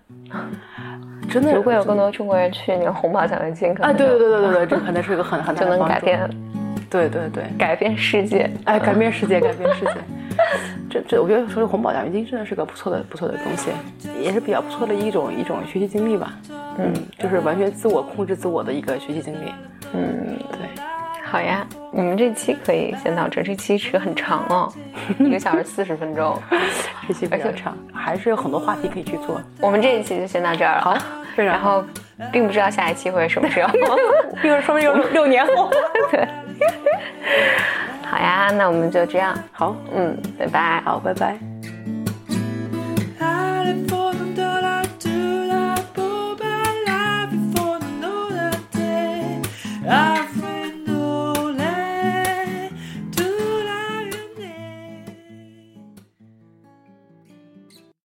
[1.30, 6.30] 真的，如果有更多中国人去那个红宝奖学金，可能啊，对对对对对对，这可能是一个很很大的就能改变，
[6.90, 9.92] 对对对，改变世界，哎，改变世界， 改变世界。
[10.90, 13.72] 这这，我觉得说红宝奖学金真的是个不错的不错的东西，
[14.22, 16.34] 也是比较不错的一种一种学习经历吧。
[16.78, 19.52] 嗯，就是完全自我控制自我的一个学习经历。
[19.94, 20.84] 嗯，对。
[21.30, 21.68] 好呀。
[21.92, 24.72] 你们这期可以先到这这期其实很长哦。
[25.20, 26.40] 一个小时四十分钟。
[27.08, 29.42] 这期比较长还是有很多话题可以去做。
[29.60, 30.82] 我们这一期就先到这儿了。
[30.82, 30.98] 好
[31.36, 31.84] 然后
[32.32, 33.50] 并不知道下一期会什么。
[33.50, 33.74] 时候
[34.44, 35.70] 因为说不定有 六年后。
[36.12, 36.28] 对。
[38.04, 39.38] 好呀那我们就这样。
[39.52, 39.76] 好。
[39.94, 40.82] 嗯拜拜。
[40.82, 41.38] 好拜拜。